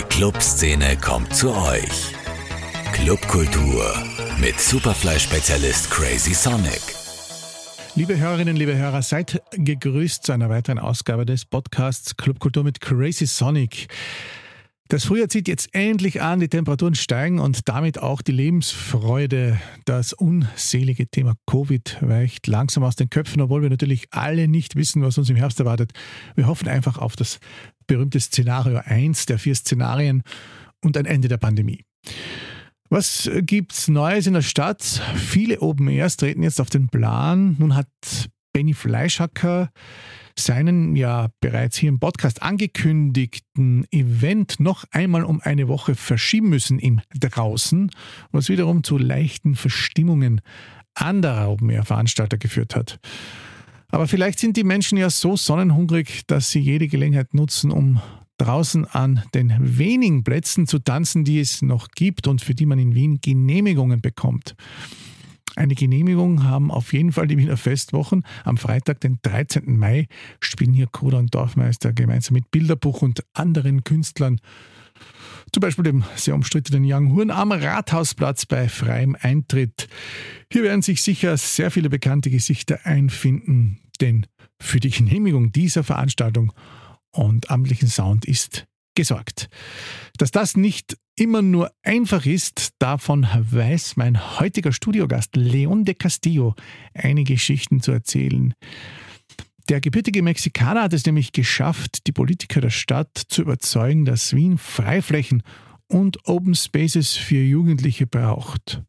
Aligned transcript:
Die 0.00 0.06
Clubszene 0.06 0.96
kommt 0.96 1.34
zu 1.34 1.54
euch. 1.54 2.14
Clubkultur 2.92 3.92
mit 4.40 4.58
Superfly-Spezialist 4.58 5.90
Crazy 5.90 6.32
Sonic. 6.32 6.80
Liebe 7.96 8.16
Hörerinnen, 8.16 8.56
liebe 8.56 8.74
Hörer, 8.74 9.02
seid 9.02 9.42
gegrüßt 9.50 10.24
zu 10.24 10.32
einer 10.32 10.48
weiteren 10.48 10.78
Ausgabe 10.78 11.26
des 11.26 11.44
Podcasts 11.44 12.16
Clubkultur 12.16 12.64
mit 12.64 12.80
Crazy 12.80 13.26
Sonic. 13.26 13.88
Das 14.88 15.04
Frühjahr 15.04 15.28
zieht 15.28 15.48
jetzt 15.48 15.72
endlich 15.72 16.22
an, 16.22 16.40
die 16.40 16.48
Temperaturen 16.48 16.94
steigen 16.94 17.38
und 17.38 17.68
damit 17.68 17.98
auch 18.00 18.22
die 18.22 18.32
Lebensfreude. 18.32 19.60
Das 19.84 20.14
unselige 20.14 21.08
Thema 21.08 21.34
Covid 21.46 21.98
weicht 22.00 22.46
langsam 22.46 22.84
aus 22.84 22.96
den 22.96 23.10
Köpfen, 23.10 23.42
obwohl 23.42 23.62
wir 23.62 23.70
natürlich 23.70 24.06
alle 24.12 24.48
nicht 24.48 24.76
wissen, 24.76 25.02
was 25.02 25.18
uns 25.18 25.28
im 25.28 25.36
Herbst 25.36 25.60
erwartet. 25.60 25.92
Wir 26.34 26.46
hoffen 26.46 26.68
einfach 26.68 26.96
auf 26.96 27.14
das 27.16 27.38
berühmte 27.90 28.20
Szenario 28.20 28.80
1 28.84 29.26
der 29.26 29.40
vier 29.40 29.56
Szenarien 29.56 30.22
und 30.80 30.96
ein 30.96 31.06
Ende 31.06 31.26
der 31.26 31.38
Pandemie. 31.38 31.84
Was 32.88 33.28
gibt's 33.40 33.88
Neues 33.88 34.28
in 34.28 34.34
der 34.34 34.42
Stadt? 34.42 34.80
Viele 35.16 35.60
Open 35.60 35.88
Airs 35.88 36.16
treten 36.16 36.44
jetzt 36.44 36.60
auf 36.60 36.70
den 36.70 36.88
Plan. 36.88 37.56
Nun 37.58 37.74
hat 37.74 37.88
Benny 38.52 38.74
Fleischhacker 38.74 39.70
seinen 40.38 40.94
ja 40.94 41.30
bereits 41.40 41.78
hier 41.78 41.88
im 41.88 41.98
Podcast 41.98 42.42
angekündigten 42.42 43.88
Event 43.90 44.60
noch 44.60 44.84
einmal 44.92 45.24
um 45.24 45.40
eine 45.40 45.66
Woche 45.66 45.96
verschieben 45.96 46.48
müssen 46.48 46.78
im 46.78 47.00
Draußen, 47.18 47.90
was 48.30 48.48
wiederum 48.48 48.84
zu 48.84 48.98
leichten 48.98 49.56
Verstimmungen 49.56 50.42
anderer 50.94 51.50
Open-Air-Veranstalter 51.50 52.38
geführt 52.38 52.76
hat. 52.76 53.00
Aber 53.90 54.06
vielleicht 54.06 54.38
sind 54.38 54.56
die 54.56 54.64
Menschen 54.64 54.98
ja 54.98 55.10
so 55.10 55.36
sonnenhungrig, 55.36 56.22
dass 56.26 56.50
sie 56.50 56.60
jede 56.60 56.88
Gelegenheit 56.88 57.34
nutzen, 57.34 57.70
um 57.70 58.00
draußen 58.38 58.86
an 58.86 59.22
den 59.34 59.52
wenigen 59.78 60.24
Plätzen 60.24 60.66
zu 60.66 60.78
tanzen, 60.78 61.24
die 61.24 61.40
es 61.40 61.60
noch 61.60 61.88
gibt 61.88 62.26
und 62.26 62.40
für 62.40 62.54
die 62.54 62.66
man 62.66 62.78
in 62.78 62.94
Wien 62.94 63.20
Genehmigungen 63.20 64.00
bekommt. 64.00 64.54
Eine 65.56 65.74
Genehmigung 65.74 66.44
haben 66.44 66.70
auf 66.70 66.92
jeden 66.92 67.12
Fall 67.12 67.26
die 67.26 67.36
Wiener 67.36 67.56
Festwochen. 67.56 68.24
Am 68.44 68.56
Freitag, 68.56 69.00
den 69.00 69.18
13. 69.22 69.76
Mai, 69.76 70.06
spielen 70.40 70.72
hier 70.72 70.86
Koda 70.86 71.18
und 71.18 71.34
Dorfmeister 71.34 71.92
gemeinsam 71.92 72.34
mit 72.34 72.50
Bilderbuch 72.50 73.02
und 73.02 73.24
anderen 73.34 73.84
Künstlern 73.84 74.40
zum 75.52 75.60
Beispiel 75.60 75.84
dem 75.84 76.04
sehr 76.16 76.34
umstrittenen 76.34 76.84
Young 76.84 77.14
Horn 77.14 77.30
am 77.30 77.52
Rathausplatz 77.52 78.46
bei 78.46 78.68
freiem 78.68 79.16
Eintritt. 79.20 79.88
Hier 80.52 80.62
werden 80.62 80.82
sich 80.82 81.02
sicher 81.02 81.36
sehr 81.36 81.70
viele 81.70 81.90
bekannte 81.90 82.30
Gesichter 82.30 82.80
einfinden, 82.84 83.80
denn 84.00 84.26
für 84.60 84.80
die 84.80 84.90
Genehmigung 84.90 85.52
dieser 85.52 85.84
Veranstaltung 85.84 86.52
und 87.12 87.50
amtlichen 87.50 87.88
Sound 87.88 88.24
ist 88.24 88.66
gesorgt. 88.94 89.48
Dass 90.18 90.30
das 90.30 90.56
nicht 90.56 90.96
immer 91.16 91.42
nur 91.42 91.70
einfach 91.82 92.26
ist, 92.26 92.70
davon 92.78 93.26
weiß 93.32 93.96
mein 93.96 94.40
heutiger 94.40 94.72
Studiogast 94.72 95.36
Leon 95.36 95.84
de 95.84 95.94
Castillo 95.94 96.54
einige 96.94 97.34
Geschichten 97.34 97.80
zu 97.80 97.92
erzählen. 97.92 98.54
Der 99.68 99.80
gebürtige 99.80 100.22
Mexikaner 100.22 100.82
hat 100.82 100.92
es 100.92 101.06
nämlich 101.06 101.32
geschafft, 101.32 102.06
die 102.06 102.12
Politiker 102.12 102.60
der 102.60 102.70
Stadt 102.70 103.16
zu 103.28 103.42
überzeugen, 103.42 104.04
dass 104.04 104.34
Wien 104.34 104.58
Freiflächen 104.58 105.42
und 105.86 106.18
Open 106.26 106.54
Spaces 106.54 107.16
für 107.16 107.42
Jugendliche 107.42 108.06
braucht 108.06 108.82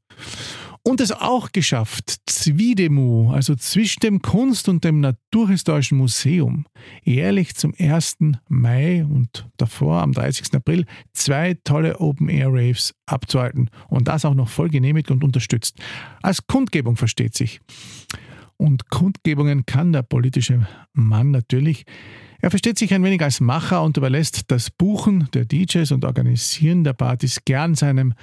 und 0.84 1.00
es 1.00 1.12
auch 1.12 1.52
geschafft, 1.52 2.22
Zwiedemu, 2.26 3.32
also 3.32 3.56
zwischen 3.56 4.00
dem 4.00 4.22
Kunst- 4.22 4.68
und 4.68 4.84
dem 4.84 5.00
Naturhistorischen 5.00 5.98
Museum, 5.98 6.66
jährlich 7.04 7.56
zum 7.56 7.74
1. 7.78 8.18
Mai 8.48 9.06
und 9.06 9.48
davor 9.58 10.02
am 10.02 10.12
30. 10.12 10.56
April 10.56 10.86
zwei 11.14 11.56
tolle 11.64 12.00
Open-Air-Raves 12.00 12.96
abzuhalten 13.06 13.70
und 13.90 14.08
das 14.08 14.26
auch 14.26 14.34
noch 14.34 14.50
voll 14.50 14.70
genehmigt 14.70 15.12
und 15.12 15.24
unterstützt. 15.24 15.78
Als 16.22 16.48
Kundgebung 16.48 16.96
versteht 16.96 17.36
sich. 17.36 17.62
Und 18.62 18.90
Kundgebungen 18.90 19.66
kann 19.66 19.92
der 19.92 20.04
politische 20.04 20.68
Mann 20.94 21.32
natürlich 21.32 21.86
er 22.44 22.50
versteht 22.50 22.80
sich 22.80 22.92
ein 22.94 23.04
wenig 23.04 23.22
als 23.22 23.40
Macher 23.40 23.84
und 23.84 23.98
überlässt 23.98 24.50
das 24.50 24.72
Buchen 24.72 25.30
der 25.32 25.46
DJs 25.46 25.92
und 25.92 26.06
Organisieren 26.06 26.84
der 26.84 26.94
Partys 26.94 27.46
gern 27.46 27.76
seinem 27.76 28.16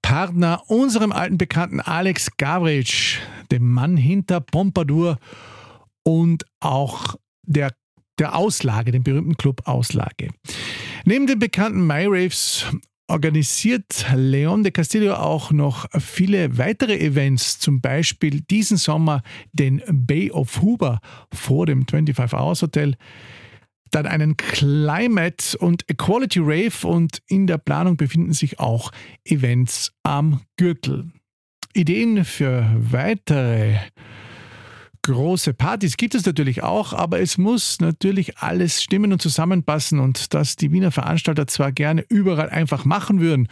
Partner, 0.00 0.62
unserem 0.68 1.12
alten 1.12 1.36
Bekannten 1.36 1.80
Alex 1.80 2.30
Gavric, 2.38 3.20
dem 3.50 3.70
Mann 3.70 3.98
hinter 3.98 4.40
Pompadour 4.40 5.18
und 6.02 6.46
auch 6.60 7.16
der, 7.44 7.74
der 8.18 8.36
Auslage, 8.36 8.90
dem 8.90 9.02
berühmten 9.02 9.36
Club 9.36 9.60
Auslage. 9.66 10.30
Neben 11.04 11.26
den 11.26 11.38
bekannten 11.38 11.86
MyRaves 11.86 12.64
organisiert 13.08 14.06
Leon 14.14 14.62
de 14.62 14.70
Castillo 14.70 15.14
auch 15.14 15.50
noch 15.50 15.86
viele 15.98 16.58
weitere 16.58 16.98
Events, 16.98 17.58
zum 17.58 17.80
Beispiel 17.80 18.42
diesen 18.42 18.76
Sommer 18.76 19.22
den 19.52 19.82
Bay 19.90 20.30
of 20.30 20.60
Huber 20.60 21.00
vor 21.32 21.66
dem 21.66 21.86
25 21.86 22.38
Hours 22.38 22.62
Hotel 22.62 22.94
dann 23.90 24.06
einen 24.06 24.36
Climate 24.36 25.56
und 25.58 25.88
Equality 25.88 26.40
Rave 26.40 26.86
und 26.86 27.22
in 27.26 27.46
der 27.46 27.58
Planung 27.58 27.96
befinden 27.96 28.32
sich 28.32 28.60
auch 28.60 28.90
Events 29.24 29.92
am 30.02 30.42
Gürtel. 30.56 31.10
Ideen 31.72 32.24
für 32.24 32.70
weitere 32.76 33.76
große 35.12 35.54
Partys 35.54 35.96
gibt 35.96 36.14
es 36.14 36.26
natürlich 36.26 36.62
auch, 36.62 36.92
aber 36.92 37.20
es 37.20 37.38
muss 37.38 37.80
natürlich 37.80 38.38
alles 38.38 38.82
stimmen 38.82 39.12
und 39.12 39.22
zusammenpassen 39.22 40.00
und 40.00 40.34
dass 40.34 40.56
die 40.56 40.70
Wiener 40.70 40.90
Veranstalter 40.90 41.46
zwar 41.46 41.72
gerne 41.72 42.04
überall 42.08 42.50
einfach 42.50 42.84
machen 42.84 43.20
würden, 43.20 43.48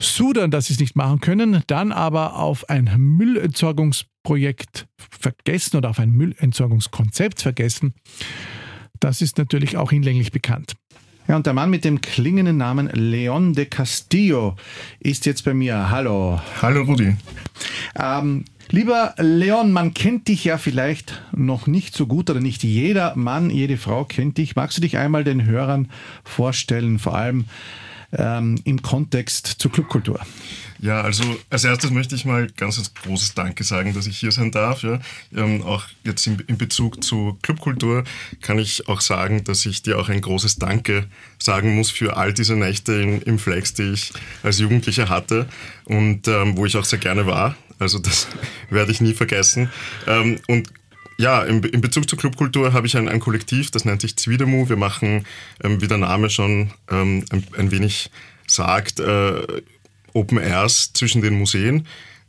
sudern, 0.00 0.50
dass 0.50 0.66
sie 0.66 0.74
es 0.74 0.80
nicht 0.80 0.96
machen 0.96 1.20
können, 1.20 1.62
dann 1.68 1.92
aber 1.92 2.36
auf 2.36 2.68
ein 2.68 2.90
Müllentsorgungsprojekt 2.96 4.86
vergessen 4.96 5.76
oder 5.76 5.90
auf 5.90 6.00
ein 6.00 6.10
Müllentsorgungskonzept 6.10 7.40
vergessen, 7.40 7.94
das 9.00 9.22
ist 9.22 9.38
natürlich 9.38 9.76
auch 9.76 9.90
hinlänglich 9.90 10.32
bekannt. 10.32 10.74
Ja, 11.28 11.36
und 11.36 11.46
der 11.46 11.52
Mann 11.52 11.70
mit 11.70 11.84
dem 11.84 12.00
klingenden 12.00 12.56
Namen 12.56 12.88
Leon 12.88 13.52
de 13.52 13.66
Castillo 13.66 14.56
ist 14.98 15.26
jetzt 15.26 15.44
bei 15.44 15.54
mir. 15.54 15.90
Hallo. 15.90 16.40
Hallo, 16.62 16.82
Rudi. 16.82 17.16
Ähm, 17.96 18.44
lieber 18.70 19.14
Leon, 19.18 19.72
man 19.72 19.94
kennt 19.94 20.28
dich 20.28 20.44
ja 20.44 20.58
vielleicht 20.58 21.22
noch 21.34 21.66
nicht 21.66 21.94
so 21.94 22.06
gut 22.06 22.30
oder 22.30 22.40
nicht 22.40 22.62
jeder 22.62 23.16
Mann, 23.16 23.50
jede 23.50 23.76
Frau 23.76 24.04
kennt 24.04 24.38
dich. 24.38 24.56
Magst 24.56 24.76
du 24.76 24.82
dich 24.82 24.96
einmal 24.96 25.24
den 25.24 25.44
Hörern 25.44 25.90
vorstellen, 26.24 26.98
vor 26.98 27.14
allem 27.14 27.46
ähm, 28.12 28.60
im 28.64 28.82
Kontext 28.82 29.46
zur 29.46 29.72
Clubkultur? 29.72 30.20
Ja, 30.80 31.00
also 31.00 31.24
als 31.50 31.64
erstes 31.64 31.90
möchte 31.90 32.14
ich 32.14 32.24
mal 32.24 32.46
ganz 32.56 32.78
ein 32.78 32.84
großes 33.02 33.34
Danke 33.34 33.64
sagen, 33.64 33.94
dass 33.94 34.06
ich 34.06 34.18
hier 34.18 34.30
sein 34.30 34.52
darf. 34.52 34.82
Ja. 34.82 35.00
Ähm, 35.34 35.62
auch 35.62 35.84
jetzt 36.04 36.26
in, 36.26 36.38
in, 36.46 36.56
Bezug 36.56 37.02
zu 37.02 37.36
Clubkultur 37.42 38.04
kann 38.42 38.58
ich 38.58 38.88
auch 38.88 39.00
sagen, 39.00 39.42
dass 39.42 39.66
ich 39.66 39.82
dir 39.82 39.98
auch 39.98 40.08
ein 40.08 40.20
großes 40.20 40.56
Danke 40.56 41.06
sagen 41.38 41.74
muss 41.74 41.90
für 41.90 42.16
all 42.16 42.32
diese 42.32 42.54
Nächte 42.54 42.92
in, 42.94 43.22
im 43.22 43.38
Flex, 43.38 43.74
die 43.74 43.92
ich 43.92 44.12
als 44.42 44.60
Jugendlicher 44.60 45.08
hatte 45.08 45.48
und 45.84 46.28
ähm, 46.28 46.56
wo 46.56 46.64
ich 46.64 46.76
auch 46.76 46.84
sehr 46.84 47.00
gerne 47.00 47.26
war. 47.26 47.56
Also 47.80 47.98
das 47.98 48.28
werde 48.70 48.92
ich 48.92 49.00
nie 49.00 49.14
vergessen. 49.14 49.70
Ähm, 50.06 50.38
und 50.46 50.72
ja, 51.20 51.42
in, 51.42 51.62
in, 51.64 51.80
Bezug 51.80 52.08
zur 52.08 52.18
Clubkultur 52.18 52.72
habe 52.72 52.86
ich 52.86 52.96
ein, 52.96 53.08
ein, 53.08 53.18
Kollektiv, 53.18 53.72
das 53.72 53.84
nennt 53.84 54.00
sich 54.00 54.16
Zwiedemu. 54.16 54.68
Wir 54.68 54.76
machen, 54.76 55.26
ähm, 55.64 55.80
wie 55.80 55.88
der 55.88 55.98
Name 55.98 56.30
schon 56.30 56.70
ähm, 56.88 57.24
ein, 57.30 57.44
ein, 57.56 57.70
wenig 57.72 58.10
sagt, 58.46 59.00
äh, 59.00 59.42
Open 60.12 60.38
Airs 60.38 60.92
zwischen 60.92 61.22
den 61.22 61.38
Museen. 61.38 61.86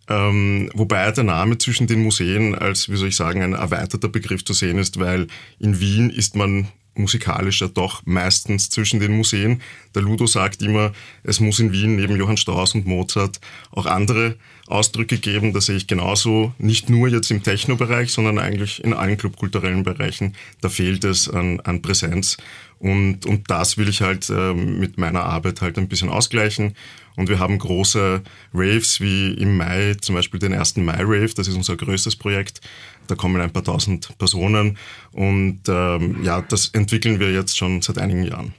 Ähm, 0.08 0.72
wobei 0.74 1.12
der 1.12 1.24
Name 1.24 1.58
zwischen 1.60 1.86
den 1.86 2.02
Museen 2.02 2.56
als, 2.56 2.90
wie 2.90 2.96
soll 2.96 3.10
ich 3.10 3.16
sagen, 3.16 3.44
ein 3.44 3.54
erweiterter 3.54 4.10
Begriff 4.10 4.44
zu 4.44 4.54
sehen 4.54 4.80
ist, 4.80 5.00
weil 5.00 5.28
in 5.60 5.80
Wien 5.80 6.10
ist 6.10 6.36
man 6.36 6.68
musikalisch 6.96 7.62
ja 7.62 7.68
doch 7.68 8.02
meistens 8.06 8.70
zwischen 8.70 9.00
den 9.00 9.16
Museen. 9.16 9.62
Der 9.96 10.02
Ludo 10.02 10.28
sagt 10.28 10.62
immer, 10.62 10.92
es 11.24 11.40
muss 11.40 11.60
in 11.60 11.72
Wien 11.72 11.96
neben 11.96 12.16
Johann 12.18 12.38
Strauss 12.38 12.76
und 12.76 12.86
Mozart 12.86 13.40
auch 13.72 13.86
andere 13.86 14.36
Ausdrücke 14.68 15.18
geben. 15.18 15.54
Das 15.54 15.68
sehe 15.68 15.78
ich 15.78 15.88
genauso, 15.88 16.54
nicht 16.58 16.90
nur 16.90 17.08
jetzt 17.08 17.32
im 17.32 17.42
Techno-Bereich, 17.42 18.12
sondern 18.12 18.38
eigentlich 18.38 18.84
in 18.84 18.94
allen 18.94 19.18
clubkulturellen 19.18 19.84
Bereichen. 19.84 20.36
Da 20.62 20.70
fehlt 20.70 21.04
es 21.04 21.30
an, 21.30 21.60
an 21.62 21.82
Präsenz. 21.82 22.38
Und, 22.78 23.26
und 23.26 23.50
das 23.50 23.78
will 23.78 23.90
ich 23.90 24.02
halt 24.02 24.30
äh, 24.30 24.54
mit 24.54 24.98
meiner 24.98 25.24
Arbeit 25.24 25.62
halt 25.62 25.78
ein 25.78 25.88
bisschen 25.88 26.10
ausgleichen. 26.10 26.76
Und 27.16 27.30
wir 27.30 27.40
haben 27.40 27.58
große 27.58 28.22
Raves 28.54 29.02
wie 29.02 29.34
im 29.34 29.58
Mai, 29.58 29.96
zum 30.02 30.16
Beispiel 30.16 30.40
den 30.40 30.54
ersten 30.54 30.86
Mai-Rave, 30.86 31.34
das 31.36 31.48
ist 31.48 31.56
unser 31.56 31.76
größtes 31.76 32.16
Projekt. 32.16 32.62
Da 33.08 33.16
kommen 33.16 33.42
ein 33.42 33.52
paar 33.52 33.64
tausend 33.64 34.16
Personen 34.20 34.78
und 35.12 35.62
ähm, 35.68 36.24
ja, 36.24 36.42
das 36.42 36.70
entwickeln 36.70 37.20
wir 37.20 37.32
jetzt 37.32 37.58
schon 37.58 37.82
seit 37.82 37.98
einigen 37.98 38.24
Jahren. 38.24 38.54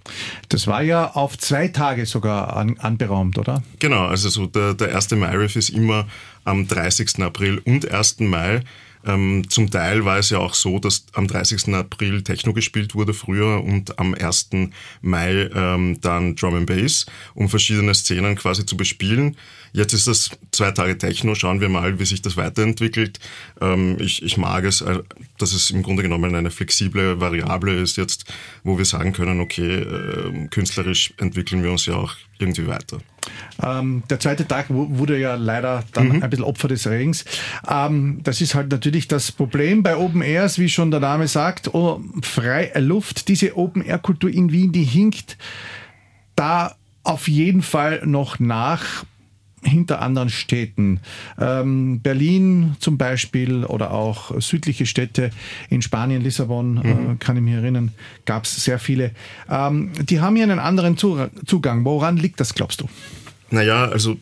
Das 0.49 0.67
war 0.67 0.83
ja 0.83 1.13
auf 1.13 1.39
zwei 1.39 1.69
Tage 1.69 2.05
sogar 2.05 2.57
an, 2.57 2.77
anberaumt, 2.79 3.39
oder? 3.39 3.63
Genau, 3.79 4.07
also 4.07 4.29
so 4.29 4.47
der, 4.47 4.75
der 4.75 4.89
erste 4.89 5.15
Mai-Rave 5.15 5.59
ist 5.59 5.71
immer 5.71 6.09
am 6.45 6.67
30. 6.67 7.23
April 7.23 7.59
und 7.65 7.91
1. 7.91 8.21
Mai. 8.21 8.63
Ähm, 9.05 9.49
zum 9.49 9.71
Teil 9.71 10.05
war 10.05 10.19
es 10.19 10.31
ja 10.31 10.39
auch 10.39 10.55
so, 10.55 10.79
dass 10.79 11.07
am 11.15 11.27
30. 11.27 11.75
April 11.75 12.23
Techno 12.23 12.53
gespielt 12.53 12.95
wurde 12.95 13.15
früher 13.15 13.63
und 13.63 13.99
am 13.99 14.15
1. 14.15 14.51
Mai 15.01 15.49
ähm, 15.55 16.01
dann 16.01 16.37
Drum 16.37 16.55
and 16.55 16.67
Bass, 16.67 17.07
um 17.35 17.49
verschiedene 17.49 17.95
Szenen 17.95 18.37
quasi 18.37 18.67
zu 18.67 18.77
bespielen. 18.77 19.37
Jetzt 19.73 19.93
ist 19.93 20.07
das 20.07 20.31
zwei 20.51 20.73
Tage 20.73 20.99
Techno, 20.99 21.35
schauen 21.35 21.61
wir 21.61 21.69
mal, 21.69 21.99
wie 21.99 22.05
sich 22.05 22.23
das 22.23 22.37
weiterentwickelt. 22.37 23.21
Ähm, 23.61 23.97
ich, 24.01 24.23
ich 24.23 24.37
mag 24.37 24.65
es, 24.65 24.81
äh, 24.81 24.99
dass 25.39 25.53
es 25.53 25.71
im 25.71 25.83
Grunde 25.83 26.03
genommen 26.03 26.35
eine 26.35 26.51
flexible 26.51 27.21
Variable 27.21 27.75
ist 27.75 27.97
jetzt, 27.97 28.25
wo 28.65 28.79
wir 28.79 28.85
sagen 28.85 29.13
können, 29.13 29.41
okay, 29.41 29.77
äh, 29.77 30.49
künstlerisch 30.49 31.15
entwickeln 31.19 31.63
wir 31.63 31.71
uns 31.71 31.87
ja 31.87 31.95
auch 31.95 32.17
irgendwie 32.41 32.67
weiter. 32.67 32.99
Ähm, 33.63 34.03
der 34.09 34.19
zweite 34.21 34.47
Tag 34.47 34.67
wurde 34.69 35.19
ja 35.19 35.35
leider 35.35 35.85
dann 35.93 36.09
mhm. 36.09 36.23
ein 36.23 36.31
bisschen 36.31 36.45
Opfer 36.45 36.69
des 36.69 36.87
Regens. 36.87 37.25
Ähm, 37.69 38.21
das 38.23 38.41
ist 38.41 38.55
halt 38.55 38.71
natürlich 38.71 39.09
das 39.09 39.33
Problem 39.33 39.83
bei 39.83 39.97
Open 39.97 40.23
Airs, 40.23 40.59
wie 40.59 40.69
schon 40.69 40.91
der 40.91 41.01
Name 41.01 41.29
sagt, 41.29 41.75
oh, 41.75 42.01
freie 42.23 42.79
Luft. 42.81 43.29
Diese 43.29 43.57
Open 43.57 43.83
Air 43.83 43.99
Kultur 43.99 44.31
in 44.31 44.53
Wien, 44.53 44.73
die 44.73 44.85
hinkt 44.85 45.37
da 46.37 46.75
auf 47.03 47.29
jeden 47.29 47.63
Fall 47.63 48.03
noch 48.05 48.39
nach 48.39 49.05
hinter 49.63 50.01
anderen 50.01 50.31
Städten. 50.31 51.01
Ähm, 51.39 52.01
Berlin 52.01 52.77
zum 52.81 52.99
Beispiel 52.99 53.65
oder 53.65 53.93
auch 53.93 54.41
südliche 54.41 54.87
Städte 54.87 55.31
in 55.69 55.83
Spanien, 55.83 56.23
Lissabon, 56.23 56.79
äh, 56.83 56.95
mhm. 56.95 57.13
äh, 57.13 57.17
kann 57.17 57.37
ich 57.37 57.43
mich 57.43 57.55
erinnern, 57.55 57.93
gab 58.25 58.45
es 58.45 58.65
sehr 58.65 58.79
viele. 58.79 59.13
Ähm, 59.51 59.93
die 60.01 60.21
haben 60.21 60.37
hier 60.37 60.45
einen 60.45 60.59
anderen 60.59 60.97
Zugang. 60.97 61.85
Woran 61.85 62.17
liegt 62.17 62.41
das, 62.41 62.55
glaubst 62.55 62.81
du? 62.81 62.89
Naja, 63.51 63.85
also 63.85 64.17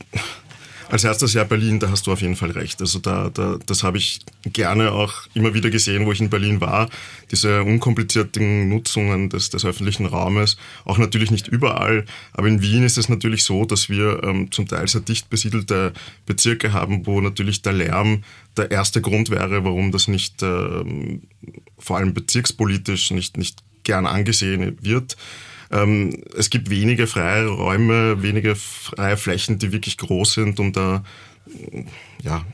als 0.90 1.04
erstes 1.04 1.34
Jahr 1.34 1.44
Berlin, 1.44 1.78
da 1.80 1.90
hast 1.90 2.06
du 2.06 2.12
auf 2.12 2.20
jeden 2.22 2.36
Fall 2.36 2.50
recht. 2.50 2.80
Also 2.80 2.98
da, 2.98 3.30
da 3.30 3.58
das 3.66 3.82
habe 3.82 3.98
ich 3.98 4.20
gerne 4.44 4.92
auch 4.92 5.14
immer 5.34 5.54
wieder 5.54 5.70
gesehen, 5.70 6.06
wo 6.06 6.12
ich 6.12 6.20
in 6.20 6.30
Berlin 6.30 6.60
war. 6.60 6.88
Diese 7.30 7.62
unkomplizierten 7.62 8.68
Nutzungen 8.68 9.28
des, 9.28 9.50
des 9.50 9.64
öffentlichen 9.64 10.06
Raumes, 10.06 10.56
auch 10.84 10.98
natürlich 10.98 11.30
nicht 11.30 11.48
überall, 11.48 12.04
aber 12.32 12.48
in 12.48 12.62
Wien 12.62 12.84
ist 12.84 12.98
es 12.98 13.08
natürlich 13.08 13.44
so, 13.44 13.64
dass 13.64 13.88
wir 13.88 14.22
ähm, 14.22 14.50
zum 14.50 14.66
Teil 14.66 14.88
sehr 14.88 15.02
dicht 15.02 15.28
besiedelte 15.28 15.92
Bezirke 16.26 16.72
haben, 16.72 17.06
wo 17.06 17.20
natürlich 17.20 17.62
der 17.62 17.74
Lärm 17.74 18.24
der 18.56 18.70
erste 18.70 19.00
Grund 19.00 19.30
wäre, 19.30 19.64
warum 19.64 19.92
das 19.92 20.08
nicht 20.08 20.42
ähm, 20.42 21.22
vor 21.78 21.98
allem 21.98 22.14
bezirkspolitisch 22.14 23.10
nicht, 23.10 23.36
nicht 23.36 23.62
gern 23.84 24.06
angesehen 24.06 24.78
wird. 24.80 25.16
Ähm, 25.70 26.22
es 26.36 26.50
gibt 26.50 26.70
wenige 26.70 27.06
freie 27.06 27.46
Räume, 27.46 28.22
wenige 28.22 28.56
freie 28.56 29.16
Flächen, 29.16 29.58
die 29.58 29.72
wirklich 29.72 29.98
groß 29.98 30.34
sind, 30.34 30.60
um 30.60 30.72
da 30.72 31.04
ja, 32.22 32.44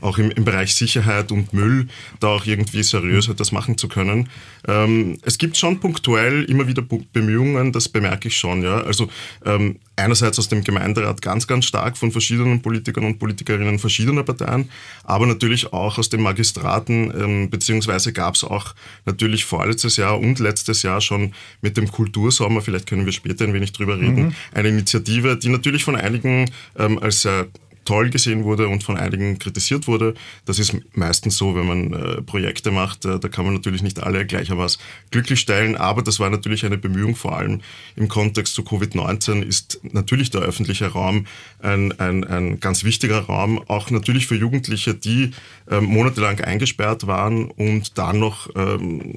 auch 0.00 0.18
im, 0.18 0.30
im 0.30 0.44
Bereich 0.44 0.74
Sicherheit 0.74 1.30
und 1.30 1.52
Müll 1.52 1.88
da 2.20 2.28
auch 2.28 2.46
irgendwie 2.46 2.82
seriös 2.82 3.28
etwas 3.28 3.52
machen 3.52 3.76
zu 3.76 3.88
können. 3.88 4.28
Ähm, 4.66 5.18
es 5.22 5.38
gibt 5.38 5.56
schon 5.56 5.80
punktuell 5.80 6.44
immer 6.44 6.66
wieder 6.66 6.82
Bemühungen, 6.82 7.72
das 7.72 7.88
bemerke 7.88 8.28
ich 8.28 8.36
schon. 8.36 8.62
Ja. 8.62 8.80
Also 8.80 9.08
ähm, 9.44 9.76
einerseits 9.96 10.38
aus 10.38 10.48
dem 10.48 10.64
Gemeinderat 10.64 11.20
ganz, 11.20 11.46
ganz 11.46 11.66
stark 11.66 11.96
von 11.98 12.10
verschiedenen 12.10 12.62
Politikern 12.62 13.04
und 13.04 13.18
Politikerinnen 13.18 13.78
verschiedener 13.78 14.22
Parteien, 14.22 14.70
aber 15.04 15.26
natürlich 15.26 15.72
auch 15.72 15.98
aus 15.98 16.08
den 16.08 16.22
Magistraten, 16.22 17.12
ähm, 17.16 17.50
beziehungsweise 17.50 18.12
gab 18.12 18.34
es 18.34 18.44
auch 18.44 18.74
natürlich 19.04 19.44
vorletztes 19.44 19.96
Jahr 19.96 20.18
und 20.18 20.38
letztes 20.38 20.82
Jahr 20.82 21.00
schon 21.00 21.34
mit 21.60 21.76
dem 21.76 21.90
Kultursommer, 21.90 22.62
vielleicht 22.62 22.88
können 22.88 23.04
wir 23.04 23.12
später 23.12 23.44
ein 23.44 23.52
wenig 23.54 23.72
drüber 23.72 23.98
reden, 23.98 24.26
mhm. 24.26 24.34
eine 24.52 24.68
Initiative, 24.68 25.36
die 25.36 25.48
natürlich 25.48 25.84
von 25.84 25.96
einigen 25.96 26.50
ähm, 26.78 26.98
als 26.98 27.22
sehr 27.22 27.48
toll 27.90 28.10
gesehen 28.10 28.44
wurde 28.44 28.68
und 28.68 28.84
von 28.84 28.96
einigen 28.96 29.40
kritisiert 29.40 29.88
wurde. 29.88 30.14
Das 30.44 30.60
ist 30.60 30.76
meistens 30.94 31.36
so, 31.36 31.56
wenn 31.56 31.66
man 31.66 31.92
äh, 31.92 32.22
Projekte 32.22 32.70
macht, 32.70 33.04
äh, 33.04 33.18
da 33.18 33.28
kann 33.28 33.44
man 33.44 33.54
natürlich 33.54 33.82
nicht 33.82 34.00
alle 34.00 34.24
gleichermaßen 34.24 34.80
glücklich 35.10 35.40
stellen, 35.40 35.74
aber 35.74 36.00
das 36.02 36.20
war 36.20 36.30
natürlich 36.30 36.64
eine 36.64 36.78
Bemühung, 36.78 37.16
vor 37.16 37.36
allem 37.36 37.62
im 37.96 38.06
Kontext 38.06 38.54
zu 38.54 38.62
Covid-19 38.62 39.42
ist 39.42 39.80
natürlich 39.82 40.30
der 40.30 40.42
öffentliche 40.42 40.86
Raum 40.86 41.26
ein, 41.58 41.90
ein, 41.98 42.22
ein 42.22 42.60
ganz 42.60 42.84
wichtiger 42.84 43.22
Raum, 43.22 43.60
auch 43.66 43.90
natürlich 43.90 44.28
für 44.28 44.36
Jugendliche, 44.36 44.94
die 44.94 45.32
äh, 45.68 45.80
monatelang 45.80 46.40
eingesperrt 46.40 47.08
waren 47.08 47.46
und 47.50 47.98
dann 47.98 48.20
noch 48.20 48.50
ähm, 48.54 49.16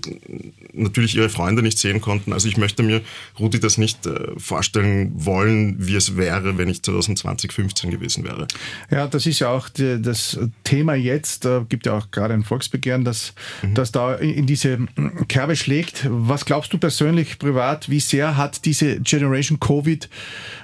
natürlich 0.74 1.16
ihre 1.16 1.30
Freunde 1.30 1.62
nicht 1.62 1.78
sehen 1.78 2.02
konnten. 2.02 2.34
Also 2.34 2.48
ich 2.48 2.58
möchte 2.58 2.82
mir, 2.82 3.02
Rudi, 3.40 3.60
das 3.60 3.78
nicht 3.78 4.08
äh, 4.08 4.32
vorstellen 4.38 5.12
wollen, 5.14 5.76
wie 5.78 5.96
es 5.96 6.18
wäre, 6.18 6.58
wenn 6.58 6.70
ich 6.70 6.82
2020, 6.82 7.52
15 7.52 7.92
gewesen 7.92 8.24
wäre. 8.24 8.48
Ja, 8.90 9.08
das 9.08 9.26
ist 9.26 9.40
ja 9.40 9.50
auch 9.50 9.70
die, 9.70 10.02
das 10.02 10.40
Thema 10.64 10.96
jetzt. 10.96 11.46
Da 11.46 11.66
gibt 11.68 11.86
ja 11.86 11.98
auch 11.98 12.12
gerade 12.12 12.34
ein 12.34 12.44
Volksbegehren, 12.44 13.04
das, 13.04 13.34
mhm. 13.62 13.74
das 13.74 13.92
da 13.92 14.16
in 14.16 14.46
diese 14.46 14.80
Kerbe 15.28 15.56
schlägt. 15.56 16.08
Was 16.10 16.46
glaubst 16.46 16.74
du 16.74 16.78
persönlich, 16.78 17.40
privat, 17.40 17.90
wie 17.90 18.00
sehr 18.00 18.38
hat 18.38 18.66
diese 18.66 19.00
Generation 19.02 19.60
Covid, 19.60 20.10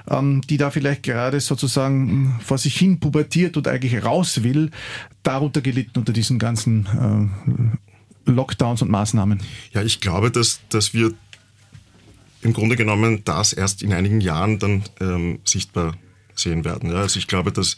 ähm, 0.08 0.42
die 0.48 0.56
da 0.56 0.70
vielleicht 0.70 1.02
gerade 1.02 1.40
sozusagen 1.40 2.38
vor 2.44 2.58
sich 2.58 2.76
hin 2.76 3.00
pubertiert 3.00 3.56
und 3.56 3.68
eigentlich 3.68 4.04
raus 4.04 4.42
will, 4.42 4.70
darunter 5.22 5.60
gelitten 5.60 5.98
unter 5.98 6.12
diesen 6.12 6.38
ganzen 6.38 6.86
äh, 8.26 8.30
Lockdowns 8.30 8.82
und 8.82 8.90
Maßnahmen? 8.90 9.40
Ja, 9.72 9.82
ich 9.82 10.00
glaube, 10.00 10.30
dass, 10.30 10.60
dass 10.68 10.94
wir 10.94 11.12
im 12.42 12.52
Grunde 12.52 12.76
genommen 12.76 13.22
das 13.24 13.52
erst 13.52 13.82
in 13.82 13.92
einigen 13.92 14.20
Jahren 14.20 14.58
dann 14.58 14.82
ähm, 15.00 15.40
sichtbar 15.44 15.96
sehen 16.40 16.64
werden. 16.64 16.90
Ja, 16.90 16.98
also 16.98 17.18
ich 17.18 17.26
glaube, 17.26 17.52
dass 17.52 17.76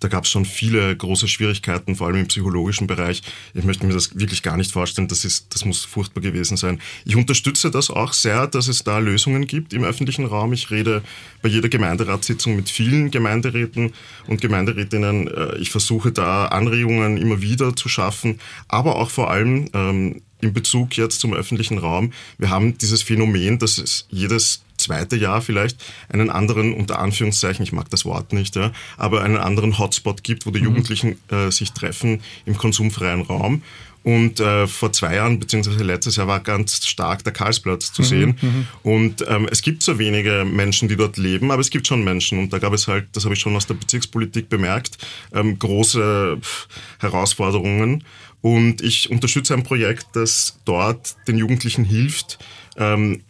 da 0.00 0.08
gab 0.08 0.24
es 0.24 0.30
schon 0.30 0.46
viele 0.46 0.96
große 0.96 1.28
Schwierigkeiten, 1.28 1.94
vor 1.94 2.06
allem 2.06 2.16
im 2.16 2.26
psychologischen 2.26 2.86
Bereich. 2.86 3.22
Ich 3.52 3.64
möchte 3.64 3.86
mir 3.86 3.92
das 3.92 4.18
wirklich 4.18 4.42
gar 4.42 4.56
nicht 4.56 4.72
vorstellen. 4.72 5.08
Das, 5.08 5.26
ist, 5.26 5.54
das 5.54 5.66
muss 5.66 5.84
furchtbar 5.84 6.22
gewesen 6.22 6.56
sein. 6.56 6.80
Ich 7.04 7.16
unterstütze 7.16 7.70
das 7.70 7.90
auch 7.90 8.14
sehr, 8.14 8.46
dass 8.46 8.68
es 8.68 8.82
da 8.82 8.98
Lösungen 8.98 9.46
gibt 9.46 9.74
im 9.74 9.84
öffentlichen 9.84 10.24
Raum. 10.24 10.54
Ich 10.54 10.70
rede 10.70 11.02
bei 11.42 11.50
jeder 11.50 11.68
Gemeinderatssitzung 11.68 12.56
mit 12.56 12.70
vielen 12.70 13.10
Gemeinderäten 13.10 13.92
und 14.26 14.40
Gemeinderätinnen. 14.40 15.28
Äh, 15.28 15.56
ich 15.58 15.70
versuche 15.70 16.12
da 16.12 16.46
Anregungen 16.46 17.18
immer 17.18 17.42
wieder 17.42 17.76
zu 17.76 17.90
schaffen, 17.90 18.40
aber 18.68 18.96
auch 18.96 19.10
vor 19.10 19.30
allem 19.30 19.68
ähm, 19.74 20.22
in 20.40 20.54
Bezug 20.54 20.96
jetzt 20.96 21.20
zum 21.20 21.34
öffentlichen 21.34 21.76
Raum. 21.76 22.12
Wir 22.38 22.48
haben 22.48 22.78
dieses 22.78 23.02
Phänomen, 23.02 23.58
dass 23.58 23.76
es 23.76 24.06
jedes 24.08 24.62
zweite 24.80 25.16
Jahr 25.16 25.42
vielleicht 25.42 25.82
einen 26.08 26.30
anderen, 26.30 26.74
unter 26.74 26.98
Anführungszeichen, 26.98 27.62
ich 27.62 27.72
mag 27.72 27.88
das 27.90 28.04
Wort 28.04 28.32
nicht, 28.32 28.56
ja, 28.56 28.72
aber 28.96 29.22
einen 29.22 29.36
anderen 29.36 29.78
Hotspot 29.78 30.24
gibt, 30.24 30.46
wo 30.46 30.50
die 30.50 30.60
mhm. 30.60 30.66
Jugendlichen 30.66 31.18
äh, 31.28 31.50
sich 31.50 31.72
treffen 31.72 32.20
im 32.46 32.56
konsumfreien 32.56 33.22
Raum. 33.22 33.62
Und 34.02 34.40
äh, 34.40 34.66
vor 34.66 34.92
zwei 34.92 35.16
Jahren, 35.16 35.38
beziehungsweise 35.38 35.84
letztes 35.84 36.16
Jahr, 36.16 36.26
war 36.26 36.40
ganz 36.40 36.86
stark 36.86 37.22
der 37.22 37.34
Karlsplatz 37.34 37.92
zu 37.92 38.00
mhm, 38.00 38.06
sehen. 38.06 38.38
Mhm, 38.40 38.66
und 38.82 39.24
ähm, 39.28 39.46
es 39.50 39.60
gibt 39.60 39.82
so 39.82 39.98
wenige 39.98 40.46
Menschen, 40.46 40.88
die 40.88 40.96
dort 40.96 41.18
leben, 41.18 41.50
aber 41.50 41.60
es 41.60 41.68
gibt 41.68 41.86
schon 41.86 42.02
Menschen. 42.02 42.38
Und 42.38 42.52
da 42.52 42.58
gab 42.58 42.72
es 42.72 42.88
halt, 42.88 43.08
das 43.12 43.24
habe 43.24 43.34
ich 43.34 43.40
schon 43.40 43.54
aus 43.56 43.66
der 43.66 43.74
Bezirkspolitik 43.74 44.48
bemerkt, 44.48 44.96
ähm, 45.34 45.58
große 45.58 46.38
Herausforderungen. 46.98 48.04
Und 48.40 48.80
ich 48.80 49.10
unterstütze 49.10 49.52
ein 49.52 49.64
Projekt, 49.64 50.06
das 50.14 50.58
dort 50.64 51.16
den 51.28 51.36
Jugendlichen 51.36 51.84
hilft, 51.84 52.38
ähm, 52.78 53.22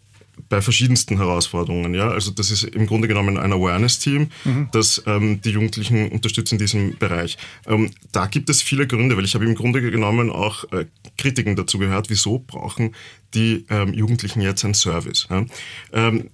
bei 0.51 0.61
verschiedensten 0.61 1.17
Herausforderungen. 1.17 1.95
Ja? 1.95 2.11
Also 2.11 2.31
das 2.31 2.51
ist 2.51 2.65
im 2.65 2.87
Grunde 2.87 3.09
genommen 3.09 3.39
ein 3.39 3.53
Awareness-Team, 3.53 4.29
mhm. 4.45 4.69
das 4.73 5.03
ähm, 5.07 5.41
die 5.41 5.51
Jugendlichen 5.51 6.11
unterstützt 6.11 6.53
in 6.53 6.59
diesem 6.59 6.99
Bereich. 6.99 7.39
Ähm, 7.67 7.91
da 8.13 8.27
gibt 8.27 8.51
es 8.51 8.61
viele 8.61 8.87
Gründe, 8.87 9.17
weil 9.17 9.25
ich 9.25 9.35
habe 9.35 9.47
im 9.47 9.55
Grunde 9.55 9.81
genommen 9.81 10.29
auch 10.29 10.71
äh, 10.73 10.87
Kritiken 11.17 11.57
dazu 11.57 11.79
gehört, 11.79 12.11
wieso 12.11 12.41
brauchen 12.41 12.95
die 13.33 13.65
ähm, 13.71 13.95
Jugendlichen 13.95 14.43
jetzt 14.43 14.65
einen 14.65 14.75
Service. 14.75 15.29
Ja? 15.31 15.47
Ähm, 15.93 16.31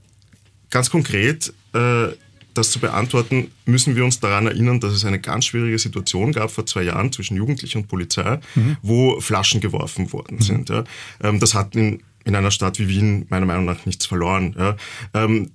ganz 0.71 0.91
konkret, 0.91 1.53
äh, 1.75 2.09
das 2.55 2.71
zu 2.71 2.81
beantworten, 2.81 3.51
müssen 3.67 3.97
wir 3.97 4.05
uns 4.07 4.19
daran 4.19 4.47
erinnern, 4.47 4.81
dass 4.81 4.95
es 4.95 5.05
eine 5.05 5.21
ganz 5.21 5.45
schwierige 5.45 5.79
Situation 5.79 6.33
gab 6.33 6.51
vor 6.51 6.65
zwei 6.65 6.85
Jahren 6.85 7.13
zwischen 7.13 7.37
Jugendlichen 7.37 7.83
und 7.83 7.89
Polizei, 7.89 8.41
mhm. 8.55 8.79
wo 8.81 9.21
Flaschen 9.21 9.61
geworfen 9.61 10.11
worden 10.15 10.39
mhm. 10.39 10.43
sind. 10.43 10.69
Ja. 10.71 10.85
Ähm, 11.23 11.39
das 11.39 11.53
hat 11.53 11.77
in 11.77 12.03
in 12.27 12.35
einer 12.35 12.51
Stadt 12.51 12.79
wie 12.79 12.89
Wien 12.89 13.25
meiner 13.31 13.47
Meinung 13.47 13.65
nach 13.65 13.87
nichts 13.87 14.05
verloren. 14.05 14.55
Ja. 14.59 14.77
Ähm, 15.15 15.53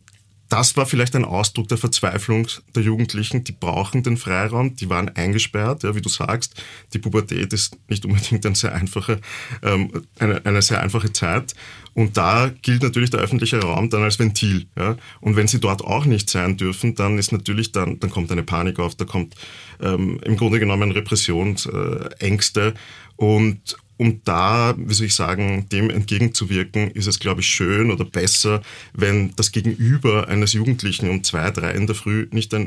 das 0.52 0.76
war 0.76 0.86
vielleicht 0.86 1.16
ein 1.16 1.24
Ausdruck 1.24 1.70
der 1.70 1.78
Verzweiflung 1.78 2.46
der 2.76 2.84
Jugendlichen. 2.84 3.46
Die 3.46 3.54
brauchen 3.54 4.04
den 4.04 4.18
Freiraum, 4.18 4.76
die 4.76 4.90
waren 4.90 5.08
eingesperrt, 5.08 5.84
ja, 5.84 5.96
wie 5.96 6.02
du 6.02 6.10
sagst. 6.10 6.62
Die 6.94 7.00
Pubertät 7.00 7.54
ist 7.54 7.78
nicht 7.88 8.04
unbedingt 8.06 8.46
eine 8.46 8.56
sehr 8.56 8.76
einfache, 8.76 9.22
ähm, 9.64 10.04
eine, 10.20 10.46
eine 10.46 10.62
sehr 10.62 10.82
einfache 10.82 11.14
Zeit. 11.14 11.54
Und 11.94 12.18
da 12.18 12.52
gilt 12.62 12.84
natürlich 12.84 13.12
der 13.12 13.22
öffentliche 13.22 13.62
Raum 13.62 13.90
dann 13.90 14.04
als 14.04 14.20
Ventil. 14.20 14.68
Ja. 14.78 14.98
Und 15.22 15.38
wenn 15.38 15.48
sie 15.48 15.62
dort 15.62 15.86
auch 15.86 16.04
nicht 16.04 16.30
sein 16.30 16.58
dürfen, 16.58 16.96
dann 16.96 17.18
ist 17.18 17.32
natürlich 17.32 17.72
dann, 17.72 18.02
dann 18.02 18.10
kommt 18.10 18.30
eine 18.30 18.44
Panik 18.44 18.78
auf, 18.80 18.96
da 18.96 19.06
kommt 19.06 19.36
ähm, 19.80 20.20
im 20.26 20.36
Grunde 20.36 20.60
genommen 20.60 20.92
Repressionsängste. 20.92 22.62
Äh, 22.62 22.74
und, 23.16 23.78
um 24.02 24.20
da, 24.24 24.74
wie 24.80 24.96
soll 24.96 25.06
ich 25.06 25.14
sagen, 25.14 25.70
dem 25.72 25.92
entgegenzuwirken, 25.92 26.90
ist 26.90 27.06
es, 27.06 27.20
glaube 27.20 27.42
ich, 27.42 27.48
schön 27.48 27.92
oder 27.92 28.04
besser, 28.04 28.64
wenn 28.94 29.36
das 29.36 29.52
Gegenüber 29.52 30.28
eines 30.28 30.54
Jugendlichen 30.54 31.08
um 31.08 31.24
zwei, 31.24 31.52
drei 31.52 31.74
in 31.74 31.86
der 31.86 31.96
Früh 31.96 32.28
nicht 32.32 32.52
ein 32.56 32.66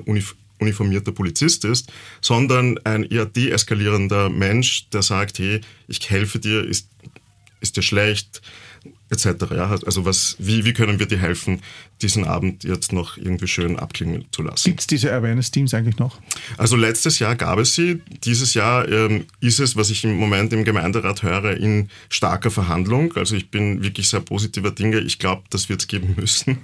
uniformierter 0.61 1.11
Polizist 1.11 1.65
ist, 1.65 1.93
sondern 2.21 2.79
ein 2.85 3.03
eher 3.03 3.27
deeskalierender 3.27 4.31
Mensch, 4.31 4.89
der 4.91 5.03
sagt, 5.03 5.41
hey, 5.41 5.61
ich 5.89 6.09
helfe 6.09 6.39
dir, 6.39 6.63
ist, 6.65 6.89
ist 7.61 7.77
dir 7.77 7.83
schlecht, 7.83 8.41
etc. 9.15 9.53
Ja? 9.53 9.71
Also 9.71 10.05
was, 10.05 10.37
wie, 10.39 10.65
wie 10.65 10.73
können 10.73 10.99
wir 10.99 11.07
dir 11.07 11.19
helfen, 11.19 11.61
diesen 12.03 12.25
Abend 12.25 12.65
jetzt 12.65 12.93
noch 12.93 13.17
irgendwie 13.17 13.49
schön 13.49 13.79
abklingen 13.79 14.27
zu 14.31 14.43
lassen. 14.43 14.65
Gibt 14.65 14.81
es 14.81 14.87
diese 14.87 15.13
Awareness-Teams 15.13 15.73
eigentlich 15.75 15.99
noch? 15.99 16.21
Also 16.59 16.77
letztes 16.77 17.19
Jahr 17.19 17.37
gab 17.37 17.59
es 17.59 17.75
sie. 17.75 18.03
Dieses 18.25 18.55
Jahr 18.55 18.89
ähm, 18.89 19.25
ist 19.41 19.61
es, 19.61 19.77
was 19.77 19.91
ich 19.91 20.05
im 20.05 20.17
Moment 20.17 20.53
im 20.53 20.65
Gemeinderat 20.65 21.23
höre, 21.23 21.57
in 21.57 21.89
starker 22.11 22.51
Verhandlung. 22.51 23.15
Also 23.17 23.37
ich 23.37 23.51
bin 23.51 23.83
wirklich 23.83 24.09
sehr 24.09 24.21
positiver 24.21 24.71
Dinge. 24.71 25.01
Ich 25.01 25.19
glaube, 25.19 25.43
das 25.51 25.69
wird 25.69 25.81
es 25.81 25.87
geben 25.87 26.15
müssen. 26.19 26.59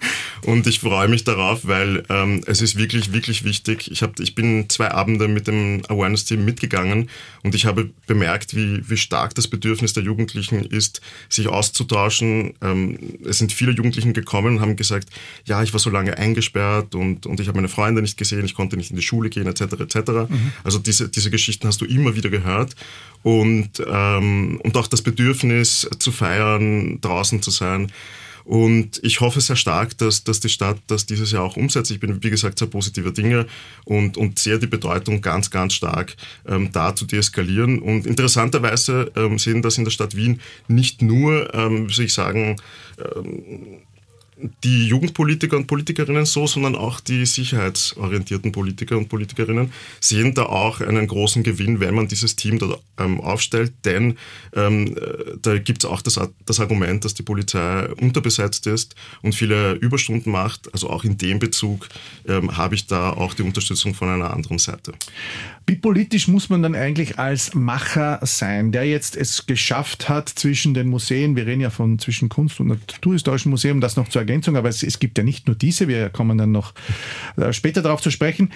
Und 0.45 0.66
ich 0.66 0.80
freue 0.80 1.09
mich 1.09 1.25
darauf, 1.25 1.66
weil 1.66 2.02
ähm, 2.09 2.42
es 2.47 2.61
ist 2.61 2.76
wirklich, 2.76 3.12
wirklich 3.12 3.45
wichtig. 3.45 3.90
Ich, 3.90 4.02
hab, 4.02 4.19
ich 4.19 4.35
bin 4.35 4.69
zwei 4.69 4.90
Abende 4.90 5.28
mit 5.28 5.47
dem 5.47 5.83
Awareness-Team 5.88 6.45
mitgegangen 6.45 7.09
und 7.42 7.54
ich 7.54 7.66
habe 7.66 7.90
bemerkt, 8.07 8.54
wie, 8.57 8.88
wie 8.88 8.97
stark 8.97 9.35
das 9.35 9.49
Bedürfnis 9.49 9.92
der 9.92 10.02
Jugendlichen 10.02 10.64
ist, 10.64 11.00
sich 11.28 11.49
auszutauschen. 11.49 12.39
Ähm, 12.61 12.99
es 13.25 13.38
sind 13.38 13.52
viele 13.52 13.73
Jugendlichen 13.73 14.12
gekommen 14.12 14.56
und 14.56 14.61
haben 14.61 14.76
gesagt, 14.76 15.09
ja, 15.44 15.62
ich 15.62 15.73
war 15.73 15.80
so 15.80 15.90
lange 15.90 16.16
eingesperrt 16.18 16.94
und, 16.94 17.26
und 17.26 17.40
ich 17.40 17.49
habe 17.49 17.56
meine 17.56 17.68
Freunde 17.68 18.02
nicht 18.02 18.16
gesehen, 18.16 18.44
ich 18.44 18.54
konnte 18.54 18.76
nicht 18.76 18.90
in 18.90 18.97
die 18.97 19.02
Schule 19.02 19.30
gehen, 19.30 19.47
etc. 19.47 19.62
etc. 19.80 19.97
Mhm. 20.28 20.52
Also 20.64 20.78
diese, 20.78 21.09
diese 21.09 21.30
Geschichten 21.30 21.66
hast 21.66 21.80
du 21.80 21.85
immer 21.85 22.14
wieder 22.14 22.30
gehört. 22.30 22.75
Und, 23.23 23.82
ähm, 23.87 24.61
und 24.62 24.76
auch 24.76 24.87
das 24.87 25.02
Bedürfnis 25.02 25.88
zu 25.99 26.11
feiern, 26.11 27.00
draußen 27.00 27.42
zu 27.42 27.50
sein. 27.50 27.92
Und 28.44 29.00
ich 29.02 29.20
hoffe 29.20 29.40
sehr 29.40 29.56
stark, 29.56 29.97
dass, 29.99 30.25
dass 30.25 30.40
die 30.40 30.49
Stadt 30.49 30.78
das 30.87 31.06
dieses 31.06 31.32
Jahr 31.32 31.44
auch 31.44 31.56
umsetzt. 31.56 31.90
Ich 31.90 32.00
bin, 32.00 32.23
wie 32.23 32.30
gesagt, 32.30 32.59
sehr 32.59 32.68
positiver 32.68 33.11
Dinge 33.11 33.47
und, 33.85 34.16
und 34.16 34.38
sehe 34.38 34.59
die 34.59 34.66
Bedeutung 34.66 35.20
ganz, 35.20 35.50
ganz 35.50 35.75
stark, 35.75 36.16
ähm, 36.47 36.70
da 36.73 36.94
zu 36.94 37.04
deeskalieren. 37.04 37.80
Und 37.80 38.06
interessanterweise 38.06 39.12
ähm, 39.16 39.38
sehen 39.38 39.62
das 39.62 39.78
in 39.78 39.85
der 39.85 39.90
Stadt 39.90 40.16
Wien 40.16 40.40
nicht 40.68 41.02
nur, 41.02 41.54
ähm, 41.54 41.88
soll 41.90 42.06
ich 42.06 42.14
sagen, 42.14 42.56
ähm, 42.99 43.82
die 44.64 44.87
Jugendpolitiker 44.87 45.56
und 45.56 45.66
Politikerinnen 45.66 46.26
so, 46.26 46.47
sondern 46.47 46.76
auch 46.76 47.00
die 47.00 47.26
sicherheitsorientierten 47.26 48.52
Politiker 48.52 48.97
und 48.97 49.09
Politikerinnen 49.09 49.73
sehen 50.00 50.35
da 50.35 50.44
auch 50.44 50.80
einen 50.80 51.06
großen 51.06 51.42
Gewinn, 51.42 51.80
wenn 51.80 51.94
man 51.94 52.09
dieses 52.09 52.37
Team 52.37 52.59
dort 52.59 52.82
ähm, 52.99 53.20
aufstellt, 53.20 53.73
denn 53.85 54.16
ähm, 54.54 54.97
äh, 54.97 55.37
da 55.42 55.59
gibt 55.59 55.85
es 55.85 55.90
auch 55.90 56.02
das, 56.02 56.18
das 56.47 56.61
Argument, 56.61 57.04
dass 57.04 57.14
die 57.14 57.23
Polizei 57.23 57.88
unterbesetzt 58.00 58.66
ist 58.66 58.94
und 59.23 59.35
viele 59.35 59.73
Überstunden 59.75 60.32
macht. 60.32 60.73
Also 60.73 60.90
auch 60.90 61.04
in 61.04 61.18
dem 61.18 61.38
Bezug 61.38 61.88
ähm, 62.26 62.56
habe 62.56 62.75
ich 62.75 62.87
da 62.87 63.11
auch 63.11 63.35
die 63.35 63.42
Unterstützung 63.42 63.94
von 63.94 64.09
einer 64.09 64.32
anderen 64.32 64.59
Seite. 64.59 64.92
Wie 65.66 65.76
politisch 65.76 66.26
muss 66.26 66.49
man 66.49 66.62
dann 66.62 66.75
eigentlich 66.75 67.18
als 67.18 67.54
Macher 67.54 68.18
sein, 68.23 68.73
der 68.73 68.85
jetzt 68.85 69.16
es 69.16 69.47
geschafft 69.47 70.09
hat, 70.09 70.28
zwischen 70.28 70.75
den 70.75 70.88
Museen, 70.88 71.37
wir 71.37 71.47
reden 71.47 71.61
ja 71.61 71.70
von 71.70 71.99
zwischen 71.99 72.28
Kunst- 72.28 72.61
und 72.61 72.68
Naturhistorischen 72.68 73.50
Museum, 73.50 73.80
das 73.80 73.97
noch 73.97 74.09
zu 74.09 74.18
Ergänzung, 74.31 74.57
aber 74.57 74.69
es, 74.69 74.83
es 74.83 74.99
gibt 74.99 75.19
ja 75.19 75.25
nicht 75.25 75.47
nur 75.47 75.57
diese, 75.57 75.89
wir 75.89 76.09
kommen 76.09 76.39
dann 76.39 76.53
noch 76.53 76.73
äh, 77.37 77.53
später 77.53 77.83
darauf 77.83 78.01
zu 78.01 78.11
sprechen. 78.11 78.51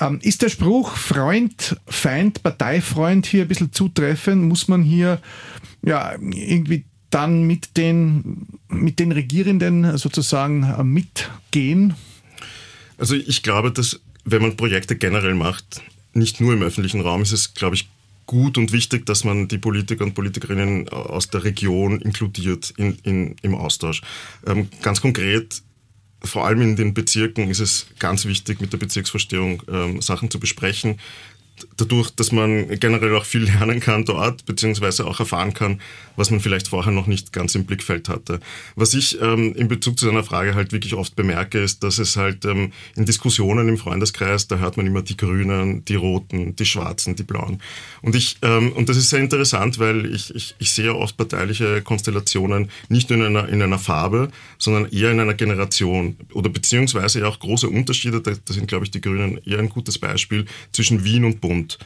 Ähm, 0.00 0.18
ist 0.22 0.42
der 0.42 0.48
Spruch 0.48 0.96
Freund, 0.96 1.76
Feind, 1.86 2.42
Parteifreund 2.42 3.26
hier 3.26 3.42
ein 3.42 3.48
bisschen 3.48 3.72
zutreffend? 3.72 4.42
Muss 4.42 4.68
man 4.68 4.82
hier 4.82 5.20
ja 5.82 6.14
irgendwie 6.14 6.84
dann 7.10 7.42
mit 7.42 7.76
den, 7.76 8.46
mit 8.68 8.98
den 8.98 9.12
Regierenden 9.12 9.98
sozusagen 9.98 10.62
äh, 10.62 10.82
mitgehen? 10.82 11.94
Also 12.96 13.14
ich 13.14 13.42
glaube, 13.42 13.72
dass 13.72 14.00
wenn 14.24 14.42
man 14.42 14.56
Projekte 14.56 14.96
generell 14.96 15.34
macht, 15.34 15.82
nicht 16.12 16.40
nur 16.40 16.52
im 16.52 16.62
öffentlichen 16.62 17.00
Raum, 17.00 17.22
ist 17.22 17.32
es, 17.32 17.54
glaube 17.54 17.74
ich, 17.74 17.88
gut 18.30 18.58
und 18.58 18.70
wichtig, 18.70 19.06
dass 19.06 19.24
man 19.24 19.48
die 19.48 19.58
Politiker 19.58 20.04
und 20.04 20.14
Politikerinnen 20.14 20.88
aus 20.88 21.30
der 21.30 21.42
Region 21.42 22.00
inkludiert 22.00 22.72
in, 22.76 22.96
in, 23.02 23.34
im 23.42 23.56
Austausch. 23.56 24.02
Ähm, 24.46 24.68
ganz 24.82 25.00
konkret, 25.00 25.62
vor 26.22 26.46
allem 26.46 26.60
in 26.62 26.76
den 26.76 26.94
Bezirken 26.94 27.50
ist 27.50 27.58
es 27.58 27.86
ganz 27.98 28.26
wichtig, 28.26 28.60
mit 28.60 28.72
der 28.72 28.78
Bezirksvorstehung 28.78 29.64
ähm, 29.68 30.00
Sachen 30.00 30.30
zu 30.30 30.38
besprechen, 30.38 31.00
dadurch, 31.76 32.10
dass 32.10 32.32
man 32.32 32.68
generell 32.80 33.14
auch 33.16 33.24
viel 33.24 33.44
lernen 33.44 33.80
kann 33.80 34.04
dort, 34.04 34.44
beziehungsweise 34.46 35.06
auch 35.06 35.20
erfahren 35.20 35.54
kann, 35.54 35.80
was 36.16 36.30
man 36.30 36.40
vielleicht 36.40 36.68
vorher 36.68 36.92
noch 36.92 37.06
nicht 37.06 37.32
ganz 37.32 37.54
im 37.54 37.64
Blickfeld 37.64 38.08
hatte. 38.08 38.40
Was 38.76 38.94
ich 38.94 39.20
ähm, 39.20 39.54
in 39.54 39.68
Bezug 39.68 39.98
zu 39.98 40.06
deiner 40.06 40.24
Frage 40.24 40.54
halt 40.54 40.72
wirklich 40.72 40.94
oft 40.94 41.16
bemerke, 41.16 41.58
ist, 41.58 41.82
dass 41.82 41.98
es 41.98 42.16
halt 42.16 42.44
ähm, 42.44 42.72
in 42.96 43.06
Diskussionen 43.06 43.68
im 43.68 43.78
Freundeskreis, 43.78 44.48
da 44.48 44.58
hört 44.58 44.76
man 44.76 44.86
immer 44.86 45.02
die 45.02 45.16
Grünen, 45.16 45.84
die 45.84 45.94
Roten, 45.94 46.56
die 46.56 46.66
Schwarzen, 46.66 47.16
die 47.16 47.22
Blauen. 47.22 47.60
Und 48.02 48.14
ich, 48.14 48.36
ähm, 48.42 48.72
und 48.72 48.88
das 48.88 48.96
ist 48.96 49.10
sehr 49.10 49.20
interessant, 49.20 49.78
weil 49.78 50.06
ich, 50.14 50.34
ich, 50.34 50.54
ich 50.58 50.72
sehe 50.72 50.94
oft 50.94 51.16
parteiliche 51.16 51.82
Konstellationen 51.82 52.70
nicht 52.88 53.10
nur 53.10 53.18
in 53.18 53.36
einer, 53.36 53.48
in 53.48 53.62
einer 53.62 53.78
Farbe, 53.78 54.30
sondern 54.58 54.90
eher 54.90 55.12
in 55.12 55.20
einer 55.20 55.34
Generation 55.34 56.16
oder 56.32 56.50
beziehungsweise 56.50 57.26
auch 57.26 57.38
große 57.38 57.68
Unterschiede. 57.68 58.20
Da, 58.20 58.32
da 58.32 58.54
sind, 58.54 58.68
glaube 58.68 58.84
ich, 58.84 58.90
die 58.90 59.00
Grünen 59.00 59.40
eher 59.44 59.58
ein 59.58 59.68
gutes 59.68 59.98
Beispiel 59.98 60.46
zwischen 60.72 61.04
Wien 61.04 61.24
und 61.24 61.40
Bonn 61.40 61.49
und 61.50 61.78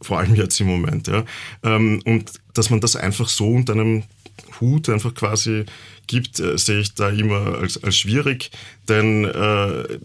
vor 0.00 0.18
allem 0.18 0.34
jetzt 0.34 0.60
im 0.60 0.66
Moment. 0.66 1.06
Ja. 1.08 1.24
Ähm, 1.62 2.02
und 2.04 2.32
dass 2.54 2.70
man 2.70 2.80
das 2.80 2.96
einfach 2.96 3.28
so 3.28 3.48
unter 3.48 3.74
einem 3.74 4.02
Hut 4.60 4.88
einfach 4.88 5.14
quasi 5.14 5.64
gibt, 6.06 6.40
äh, 6.40 6.58
sehe 6.58 6.80
ich 6.80 6.94
da 6.94 7.08
immer 7.08 7.58
als, 7.58 7.82
als 7.82 7.96
schwierig, 7.96 8.50
denn 8.88 9.24
äh, 9.24 9.98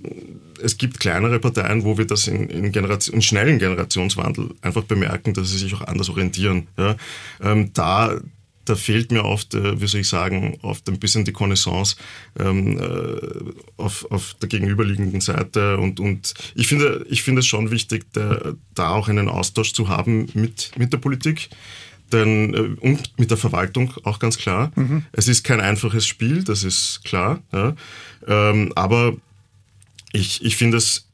es 0.62 0.78
gibt 0.78 1.00
kleinere 1.00 1.40
Parteien, 1.40 1.84
wo 1.84 1.98
wir 1.98 2.06
das 2.06 2.28
in, 2.28 2.50
in, 2.50 2.72
in 2.72 3.22
schnellen 3.22 3.60
Generationswandel 3.60 4.52
einfach 4.62 4.84
bemerken, 4.84 5.34
dass 5.34 5.50
sie 5.50 5.58
sich 5.58 5.74
auch 5.76 5.82
anders 5.82 6.10
orientieren. 6.10 6.68
Ja. 6.78 6.96
Ähm, 7.42 7.72
da 7.74 8.20
da 8.70 8.76
fehlt 8.76 9.12
mir 9.12 9.24
oft, 9.24 9.54
äh, 9.54 9.80
wie 9.80 9.88
soll 9.88 10.02
ich 10.02 10.10
sagen, 10.10 10.58
oft 10.62 10.88
ein 10.90 11.00
bisschen 11.00 11.26
die 11.26 11.32
Connaissance 11.32 11.96
ähm, 12.38 12.80
äh, 12.80 13.82
auf, 13.82 14.10
auf 14.12 14.36
der 14.42 14.50
gegenüberliegenden 14.50 15.22
Seite. 15.22 15.78
Und, 15.78 16.00
und 16.00 16.34
ich 16.56 16.68
finde, 16.68 17.06
ich 17.10 17.24
finde 17.24 17.40
es 17.40 17.48
schon 17.48 17.72
wichtig, 17.72 18.12
der, 18.14 18.56
da 18.76 18.90
auch 18.90 19.08
einen 19.08 19.30
Austausch 19.30 19.74
zu 19.74 19.88
haben 19.90 20.28
mit, 20.34 20.72
mit 20.78 20.92
der 20.94 20.98
Politik. 20.98 21.50
Denn, 22.12 22.54
äh, 22.54 22.86
und 22.86 23.18
mit 23.18 23.32
der 23.32 23.38
Verwaltung 23.38 23.94
auch 24.04 24.20
ganz 24.20 24.38
klar. 24.38 24.72
Mhm. 24.76 25.04
Es 25.12 25.28
ist 25.28 25.44
kein 25.44 25.60
einfaches 25.60 26.06
Spiel, 26.06 26.44
das 26.44 26.64
ist 26.64 27.04
klar. 27.04 27.42
Ja. 27.52 27.76
Ähm, 28.28 28.72
aber 28.76 29.16
ich, 30.14 30.44
ich 30.44 30.56
finde 30.56 30.78
es 30.78 31.07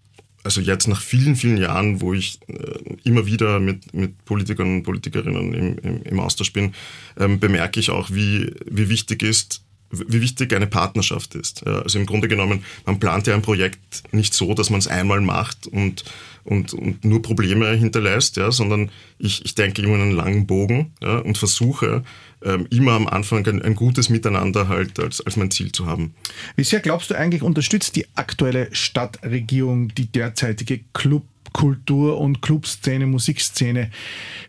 also 0.44 0.62
jetzt 0.62 0.88
nach 0.88 1.02
vielen, 1.02 1.36
vielen 1.36 1.58
Jahren, 1.58 2.02
wo 2.02 2.14
ich 2.14 2.40
äh, 2.48 2.80
immer 3.04 3.26
wieder 3.26 3.60
mit, 3.60 3.94
mit 3.94 4.26
Politikern 4.26 4.78
und 4.78 4.84
Politikerinnen 4.84 5.54
im, 5.54 5.78
im, 5.80 6.04
im 6.04 6.20
Austausch 6.20 6.54
bin, 6.54 6.74
ähm, 7.18 7.40
bemerke 7.40 7.80
ich 7.80 7.90
auch, 7.90 8.12
wie, 8.12 8.54
wie 8.66 8.90
wichtig 8.90 9.24
ist, 9.24 9.64
wie 9.94 10.22
wichtig 10.22 10.54
eine 10.54 10.68
Partnerschaft 10.68 11.36
ist. 11.36 11.66
Also 11.68 12.00
im 12.00 12.06
Grunde 12.06 12.28
genommen, 12.28 12.64
man 12.86 13.00
plant 13.00 13.28
ja 13.28 13.36
ein 13.36 13.44
Projekt 13.44 14.04
nicht 14.12 14.34
so, 14.34 14.54
dass 14.56 14.72
man 14.72 14.80
es 14.80 14.88
einmal 14.88 15.22
macht 15.22 15.68
und, 15.68 16.04
und, 16.44 16.74
und 16.74 17.06
nur 17.06 17.22
Probleme 17.22 17.70
hinterlässt, 17.76 18.38
ja, 18.38 18.52
sondern 18.52 18.90
ich, 19.20 19.46
ich 19.46 19.54
denke 19.54 19.84
immer 19.84 19.96
einen 19.96 20.12
langen 20.12 20.48
Bogen 20.48 20.94
ja, 21.02 21.20
und 21.20 21.38
versuche 21.38 22.04
ähm, 22.44 22.68
immer 22.70 22.94
am 22.94 23.08
Anfang 23.08 23.46
ein, 23.48 23.62
ein, 23.62 23.76
gutes 23.76 24.10
Miteinander 24.10 24.68
halt 24.68 25.00
als, 25.00 25.22
als 25.22 25.36
mein 25.38 25.52
Ziel 25.52 25.72
zu 25.72 25.86
haben. 25.86 26.14
Wie 26.56 26.64
sehr 26.64 26.80
glaubst 26.80 27.10
du 27.10 27.16
eigentlich, 27.16 27.44
unterstützt 27.44 27.96
die 27.96 28.06
aktuelle 28.16 28.70
Stadtregierung 28.74 29.90
die 29.90 30.12
derzeitige 30.12 30.82
Club 30.94 31.24
Kultur- 31.54 32.20
und 32.20 32.42
Clubszene, 32.42 33.06
Musikszene. 33.06 33.92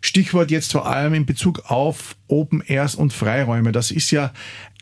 Stichwort 0.00 0.50
jetzt 0.50 0.72
vor 0.72 0.86
allem 0.86 1.14
in 1.14 1.26
Bezug 1.26 1.70
auf 1.70 2.16
Open 2.28 2.62
Airs 2.66 2.94
und 2.94 3.12
Freiräume. 3.12 3.72
Das 3.72 3.90
ist 3.90 4.10
ja 4.10 4.32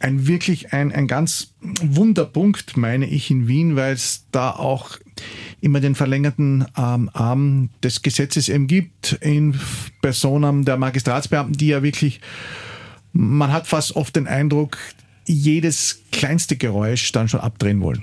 ein 0.00 0.26
wirklich 0.26 0.73
ein, 0.73 0.92
ein 0.92 1.09
ganz 1.09 1.52
Wunderpunkt, 1.61 2.76
meine 2.76 3.07
ich, 3.07 3.31
in 3.31 3.49
Wien, 3.49 3.76
weil 3.76 3.92
es 3.92 4.25
da 4.31 4.50
auch 4.50 4.99
immer 5.61 5.81
den 5.81 5.95
verlängerten 5.95 6.64
ähm, 6.76 7.11
Arm 7.12 7.71
des 7.83 8.02
Gesetzes 8.02 8.49
eben 8.49 8.69
gibt 8.69 9.19
in 9.21 9.59
Personen 10.00 10.64
der 10.64 10.76
Magistratsbeamten, 10.76 11.57
die 11.57 11.69
ja 11.69 11.83
wirklich 11.83 12.21
man 13.12 13.52
hat 13.52 13.66
fast 13.66 13.97
oft 13.97 14.16
den 14.16 14.26
Eindruck, 14.26 14.78
jedes 15.26 16.00
kleinste 16.11 16.57
Geräusch 16.57 17.12
dann 17.12 17.28
schon 17.28 17.40
abdrehen 17.40 17.81
wollen. 17.81 18.02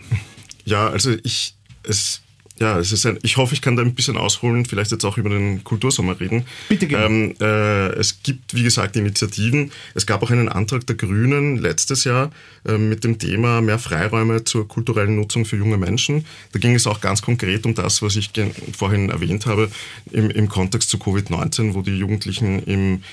Ja, 0.65 0.87
also 0.87 1.15
ich, 1.23 1.55
es, 1.83 2.21
ja, 2.59 2.77
es 2.77 2.91
ist 2.91 3.05
ein, 3.05 3.17
ich 3.21 3.37
hoffe, 3.37 3.53
ich 3.53 3.61
kann 3.61 3.75
da 3.75 3.81
ein 3.81 3.95
bisschen 3.95 4.17
ausholen, 4.17 4.65
vielleicht 4.65 4.91
jetzt 4.91 5.05
auch 5.05 5.17
über 5.17 5.29
den 5.29 5.63
Kultursommer 5.63 6.19
reden. 6.19 6.45
Bitte 6.67 6.87
gerne. 6.87 7.05
Ähm, 7.05 7.35
äh, 7.39 7.89
es 7.93 8.21
gibt, 8.21 8.53
wie 8.53 8.63
gesagt, 8.63 8.95
Initiativen. 8.97 9.71
Es 9.95 10.05
gab 10.05 10.21
auch 10.23 10.31
einen 10.31 10.49
Antrag 10.49 10.85
der 10.85 10.95
Grünen 10.95 11.57
letztes 11.57 12.03
Jahr 12.03 12.31
äh, 12.65 12.77
mit 12.77 13.03
dem 13.03 13.17
Thema 13.17 13.61
mehr 13.61 13.79
Freiräume 13.79 14.43
zur 14.43 14.67
kulturellen 14.67 15.15
Nutzung 15.15 15.45
für 15.45 15.55
junge 15.55 15.77
Menschen. 15.77 16.25
Da 16.51 16.59
ging 16.59 16.75
es 16.75 16.85
auch 16.85 16.99
ganz 16.99 17.21
konkret 17.21 17.65
um 17.65 17.75
das, 17.75 18.01
was 18.01 18.15
ich 18.17 18.31
vorhin 18.77 19.09
erwähnt 19.09 19.45
habe, 19.45 19.71
im, 20.11 20.29
im 20.29 20.49
Kontext 20.49 20.89
zu 20.89 20.97
Covid-19, 20.97 21.73
wo 21.73 21.81
die 21.81 21.97
Jugendlichen 21.97 22.61
im 22.63 23.03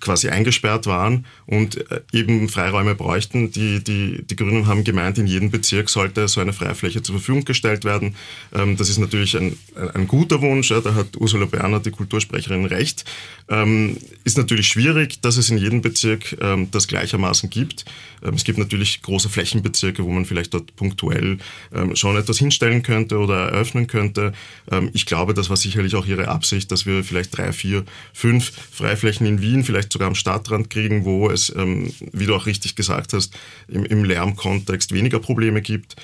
quasi 0.00 0.28
eingesperrt 0.28 0.86
waren 0.86 1.26
und 1.46 1.90
äh, 1.90 2.00
eben 2.12 2.48
Freiräume 2.48 2.94
bräuchten. 2.94 3.50
Die, 3.50 3.82
die, 3.82 4.22
die 4.22 4.36
Grünen 4.36 4.66
haben 4.66 4.84
gemeint, 4.84 5.18
in 5.18 5.26
jedem 5.26 5.50
Bezirk 5.50 5.90
sollte 5.90 6.28
so 6.28 6.40
eine 6.40 6.52
Freifläche 6.52 7.02
zur 7.02 7.16
Verfügung 7.16 7.44
gestellt 7.44 7.84
werden. 7.84 8.14
Ähm, 8.54 8.76
das 8.76 8.88
ist 8.88 8.98
natürlich 8.98 9.36
ein, 9.36 9.58
ein 9.94 10.06
guter 10.06 10.40
Wunsch, 10.40 10.68
da 10.68 10.94
hat 10.94 11.16
Ursula 11.16 11.46
Berner, 11.46 11.80
die 11.80 11.90
Kultursprecherin, 11.90 12.64
recht. 12.66 13.04
Ähm, 13.48 13.96
ist 14.24 14.38
natürlich 14.38 14.68
schwierig, 14.68 15.20
dass 15.20 15.36
es 15.36 15.50
in 15.50 15.58
jedem 15.58 15.82
Bezirk 15.82 16.36
ähm, 16.40 16.68
das 16.70 16.86
gleichermaßen 16.88 17.50
gibt. 17.50 17.84
Es 18.22 18.44
gibt 18.44 18.58
natürlich 18.58 19.02
große 19.02 19.28
Flächenbezirke, 19.28 20.04
wo 20.04 20.10
man 20.10 20.26
vielleicht 20.26 20.52
dort 20.52 20.76
punktuell 20.76 21.38
schon 21.94 22.18
etwas 22.18 22.36
hinstellen 22.36 22.82
könnte 22.82 23.16
oder 23.16 23.48
eröffnen 23.48 23.86
könnte. 23.86 24.34
Ich 24.92 25.06
glaube, 25.06 25.32
das 25.32 25.48
war 25.48 25.56
sicherlich 25.56 25.94
auch 25.94 26.04
ihre 26.04 26.28
Absicht, 26.28 26.70
dass 26.70 26.84
wir 26.84 27.02
vielleicht 27.02 27.34
drei, 27.34 27.54
vier, 27.54 27.82
fünf 28.12 28.52
Freiflächen 28.72 29.26
in 29.26 29.40
Wien, 29.40 29.49
vielleicht 29.64 29.92
sogar 29.92 30.08
am 30.08 30.14
Stadtrand 30.14 30.70
kriegen, 30.70 31.04
wo 31.04 31.30
es, 31.30 31.52
wie 32.12 32.26
du 32.26 32.34
auch 32.34 32.46
richtig 32.46 32.76
gesagt 32.76 33.12
hast, 33.12 33.36
im, 33.68 33.84
im 33.84 34.04
Lärmkontext 34.04 34.92
weniger 34.92 35.18
Probleme 35.18 35.62
gibt. 35.62 35.96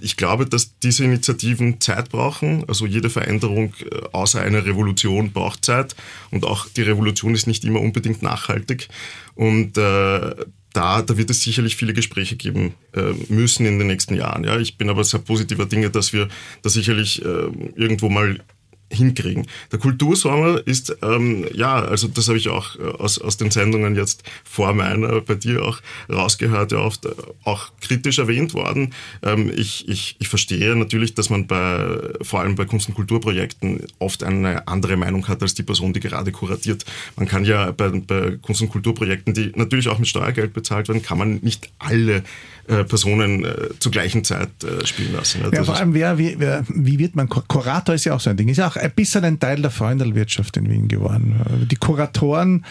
ich 0.00 0.16
glaube, 0.16 0.46
dass 0.46 0.78
diese 0.78 1.04
Initiativen 1.04 1.80
Zeit 1.80 2.10
brauchen. 2.10 2.64
Also 2.68 2.86
jede 2.86 3.10
Veränderung 3.10 3.74
äh, 3.80 4.00
außer 4.12 4.40
einer 4.40 4.64
Revolution 4.64 5.32
braucht 5.32 5.64
Zeit 5.64 5.94
und 6.30 6.44
auch 6.44 6.66
die 6.68 6.82
Revolution 6.82 7.34
ist 7.34 7.46
nicht 7.46 7.64
immer 7.64 7.80
unbedingt 7.80 8.22
nachhaltig. 8.22 8.88
Und 9.34 9.76
äh, 9.78 10.34
da, 10.72 11.02
da 11.02 11.16
wird 11.16 11.30
es 11.30 11.42
sicherlich 11.42 11.76
viele 11.76 11.94
Gespräche 11.94 12.36
geben 12.36 12.74
äh, 12.94 13.12
müssen 13.28 13.66
in 13.66 13.78
den 13.78 13.88
nächsten 13.88 14.14
Jahren. 14.14 14.44
Ja, 14.44 14.58
ich 14.58 14.78
bin 14.78 14.88
aber 14.88 15.02
sehr 15.04 15.20
positiver 15.20 15.66
Dinge, 15.66 15.90
dass 15.90 16.12
wir 16.12 16.28
da 16.62 16.70
sicherlich 16.70 17.24
äh, 17.24 17.48
irgendwo 17.74 18.08
mal 18.08 18.40
hinkriegen. 18.90 19.46
Der 19.70 19.78
Kultursommer 19.78 20.60
ist, 20.66 20.96
ähm, 21.02 21.46
ja, 21.54 21.76
also 21.76 22.08
das 22.08 22.28
habe 22.28 22.38
ich 22.38 22.48
auch 22.48 22.76
äh, 22.76 22.82
aus, 22.82 23.18
aus 23.18 23.36
den 23.36 23.50
Sendungen 23.50 23.94
jetzt 23.94 24.24
vor 24.44 24.74
meiner, 24.74 25.20
bei 25.20 25.36
dir 25.36 25.64
auch 25.64 25.80
rausgehört, 26.08 26.72
ja 26.72 26.78
oft 26.78 27.06
äh, 27.06 27.10
auch 27.44 27.70
kritisch 27.80 28.18
erwähnt 28.18 28.52
worden. 28.52 28.92
Ähm, 29.22 29.50
ich, 29.56 29.88
ich, 29.88 30.16
ich 30.18 30.28
verstehe 30.28 30.74
natürlich, 30.74 31.14
dass 31.14 31.30
man 31.30 31.46
bei, 31.46 31.98
vor 32.22 32.40
allem 32.40 32.56
bei 32.56 32.64
Kunst- 32.64 32.88
und 32.88 32.94
Kulturprojekten 32.94 33.84
oft 33.98 34.24
eine 34.24 34.66
andere 34.66 34.96
Meinung 34.96 35.28
hat 35.28 35.42
als 35.42 35.54
die 35.54 35.62
Person, 35.62 35.92
die 35.92 36.00
gerade 36.00 36.32
kuratiert. 36.32 36.84
Man 37.16 37.28
kann 37.28 37.44
ja 37.44 37.70
bei, 37.70 37.88
bei 37.88 38.38
Kunst- 38.42 38.62
und 38.62 38.70
Kulturprojekten, 38.70 39.34
die 39.34 39.52
natürlich 39.54 39.88
auch 39.88 39.98
mit 39.98 40.08
Steuergeld 40.08 40.52
bezahlt 40.52 40.88
werden, 40.88 41.02
kann 41.02 41.18
man 41.18 41.38
nicht 41.42 41.70
alle 41.78 42.24
äh, 42.70 42.84
Personen 42.84 43.44
äh, 43.44 43.70
zur 43.78 43.90
gleichen 43.90 44.22
Zeit 44.22 44.50
äh, 44.62 44.86
spielen 44.86 45.12
lassen. 45.12 45.42
Ja, 45.52 45.64
vor 45.64 45.76
allem, 45.76 45.92
wer, 45.92 46.18
wie, 46.18 46.36
wer, 46.38 46.64
wie 46.68 46.98
wird 46.98 47.16
man, 47.16 47.28
Kurator 47.28 47.94
ist 47.94 48.04
ja 48.04 48.14
auch 48.14 48.20
so 48.20 48.30
ein 48.30 48.36
Ding, 48.36 48.48
ist 48.48 48.58
ja 48.58 48.68
auch 48.68 48.76
ein 48.76 48.92
bisschen 48.92 49.24
ein 49.24 49.40
Teil 49.40 49.60
der 49.60 49.70
Freundelwirtschaft 49.70 50.56
in 50.56 50.70
Wien 50.70 50.86
geworden. 50.86 51.66
Die 51.70 51.76
Kuratoren, 51.76 52.64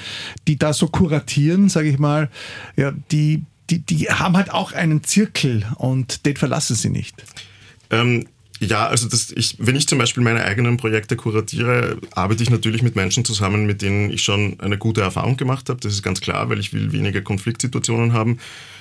die 0.48 0.58
da 0.58 0.72
so 0.72 0.88
kuratieren, 0.88 1.68
sage 1.68 1.90
ich 1.90 2.00
mal, 2.00 2.30
ja, 2.78 2.94
die, 3.12 3.44
die, 3.70 3.80
die 3.80 4.10
haben 4.10 4.38
halt 4.38 4.52
auch 4.52 4.72
einen 4.72 5.04
Zirkel 5.04 5.66
und 5.76 6.26
den 6.26 6.38
verlassen 6.38 6.76
sie 6.76 6.90
nicht. 6.90 7.16
Ähm, 7.92 8.26
ja, 8.60 8.88
also 8.88 9.08
das, 9.08 9.32
ich, 9.32 9.56
wenn 9.58 9.76
ich 9.76 9.88
zum 9.88 9.98
Beispiel 9.98 10.22
meine 10.22 10.44
eigenen 10.44 10.78
Projekte 10.78 11.16
kuratiere, 11.16 11.98
arbeite 12.12 12.44
ich 12.44 12.50
natürlich 12.50 12.82
mit 12.82 12.96
Menschen 12.96 13.24
zusammen, 13.24 13.66
mit 13.66 13.82
denen 13.82 14.12
ich 14.12 14.22
schon 14.24 14.60
eine 14.60 14.78
gute 14.78 15.02
Erfahrung 15.02 15.38
gemacht 15.38 15.70
habe. 15.70 15.80
Das 15.80 15.94
ist 15.94 16.04
ganz 16.04 16.20
klar, 16.20 16.50
weil 16.50 16.60
ich 16.60 16.74
will 16.74 16.92
weniger 16.92 17.22
Konfliktsituationen 17.22 18.12
haben. 18.12 18.40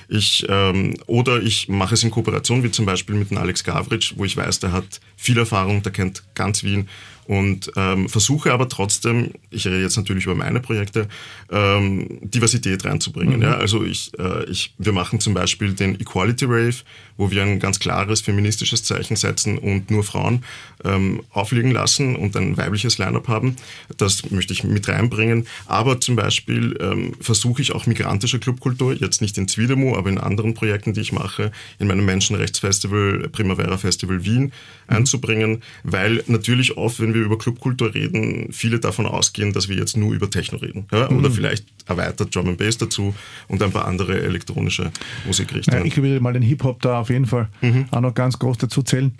Ich, 0.09 0.45
ähm, 0.49 0.95
oder 1.05 1.41
ich 1.41 1.69
mache 1.69 1.93
es 1.93 2.03
in 2.03 2.11
Kooperation, 2.11 2.63
wie 2.63 2.71
zum 2.71 2.85
Beispiel 2.85 3.15
mit 3.15 3.29
dem 3.29 3.37
Alex 3.37 3.63
Gavritsch, 3.63 4.13
wo 4.17 4.25
ich 4.25 4.35
weiß, 4.35 4.59
der 4.59 4.73
hat 4.73 4.99
viel 5.15 5.37
Erfahrung, 5.37 5.81
der 5.81 5.93
kennt 5.93 6.23
ganz 6.35 6.63
Wien 6.63 6.89
und 7.29 7.71
ähm, 7.75 8.09
versuche 8.09 8.51
aber 8.51 8.67
trotzdem, 8.69 9.29
ich 9.51 9.67
rede 9.67 9.79
jetzt 9.79 9.97
natürlich 9.97 10.25
über 10.25 10.33
meine 10.33 10.59
Projekte, 10.61 11.07
ähm, 11.51 12.17
Diversität 12.21 12.83
reinzubringen. 12.85 13.35
Mhm. 13.35 13.43
Ja? 13.43 13.53
Also 13.53 13.83
ich, 13.83 14.11
äh, 14.17 14.45
ich, 14.45 14.73
wir 14.79 14.93
machen 14.93 15.19
zum 15.19 15.35
Beispiel 15.35 15.73
den 15.73 15.99
Equality 15.99 16.45
Rave, 16.45 16.77
wo 17.17 17.29
wir 17.29 17.43
ein 17.43 17.59
ganz 17.59 17.79
klares 17.79 18.21
feministisches 18.21 18.83
Zeichen 18.83 19.15
setzen 19.15 19.59
und 19.59 19.91
nur 19.91 20.03
Frauen 20.03 20.43
ähm, 20.83 21.21
aufliegen 21.29 21.69
lassen 21.69 22.15
und 22.15 22.35
ein 22.35 22.57
weibliches 22.57 22.97
Line-up 22.97 23.27
haben. 23.27 23.57
Das 23.97 24.31
möchte 24.31 24.53
ich 24.53 24.63
mit 24.63 24.87
reinbringen. 24.87 25.45
Aber 25.67 26.01
zum 26.01 26.15
Beispiel 26.15 26.79
ähm, 26.81 27.13
versuche 27.21 27.61
ich 27.61 27.75
auch 27.75 27.85
migrantische 27.85 28.39
Clubkultur, 28.39 28.95
jetzt 28.95 29.21
nicht 29.21 29.37
in 29.37 29.47
Zwiedemo, 29.47 29.95
aber 29.95 30.09
in 30.09 30.17
anderen 30.17 30.55
Projekten, 30.55 30.93
die 30.93 31.01
ich 31.01 31.11
mache, 31.11 31.51
in 31.77 31.85
meinem 31.85 32.05
Menschenrechtsfestival 32.05 33.29
Primavera 33.31 33.77
Festival 33.77 34.25
Wien 34.25 34.45
mhm. 34.45 34.51
einzubringen, 34.87 35.61
weil 35.83 36.23
natürlich 36.25 36.75
oft, 36.75 36.99
wenn 36.99 37.13
wir 37.13 37.18
über 37.23 37.37
Clubkultur 37.37 37.93
reden, 37.93 38.51
viele 38.51 38.79
davon 38.79 39.05
ausgehen, 39.05 39.53
dass 39.53 39.69
wir 39.69 39.77
jetzt 39.77 39.97
nur 39.97 40.13
über 40.13 40.29
Techno 40.29 40.57
reden. 40.57 40.87
Ja? 40.91 41.09
Oder 41.09 41.29
mhm. 41.29 41.33
vielleicht 41.33 41.65
erweitert 41.85 42.33
Drum 42.35 42.49
and 42.49 42.57
Bass 42.57 42.77
dazu 42.77 43.15
und 43.47 43.61
ein 43.61 43.71
paar 43.71 43.85
andere 43.85 44.21
elektronische 44.21 44.91
Musikrichtungen. 45.25 45.79
Ja, 45.79 45.85
ich 45.85 45.97
würde 45.97 46.19
mal 46.19 46.33
den 46.33 46.41
Hip-Hop 46.41 46.81
da 46.81 46.99
auf 46.99 47.09
jeden 47.09 47.25
Fall 47.25 47.49
mhm. 47.61 47.85
auch 47.91 48.01
noch 48.01 48.13
ganz 48.13 48.37
groß 48.39 48.57
dazu 48.57 48.83
zählen. 48.83 49.13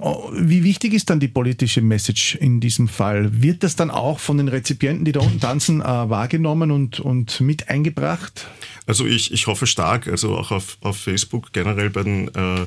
Oh, 0.00 0.30
wie 0.32 0.62
wichtig 0.62 0.94
ist 0.94 1.10
dann 1.10 1.18
die 1.18 1.28
politische 1.28 1.82
Message 1.82 2.36
in 2.36 2.60
diesem 2.60 2.86
Fall? 2.86 3.42
Wird 3.42 3.64
das 3.64 3.74
dann 3.74 3.90
auch 3.90 4.20
von 4.20 4.36
den 4.36 4.46
Rezipienten, 4.46 5.04
die 5.04 5.12
da 5.12 5.20
unten 5.20 5.40
tanzen, 5.40 5.80
äh, 5.80 5.84
wahrgenommen 5.84 6.70
und, 6.70 7.00
und 7.00 7.40
mit 7.40 7.68
eingebracht? 7.68 8.46
Also 8.86 9.06
ich, 9.06 9.32
ich 9.32 9.48
hoffe 9.48 9.66
stark, 9.66 10.06
also 10.06 10.36
auch 10.36 10.52
auf, 10.52 10.78
auf 10.82 10.96
Facebook 10.96 11.52
generell 11.52 11.90
bei 11.90 12.04
den 12.04 12.28
äh, 12.28 12.66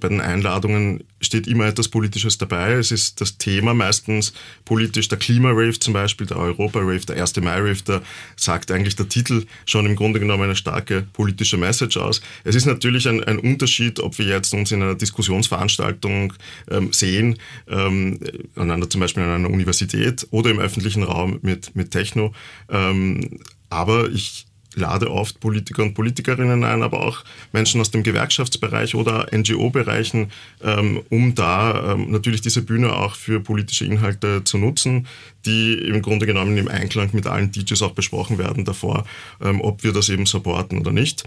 bei 0.00 0.08
den 0.08 0.20
Einladungen 0.20 1.04
steht 1.20 1.46
immer 1.46 1.66
etwas 1.66 1.88
Politisches 1.88 2.38
dabei. 2.38 2.72
Es 2.72 2.90
ist 2.90 3.20
das 3.20 3.38
Thema 3.38 3.74
meistens 3.74 4.32
politisch. 4.64 5.08
Der 5.08 5.18
Klima-Rave 5.18 5.78
zum 5.78 5.94
Beispiel, 5.94 6.26
der 6.26 6.38
Europa-Rave, 6.38 7.00
der 7.00 7.20
1. 7.20 7.36
Mai-Rave, 7.36 7.82
da 7.84 8.02
sagt 8.36 8.70
eigentlich 8.70 8.96
der 8.96 9.08
Titel 9.08 9.44
schon 9.66 9.86
im 9.86 9.96
Grunde 9.96 10.20
genommen 10.20 10.44
eine 10.44 10.56
starke 10.56 11.06
politische 11.12 11.56
Message 11.56 11.96
aus. 11.96 12.20
Es 12.44 12.54
ist 12.54 12.66
natürlich 12.66 13.08
ein, 13.08 13.22
ein 13.24 13.38
Unterschied, 13.38 14.00
ob 14.00 14.18
wir 14.18 14.26
jetzt 14.26 14.52
uns 14.54 14.72
in 14.72 14.82
einer 14.82 14.94
Diskussionsveranstaltung 14.94 16.32
ähm, 16.70 16.92
sehen, 16.92 17.38
ähm, 17.68 18.18
an 18.56 18.90
zum 18.90 19.00
Beispiel 19.00 19.22
an 19.22 19.30
einer 19.30 19.50
Universität 19.50 20.26
oder 20.30 20.50
im 20.50 20.58
öffentlichen 20.58 21.02
Raum 21.02 21.38
mit, 21.42 21.74
mit 21.76 21.90
Techno. 21.90 22.32
Ähm, 22.68 23.40
aber 23.68 24.10
ich, 24.10 24.46
lade 24.74 25.10
oft 25.10 25.40
Politiker 25.40 25.82
und 25.82 25.94
Politikerinnen 25.94 26.64
ein, 26.64 26.82
aber 26.82 27.04
auch 27.04 27.24
Menschen 27.52 27.80
aus 27.80 27.90
dem 27.90 28.02
Gewerkschaftsbereich 28.02 28.94
oder 28.94 29.26
NGO-Bereichen, 29.32 30.30
ähm, 30.62 31.02
um 31.10 31.34
da 31.34 31.92
ähm, 31.92 32.10
natürlich 32.10 32.40
diese 32.40 32.62
Bühne 32.62 32.94
auch 32.94 33.16
für 33.16 33.40
politische 33.40 33.84
Inhalte 33.84 34.44
zu 34.44 34.58
nutzen, 34.58 35.06
die 35.44 35.74
im 35.74 36.02
Grunde 36.02 36.26
genommen 36.26 36.56
im 36.56 36.68
Einklang 36.68 37.10
mit 37.12 37.26
allen 37.26 37.50
DJs 37.50 37.82
auch 37.82 37.92
besprochen 37.92 38.38
werden 38.38 38.64
davor, 38.64 39.04
ähm, 39.40 39.60
ob 39.60 39.82
wir 39.82 39.92
das 39.92 40.08
eben 40.08 40.26
supporten 40.26 40.78
oder 40.78 40.92
nicht. 40.92 41.24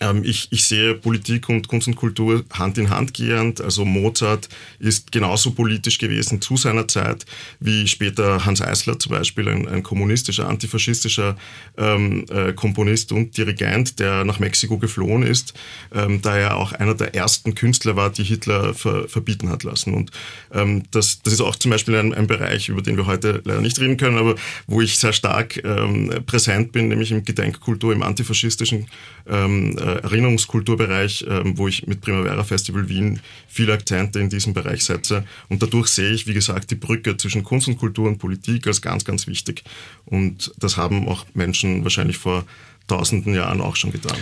Ähm, 0.00 0.22
ich, 0.24 0.48
ich 0.50 0.64
sehe 0.64 0.94
Politik 0.94 1.48
und 1.48 1.68
Kunst 1.68 1.88
und 1.88 1.96
Kultur 1.96 2.44
Hand 2.52 2.78
in 2.78 2.90
Hand 2.90 3.14
gehend. 3.14 3.60
Also 3.60 3.84
Mozart 3.84 4.48
ist 4.78 5.12
genauso 5.12 5.50
politisch 5.52 5.98
gewesen 5.98 6.40
zu 6.40 6.56
seiner 6.56 6.86
Zeit 6.88 7.26
wie 7.60 7.86
später 7.86 8.44
Hans 8.44 8.62
Eisler 8.62 8.98
zum 8.98 9.12
Beispiel, 9.12 9.48
ein, 9.48 9.68
ein 9.68 9.82
kommunistischer, 9.82 10.48
antifaschistischer 10.48 11.36
ähm, 11.76 12.24
äh, 12.30 12.52
Komponist 12.52 13.12
und 13.12 13.36
Dirigent, 13.36 13.98
der 13.98 14.24
nach 14.24 14.38
Mexiko 14.38 14.78
geflohen 14.78 15.22
ist, 15.22 15.54
ähm, 15.94 16.22
da 16.22 16.36
er 16.36 16.56
auch 16.56 16.72
einer 16.72 16.94
der 16.94 17.14
ersten 17.14 17.54
Künstler 17.54 17.96
war, 17.96 18.10
die 18.10 18.24
Hitler 18.24 18.74
ver, 18.74 19.08
verbieten 19.08 19.48
hat 19.48 19.64
lassen. 19.64 19.94
Und 19.94 20.10
ähm, 20.52 20.84
das, 20.90 21.22
das 21.22 21.32
ist 21.32 21.40
auch 21.40 21.56
zum 21.56 21.70
Beispiel 21.70 21.96
ein, 21.96 22.14
ein, 22.14 22.26
Bereich, 22.28 22.68
über 22.68 22.82
den 22.82 22.96
wir 22.96 23.06
heute 23.06 23.40
leider 23.44 23.60
nicht 23.60 23.80
reden 23.80 23.96
können, 23.96 24.18
aber 24.18 24.34
wo 24.66 24.80
ich 24.82 24.98
sehr 24.98 25.12
stark 25.12 25.62
ähm, 25.64 26.10
präsent 26.26 26.72
bin, 26.72 26.88
nämlich 26.88 27.10
im 27.10 27.24
Gedenkkultur, 27.24 27.92
im 27.92 28.02
antifaschistischen 28.02 28.86
ähm, 29.26 29.76
äh, 29.78 29.87
Erinnerungskulturbereich, 29.96 31.26
ähm, 31.28 31.56
wo 31.56 31.68
ich 31.68 31.86
mit 31.86 32.00
Primavera 32.00 32.44
Festival 32.44 32.88
Wien 32.88 33.20
viele 33.48 33.72
Akzente 33.72 34.20
in 34.20 34.28
diesem 34.28 34.54
Bereich 34.54 34.84
setze. 34.84 35.24
Und 35.48 35.62
dadurch 35.62 35.88
sehe 35.88 36.10
ich, 36.10 36.26
wie 36.26 36.34
gesagt, 36.34 36.70
die 36.70 36.76
Brücke 36.76 37.16
zwischen 37.16 37.44
Kunst 37.44 37.68
und 37.68 37.78
Kultur 37.78 38.08
und 38.08 38.18
Politik 38.18 38.66
als 38.66 38.82
ganz, 38.82 39.04
ganz 39.04 39.26
wichtig. 39.26 39.64
Und 40.04 40.52
das 40.58 40.76
haben 40.76 41.08
auch 41.08 41.26
Menschen 41.34 41.82
wahrscheinlich 41.84 42.18
vor 42.18 42.44
tausenden 42.86 43.34
Jahren 43.34 43.60
auch 43.60 43.76
schon 43.76 43.92
getan. 43.92 44.16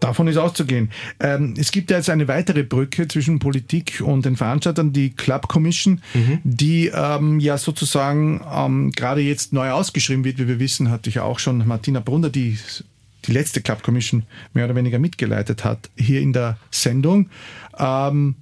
Davon 0.00 0.28
ist 0.28 0.36
auszugehen. 0.36 0.90
Ähm, 1.18 1.54
es 1.58 1.72
gibt 1.72 1.90
ja 1.90 1.96
jetzt 1.96 2.08
eine 2.08 2.28
weitere 2.28 2.62
Brücke 2.62 3.08
zwischen 3.08 3.40
Politik 3.40 4.00
und 4.04 4.24
den 4.24 4.36
Veranstaltern, 4.36 4.92
die 4.92 5.10
Club 5.10 5.48
Commission, 5.48 6.02
mhm. 6.14 6.38
die 6.44 6.92
ähm, 6.94 7.40
ja 7.40 7.58
sozusagen 7.58 8.40
ähm, 8.52 8.92
gerade 8.92 9.22
jetzt 9.22 9.52
neu 9.52 9.70
ausgeschrieben 9.70 10.24
wird. 10.24 10.38
Wie 10.38 10.46
wir 10.46 10.60
wissen, 10.60 10.90
hatte 10.90 11.08
ich 11.08 11.16
ja 11.16 11.24
auch 11.24 11.40
schon 11.40 11.66
Martina 11.66 11.98
Brunner, 11.98 12.30
die 12.30 12.58
die 13.28 13.32
letzte 13.32 13.60
Club 13.60 13.82
Commission 13.82 14.24
mehr 14.54 14.64
oder 14.64 14.74
weniger 14.74 14.98
mitgeleitet 14.98 15.64
hat, 15.64 15.90
hier 15.96 16.20
in 16.20 16.32
der 16.32 16.56
Sendung. 16.70 17.28
Ähm, 17.78 18.34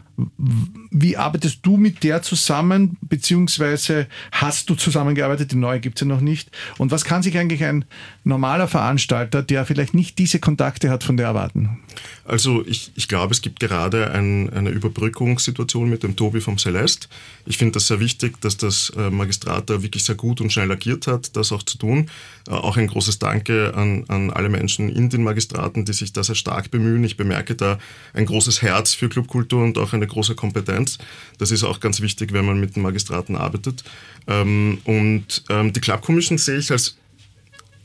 wie 0.90 1.16
arbeitest 1.16 1.59
du 1.62 1.77
mit 1.77 2.03
der 2.03 2.22
zusammen, 2.22 2.96
beziehungsweise 3.03 4.07
hast 4.33 4.70
du 4.70 4.75
zusammengearbeitet? 4.75 5.53
Die 5.53 5.57
neue 5.57 5.81
gibt 5.81 5.99
es 5.99 6.01
ja 6.01 6.07
noch 6.07 6.22
nicht. 6.22 6.51
Und 6.79 6.90
was 6.90 7.05
kann 7.05 7.22
sich 7.22 7.37
eigentlich 7.37 7.62
ein 7.64 7.85
normaler 8.25 8.66
Veranstalter, 8.66 9.42
der 9.42 9.66
vielleicht 9.66 9.92
nicht 9.92 10.18
diese 10.18 10.38
Kontakte 10.38 10.88
hat, 10.88 11.05
von 11.05 11.18
der 11.18 11.27
erwarten? 11.27 11.81
Also 12.24 12.64
ich, 12.66 12.92
ich 12.94 13.09
glaube, 13.09 13.32
es 13.32 13.42
gibt 13.42 13.61
gerade 13.61 14.11
ein, 14.11 14.52
eine 14.52 14.70
Überbrückungssituation 14.70 15.88
mit 15.88 16.02
dem 16.02 16.16
Tobi 16.16 16.40
vom 16.40 16.59
Celeste. 16.59 17.09
Ich 17.46 17.59
finde 17.59 17.72
das 17.72 17.87
sehr 17.87 18.00
wichtig, 18.00 18.40
dass 18.40 18.56
das 18.56 18.90
äh, 18.96 19.11
Magistrat 19.11 19.70
da 19.70 19.82
wirklich 19.82 20.04
sehr 20.04 20.14
gut 20.14 20.40
und 20.40 20.52
schnell 20.52 20.70
agiert 20.70 21.06
hat, 21.06 21.37
das 21.37 21.52
auch 21.52 21.62
zu 21.62 21.78
tun. 21.78 22.11
Äh, 22.48 22.52
auch 22.52 22.76
ein 22.76 22.87
großes 22.87 23.18
Danke 23.18 23.74
an, 23.74 24.04
an 24.09 24.30
alle 24.30 24.48
Menschen 24.48 24.88
in 24.88 25.11
den 25.11 25.22
Magistraten, 25.22 25.85
die 25.85 25.92
sich 25.92 26.12
da 26.12 26.22
sehr 26.22 26.35
stark 26.35 26.70
bemühen. 26.70 27.04
Ich 27.04 27.16
bemerke 27.16 27.54
da 27.54 27.78
ein 28.12 28.26
großes 28.26 28.62
Herz 28.62 28.94
für 28.94 29.09
Clubkultur 29.09 29.62
und 29.62 29.78
auch 29.78 29.92
eine 29.92 30.06
große 30.06 30.35
Kompetenz. 30.35 30.98
Das 31.38 31.50
ist 31.50 31.64
auch 31.64 31.80
ganz 31.80 32.00
wichtig, 32.00 32.32
wenn 32.32 32.44
man 32.44 32.61
mit 32.61 32.76
den 32.76 32.82
Magistraten 32.82 33.37
arbeitet. 33.37 33.85
Ähm, 34.26 34.78
und 34.85 35.44
ähm, 35.48 35.72
die 35.72 35.80
Club 35.80 36.02
Commission 36.02 36.38
sehe 36.38 36.59
ich 36.59 36.70
als 36.70 36.96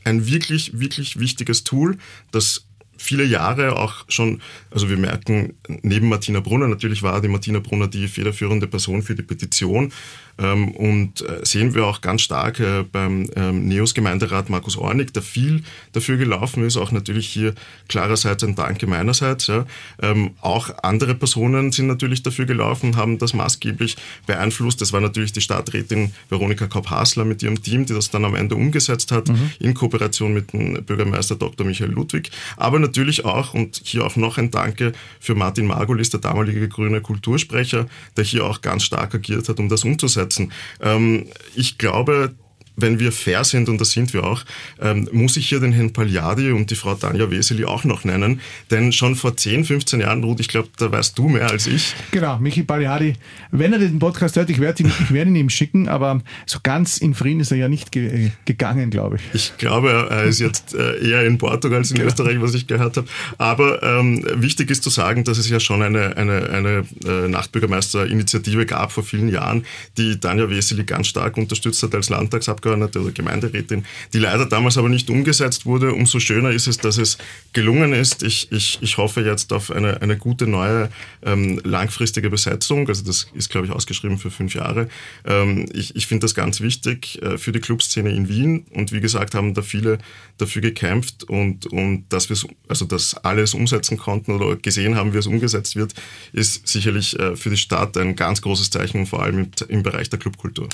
ein 0.04 0.26
wirklich, 0.26 0.78
wirklich 0.78 1.18
wichtiges 1.18 1.64
Tool, 1.64 1.98
das 2.30 2.64
viele 3.02 3.24
Jahre 3.24 3.76
auch 3.76 4.04
schon, 4.08 4.40
also 4.70 4.88
wir 4.88 4.96
merken, 4.96 5.54
neben 5.82 6.08
Martina 6.08 6.40
Brunner, 6.40 6.68
natürlich 6.68 7.02
war 7.02 7.20
die 7.20 7.28
Martina 7.28 7.58
Brunner 7.58 7.88
die 7.88 8.06
federführende 8.08 8.68
Person 8.68 9.02
für 9.02 9.14
die 9.14 9.22
Petition, 9.22 9.92
und 10.38 11.20
äh, 11.20 11.44
sehen 11.44 11.74
wir 11.74 11.86
auch 11.86 12.00
ganz 12.00 12.22
stark 12.22 12.58
äh, 12.58 12.84
beim 12.90 13.28
ähm, 13.36 13.68
NEOS-Gemeinderat 13.68 14.48
Markus 14.48 14.76
Ornig, 14.76 15.12
der 15.12 15.22
viel 15.22 15.62
dafür 15.92 16.16
gelaufen 16.16 16.64
ist. 16.64 16.76
Auch 16.76 16.90
natürlich 16.90 17.28
hier 17.28 17.54
klarerseits 17.88 18.42
ein 18.42 18.54
Danke 18.54 18.86
meinerseits. 18.86 19.46
Ja. 19.46 19.66
Ähm, 20.00 20.30
auch 20.40 20.70
andere 20.82 21.14
Personen 21.14 21.70
sind 21.70 21.86
natürlich 21.86 22.22
dafür 22.22 22.46
gelaufen, 22.46 22.96
haben 22.96 23.18
das 23.18 23.34
maßgeblich 23.34 23.96
beeinflusst. 24.26 24.80
Das 24.80 24.92
war 24.92 25.00
natürlich 25.00 25.32
die 25.32 25.42
Stadträtin 25.42 26.12
Veronika 26.28 26.66
Kaup-Hasler 26.66 27.24
mit 27.24 27.42
ihrem 27.42 27.62
Team, 27.62 27.84
die 27.84 27.92
das 27.92 28.10
dann 28.10 28.24
am 28.24 28.34
Ende 28.34 28.56
umgesetzt 28.56 29.12
hat, 29.12 29.28
mhm. 29.28 29.50
in 29.60 29.74
Kooperation 29.74 30.32
mit 30.32 30.52
dem 30.52 30.82
Bürgermeister 30.84 31.36
Dr. 31.36 31.66
Michael 31.66 31.90
Ludwig. 31.90 32.30
Aber 32.56 32.78
natürlich 32.78 33.24
auch, 33.24 33.54
und 33.54 33.82
hier 33.84 34.04
auch 34.04 34.16
noch 34.16 34.38
ein 34.38 34.50
Danke 34.50 34.92
für 35.20 35.34
Martin 35.34 35.66
Margulis, 35.66 36.10
der 36.10 36.20
damalige 36.20 36.68
grüne 36.68 37.00
Kultursprecher, 37.00 37.86
der 38.16 38.24
hier 38.24 38.46
auch 38.46 38.62
ganz 38.62 38.84
stark 38.84 39.14
agiert 39.14 39.48
hat, 39.48 39.58
um 39.58 39.68
das 39.68 39.84
umzusetzen 39.84 40.21
umsetzen. 40.22 40.52
Ähm, 40.80 41.26
ich 41.54 41.78
glaube, 41.78 42.34
wenn 42.82 42.98
wir 42.98 43.12
fair 43.12 43.44
sind, 43.44 43.68
und 43.68 43.80
das 43.80 43.92
sind 43.92 44.12
wir 44.12 44.24
auch, 44.24 44.44
ähm, 44.80 45.08
muss 45.12 45.36
ich 45.36 45.48
hier 45.48 45.60
den 45.60 45.72
Herrn 45.72 45.92
Pagliadi 45.92 46.50
und 46.50 46.70
die 46.70 46.74
Frau 46.74 46.94
Tanja 46.94 47.30
Weseli 47.30 47.64
auch 47.64 47.84
noch 47.84 48.04
nennen. 48.04 48.40
Denn 48.70 48.92
schon 48.92 49.14
vor 49.14 49.36
10, 49.36 49.64
15 49.64 50.00
Jahren, 50.00 50.22
Ruth, 50.24 50.40
ich 50.40 50.48
glaube, 50.48 50.68
da 50.76 50.90
weißt 50.90 51.16
du 51.16 51.28
mehr 51.28 51.48
als 51.48 51.66
ich. 51.66 51.94
Genau, 52.10 52.38
Michi 52.38 52.64
Pagliadi. 52.64 53.14
Wenn 53.50 53.72
er 53.72 53.78
den 53.78 53.98
Podcast 53.98 54.36
hört, 54.36 54.50
ich 54.50 54.60
werde 54.60 54.82
ihn, 54.82 54.92
werd 55.10 55.28
ihn 55.28 55.36
ihm 55.36 55.50
schicken, 55.50 55.88
aber 55.88 56.20
so 56.46 56.58
ganz 56.62 56.98
in 56.98 57.14
Frieden 57.14 57.40
ist 57.40 57.52
er 57.52 57.58
ja 57.58 57.68
nicht 57.68 57.92
ge 57.92 58.30
gegangen, 58.44 58.90
glaube 58.90 59.16
ich. 59.16 59.22
Ich 59.34 59.56
glaube, 59.58 60.08
er 60.10 60.24
ist 60.24 60.40
jetzt 60.40 60.74
äh, 60.74 60.98
eher 60.98 61.24
in 61.24 61.38
Portugal 61.38 61.78
als 61.78 61.90
in 61.90 61.96
genau. 61.96 62.08
Österreich, 62.08 62.40
was 62.40 62.54
ich 62.54 62.66
gehört 62.66 62.96
habe. 62.96 63.06
Aber 63.38 63.82
ähm, 63.82 64.24
wichtig 64.34 64.70
ist 64.70 64.82
zu 64.82 64.90
sagen, 64.90 65.24
dass 65.24 65.38
es 65.38 65.48
ja 65.48 65.60
schon 65.60 65.82
eine, 65.82 66.16
eine, 66.16 66.50
eine 66.50 66.84
äh, 67.04 67.28
Nachtbürgermeisterinitiative 67.28 68.66
gab 68.66 68.90
vor 68.92 69.04
vielen 69.04 69.28
Jahren, 69.28 69.64
die 69.96 70.18
Tanja 70.18 70.50
Weseli 70.50 70.84
ganz 70.84 71.06
stark 71.06 71.36
unterstützt 71.36 71.82
hat 71.82 71.94
als 71.94 72.08
Landtagsabgeordnete 72.08 72.71
Abgeordnete 72.72 73.00
oder 73.00 73.12
Gemeinderätin, 73.12 73.84
die 74.12 74.18
leider 74.18 74.46
damals 74.46 74.78
aber 74.78 74.88
nicht 74.88 75.10
umgesetzt 75.10 75.66
wurde. 75.66 75.92
Umso 75.92 76.20
schöner 76.20 76.50
ist 76.50 76.66
es, 76.66 76.78
dass 76.78 76.98
es 76.98 77.18
gelungen 77.52 77.92
ist. 77.92 78.22
Ich, 78.22 78.50
ich, 78.50 78.78
ich 78.80 78.96
hoffe 78.96 79.22
jetzt 79.22 79.52
auf 79.52 79.70
eine, 79.70 80.00
eine 80.00 80.16
gute 80.16 80.46
neue 80.46 80.90
ähm, 81.22 81.60
langfristige 81.64 82.30
Besetzung. 82.30 82.88
Also 82.88 83.04
das 83.04 83.28
ist, 83.34 83.50
glaube 83.50 83.66
ich, 83.66 83.72
ausgeschrieben 83.72 84.18
für 84.18 84.30
fünf 84.30 84.54
Jahre. 84.54 84.88
Ähm, 85.24 85.66
ich 85.72 85.96
ich 85.96 86.06
finde 86.06 86.24
das 86.24 86.34
ganz 86.34 86.60
wichtig 86.60 87.20
äh, 87.22 87.38
für 87.38 87.52
die 87.52 87.60
Clubszene 87.60 88.10
in 88.10 88.28
Wien. 88.28 88.66
Und 88.72 88.92
wie 88.92 89.00
gesagt, 89.00 89.34
haben 89.34 89.54
da 89.54 89.62
viele 89.62 89.98
dafür 90.38 90.62
gekämpft 90.62 91.24
und, 91.24 91.66
und 91.66 92.04
dass 92.08 92.28
wir 92.28 92.36
also 92.68 92.84
das 92.84 93.14
alles 93.14 93.54
umsetzen 93.54 93.98
konnten 93.98 94.32
oder 94.32 94.56
gesehen 94.56 94.96
haben, 94.96 95.12
wie 95.12 95.18
es 95.18 95.26
umgesetzt 95.26 95.76
wird, 95.76 95.94
ist 96.32 96.66
sicherlich 96.66 97.18
äh, 97.18 97.36
für 97.36 97.50
die 97.50 97.56
Stadt 97.56 97.96
ein 97.96 98.16
ganz 98.16 98.40
großes 98.42 98.70
Zeichen, 98.70 99.06
vor 99.06 99.22
allem 99.22 99.38
im, 99.38 99.50
im 99.68 99.82
Bereich 99.82 100.10
der 100.10 100.18
Clubkultur. 100.18 100.68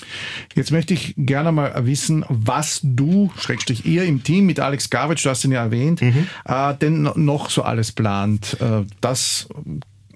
Jetzt 0.54 0.70
möchte 0.70 0.94
ich 0.94 1.14
gerne 1.16 1.52
mal 1.52 1.68
wissen, 1.86 2.24
was 2.28 2.80
du, 2.82 3.30
Schrägstrich 3.38 3.84
ihr 3.84 4.04
im 4.04 4.22
Team 4.22 4.46
mit 4.46 4.60
Alex 4.60 4.90
Gavitsch, 4.90 5.24
du 5.24 5.30
hast 5.30 5.44
ihn 5.44 5.52
ja 5.52 5.62
erwähnt, 5.62 6.02
mhm. 6.02 6.26
äh, 6.44 6.74
denn 6.74 7.10
noch 7.14 7.50
so 7.50 7.62
alles 7.62 7.92
plant. 7.92 8.56
Äh, 8.60 8.84
das 9.00 9.48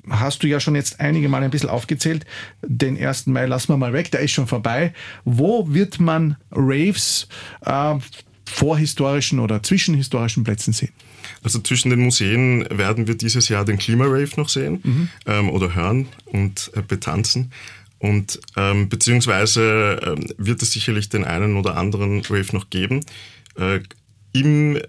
hast 0.09 0.43
du 0.43 0.49
ja 0.49 0.61
schon 0.61 0.75
jetzt 0.75 1.01
einige 1.01 1.29
Mal 1.29 1.43
ein 1.43 1.51
bisschen 1.51 1.71
aufgezählt. 1.71 2.27
Den 2.63 2.99
1. 2.99 3.27
Mai 3.27 3.47
lassen 3.47 3.69
wir 3.69 3.77
mal 3.77 3.93
weg, 3.93 4.11
der 4.11 4.21
ist 4.21 4.33
schon 4.33 4.47
vorbei. 4.47 4.93
Wo 5.25 5.73
wird 5.73 6.01
man 6.01 6.37
Raves 6.51 7.29
äh, 7.65 7.95
vor 8.45 8.79
historischen 8.79 9.39
oder 9.39 9.63
zwischen 9.63 9.95
historischen 9.95 10.45
Plätzen 10.45 10.73
sehen? 10.73 10.93
Also 11.43 11.61
zwischen 11.61 11.91
den 11.91 12.01
Museen 12.01 12.67
werden 12.71 13.07
wir 13.07 13.17
dieses 13.17 13.49
Jahr 13.49 13.65
den 13.65 13.79
Klimarave 13.79 14.31
noch 14.37 14.49
sehen 14.49 14.81
mhm. 14.83 15.09
ähm, 15.27 15.51
oder 15.51 15.75
hören 15.75 16.09
und 16.27 16.71
äh, 16.75 16.83
betanzen. 16.83 17.53
Und 18.03 18.41
ähm, 18.57 18.89
beziehungsweise 18.89 20.01
ähm, 20.05 20.27
wird 20.37 20.61
es 20.61 20.73
sicherlich 20.73 21.09
den 21.09 21.23
einen 21.23 21.57
oder 21.57 21.77
anderen 21.77 22.21
Rave 22.23 22.49
noch 22.51 22.69
geben. 22.69 22.99
Äh, 23.57 23.79
Im 24.33 24.81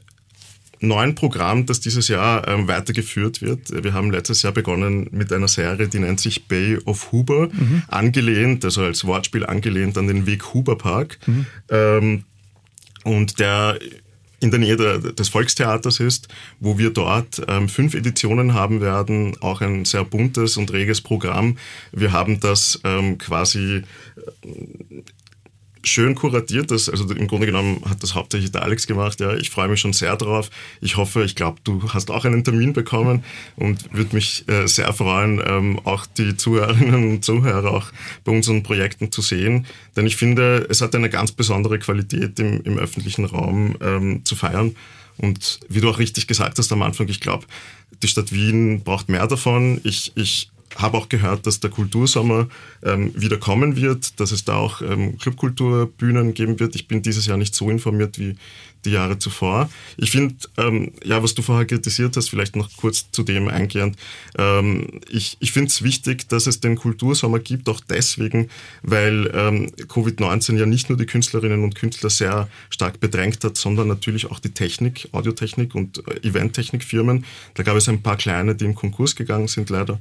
neuen 0.80 1.14
Programm, 1.14 1.68
das 1.68 1.80
dieses 1.80 2.08
Jahr 2.08 2.48
ähm, 2.48 2.68
weitergeführt 2.68 3.44
wird. 3.44 3.84
Wir 3.84 3.94
haben 3.94 4.10
letztes 4.10 4.42
Jahr 4.42 4.52
begonnen 4.52 5.10
mit 5.12 5.32
einer 5.32 5.48
Serie, 5.48 5.88
die 5.88 6.00
nennt 6.00 6.22
sich 6.22 6.48
Bay 6.48 6.80
of 6.86 7.12
Huber, 7.12 7.50
mhm. 7.52 7.84
angelehnt, 7.88 8.66
also 8.66 8.82
als 8.82 9.06
Wortspiel 9.06 9.46
angelehnt 9.46 9.96
an 9.96 10.08
den 10.08 10.26
Weg 10.26 10.52
Huber 10.56 10.76
Park. 10.76 11.20
Mhm. 11.28 11.46
Ähm, 11.70 12.24
und 13.04 13.40
der 13.40 13.78
in 14.44 14.52
der 14.52 14.60
Nähe 14.60 14.78
der, 14.78 15.00
des 15.00 15.30
Volkstheaters 15.30 16.00
ist, 16.00 16.28
wo 16.60 16.78
wir 16.78 16.92
dort 16.92 17.42
ähm, 17.48 17.70
fünf 17.70 17.96
Editionen 17.96 18.54
haben 18.54 18.82
werden, 18.82 19.38
auch 19.42 19.62
ein 19.62 19.86
sehr 19.86 20.04
buntes 20.04 20.58
und 20.58 20.72
reges 20.74 21.02
Programm. 21.02 21.58
Wir 21.92 22.12
haben 22.12 22.40
das 22.40 22.80
ähm, 22.84 23.18
quasi 23.18 23.84
schön 25.84 26.16
kuratiert. 26.16 26.72
Das, 26.72 26.90
also 26.90 27.10
im 27.14 27.28
Grunde 27.28 27.46
genommen 27.46 27.82
hat 27.88 28.02
das 28.04 28.16
hauptsächlich 28.16 28.52
der 28.52 28.64
Alex 28.64 28.88
gemacht. 28.88 29.20
Ja, 29.20 29.34
ich 29.36 29.50
freue 29.50 29.68
mich 29.68 29.80
schon 29.80 29.94
sehr 29.94 30.16
drauf. 30.16 30.50
Ich 30.82 30.98
hoffe, 30.98 31.24
ich 31.24 31.36
glaube, 31.36 31.60
du 31.64 31.82
hast 31.94 32.10
auch 32.10 32.26
einen 32.26 32.44
Termin 32.44 32.74
bekommen 32.74 33.24
und 33.56 33.94
würde 33.94 34.16
mich 34.16 34.48
äh, 34.48 34.68
sehr 34.68 34.94
freuen, 34.94 35.42
ähm, 35.46 35.80
auch 35.84 36.06
die 36.06 36.36
Zuhörerinnen 36.36 37.12
und 37.12 37.26
Zuhörer 37.26 37.72
auch 37.72 37.92
bei 38.24 38.32
unseren 38.32 38.64
Projekten 38.64 39.12
zu 39.12 39.22
sehen. 39.22 39.66
Denn 39.96 40.06
ich 40.06 40.16
finde, 40.16 40.66
es 40.70 40.82
hat 40.82 40.96
eine 40.96 41.10
ganz 41.10 41.32
besondere 41.32 41.80
Qualität 41.80 42.40
im, 42.40 42.62
im 42.64 42.78
öffentlichen 42.78 43.26
Raum 43.26 43.76
ähm, 43.82 44.26
zu 44.26 44.36
feiern. 44.36 44.76
Und 45.18 45.60
wie 45.70 45.82
du 45.82 45.90
auch 45.90 46.00
richtig 46.00 46.28
gesagt 46.28 46.58
hast 46.58 46.72
am 46.72 46.82
Anfang, 46.82 47.08
ich 47.08 47.20
glaube, 47.20 47.46
die 48.02 48.08
Stadt 48.08 48.32
Wien 48.32 48.82
braucht 48.84 49.10
mehr 49.10 49.28
davon. 49.28 49.80
Ich, 49.84 50.12
ich 50.16 50.50
habe 50.76 50.98
auch 50.98 51.10
gehört, 51.10 51.46
dass 51.48 51.60
der 51.60 51.70
Kultursommer 51.70 52.48
ähm, 52.84 53.12
wieder 53.16 53.38
kommen 53.38 53.76
wird, 53.76 54.20
dass 54.20 54.32
es 54.32 54.46
da 54.46 54.56
auch 54.56 54.82
ähm, 54.82 55.18
Clubkulturbühnen 55.18 56.34
geben 56.34 56.60
wird. 56.60 56.76
Ich 56.76 56.88
bin 56.88 57.02
dieses 57.02 57.26
Jahr 57.26 57.38
nicht 57.38 57.56
so 57.56 57.70
informiert 57.70 58.20
wie 58.20 58.36
die 58.86 58.92
Jahre 58.92 59.18
zuvor. 59.18 59.70
Ich 59.98 60.12
finde, 60.12 60.36
ähm, 60.58 60.92
ja, 61.04 61.24
was 61.24 61.34
du 61.34 61.42
vorher 61.42 61.66
kritisiert 61.66 62.18
hast, 62.18 62.30
vielleicht 62.30 62.56
noch 62.56 62.70
kurz 62.76 63.10
zu 63.12 63.24
dem 63.24 63.48
eingehend. 63.48 63.98
Ähm, 64.38 65.02
ich 65.10 65.38
ich 65.40 65.52
finde 65.52 65.70
es 65.70 65.84
wichtig, 65.84 66.28
dass 66.30 66.48
es 66.48 66.60
den 66.60 66.76
Kultursommer 66.76 67.40
gibt, 67.40 67.70
auch 67.70 67.80
deswegen, 67.80 68.50
weil 68.82 69.32
ähm, 69.34 69.72
Covid-19 69.88 70.58
ja 70.58 70.66
nicht 70.66 70.90
nur 70.90 70.98
die 70.98 71.06
Künstlerinnen 71.06 71.64
und 71.64 71.76
Künstler 71.76 72.10
sehr 72.10 72.50
stark 72.70 73.00
bedrängt 73.00 73.44
hat, 73.44 73.58
sondern 73.58 73.88
natürlich 73.88 74.30
auch 74.30 74.40
die 74.40 74.52
Technik, 74.52 75.08
Audiotechnik 75.12 75.76
und 75.76 76.04
äh, 76.08 76.28
Eventtechnikfirmen. 76.28 77.26
Da 77.54 77.64
gab 77.64 77.78
es 77.78 77.88
ein 77.88 78.02
paar 78.02 78.18
kleine, 78.18 78.56
die 78.56 78.66
im 78.66 78.76
Konkurs 78.76 79.16
gegangen 79.16 79.48
sind, 79.48 79.70
leider. 79.70 80.00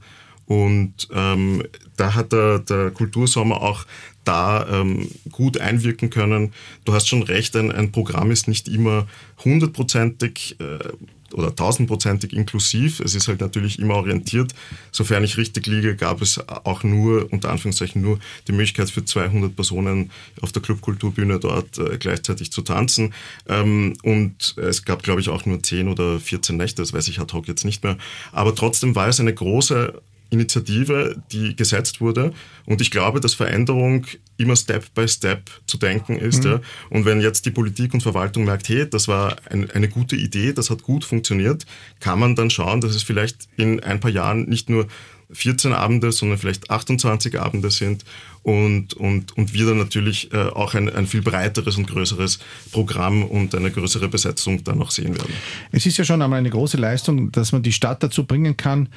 Und 0.52 1.08
ähm, 1.14 1.62
da 1.96 2.14
hat 2.14 2.32
der, 2.32 2.58
der 2.58 2.90
Kultursommer 2.90 3.62
auch 3.62 3.86
da 4.24 4.66
ähm, 4.68 5.08
gut 5.30 5.56
einwirken 5.58 6.10
können. 6.10 6.52
Du 6.84 6.92
hast 6.92 7.08
schon 7.08 7.22
recht, 7.22 7.56
ein, 7.56 7.72
ein 7.72 7.90
Programm 7.90 8.30
ist 8.30 8.48
nicht 8.48 8.68
immer 8.68 9.06
hundertprozentig 9.44 10.56
äh, 10.60 10.90
oder 11.32 11.56
tausendprozentig 11.56 12.34
inklusiv. 12.34 13.00
Es 13.00 13.14
ist 13.14 13.28
halt 13.28 13.40
natürlich 13.40 13.78
immer 13.78 13.94
orientiert. 13.94 14.52
Sofern 14.90 15.24
ich 15.24 15.38
richtig 15.38 15.66
liege, 15.66 15.96
gab 15.96 16.20
es 16.20 16.38
auch 16.46 16.82
nur, 16.84 17.32
unter 17.32 17.48
Anführungszeichen 17.50 18.02
nur, 18.02 18.18
die 18.46 18.52
Möglichkeit 18.52 18.90
für 18.90 19.06
200 19.06 19.56
Personen 19.56 20.10
auf 20.42 20.52
der 20.52 20.60
Clubkulturbühne 20.60 21.38
dort 21.38 21.78
äh, 21.78 21.96
gleichzeitig 21.96 22.52
zu 22.52 22.60
tanzen. 22.60 23.14
Ähm, 23.48 23.94
und 24.02 24.56
es 24.58 24.84
gab, 24.84 25.02
glaube 25.02 25.22
ich, 25.22 25.30
auch 25.30 25.46
nur 25.46 25.62
10 25.62 25.88
oder 25.88 26.20
14 26.20 26.58
Nächte, 26.58 26.82
das 26.82 26.92
weiß 26.92 27.08
ich 27.08 27.20
ad 27.20 27.32
hoc 27.32 27.48
jetzt 27.48 27.64
nicht 27.64 27.82
mehr. 27.82 27.96
Aber 28.32 28.54
trotzdem 28.54 28.94
war 28.94 29.08
es 29.08 29.18
eine 29.18 29.32
große 29.32 29.94
Initiative, 30.32 31.22
die 31.30 31.54
gesetzt 31.54 32.00
wurde. 32.00 32.32
Und 32.66 32.80
ich 32.80 32.90
glaube, 32.90 33.20
dass 33.20 33.34
Veränderung 33.34 34.06
immer 34.38 34.56
Step 34.56 34.92
by 34.94 35.06
Step 35.06 35.50
zu 35.66 35.76
denken 35.76 36.16
ist. 36.16 36.44
Mhm. 36.44 36.50
Ja. 36.50 36.60
Und 36.90 37.04
wenn 37.04 37.20
jetzt 37.20 37.46
die 37.46 37.50
Politik 37.50 37.94
und 37.94 38.02
Verwaltung 38.02 38.44
merkt, 38.44 38.68
hey, 38.68 38.88
das 38.88 39.08
war 39.08 39.36
ein, 39.50 39.70
eine 39.70 39.88
gute 39.88 40.16
Idee, 40.16 40.52
das 40.52 40.70
hat 40.70 40.82
gut 40.82 41.04
funktioniert, 41.04 41.66
kann 42.00 42.18
man 42.18 42.34
dann 42.34 42.50
schauen, 42.50 42.80
dass 42.80 42.94
es 42.94 43.02
vielleicht 43.02 43.48
in 43.56 43.80
ein 43.80 44.00
paar 44.00 44.10
Jahren 44.10 44.48
nicht 44.48 44.70
nur 44.70 44.88
14 45.32 45.72
Abende, 45.72 46.12
sondern 46.12 46.38
vielleicht 46.38 46.70
28 46.70 47.40
Abende 47.40 47.70
sind 47.70 48.04
und, 48.42 48.94
und, 48.94 49.36
und 49.36 49.54
wir 49.54 49.66
dann 49.66 49.78
natürlich 49.78 50.32
äh, 50.32 50.36
auch 50.36 50.74
ein, 50.74 50.88
ein 50.88 51.06
viel 51.06 51.22
breiteres 51.22 51.78
und 51.78 51.86
größeres 51.86 52.38
Programm 52.70 53.24
und 53.24 53.54
eine 53.54 53.70
größere 53.70 54.08
Besetzung 54.08 54.62
dann 54.64 54.78
noch 54.78 54.90
sehen 54.90 55.16
werden. 55.16 55.32
Es 55.70 55.86
ist 55.86 55.96
ja 55.96 56.04
schon 56.04 56.20
einmal 56.20 56.38
eine 56.38 56.50
große 56.50 56.76
Leistung, 56.76 57.32
dass 57.32 57.52
man 57.52 57.62
die 57.62 57.72
Stadt 57.72 58.02
dazu 58.02 58.26
bringen 58.26 58.56
kann, 58.56 58.88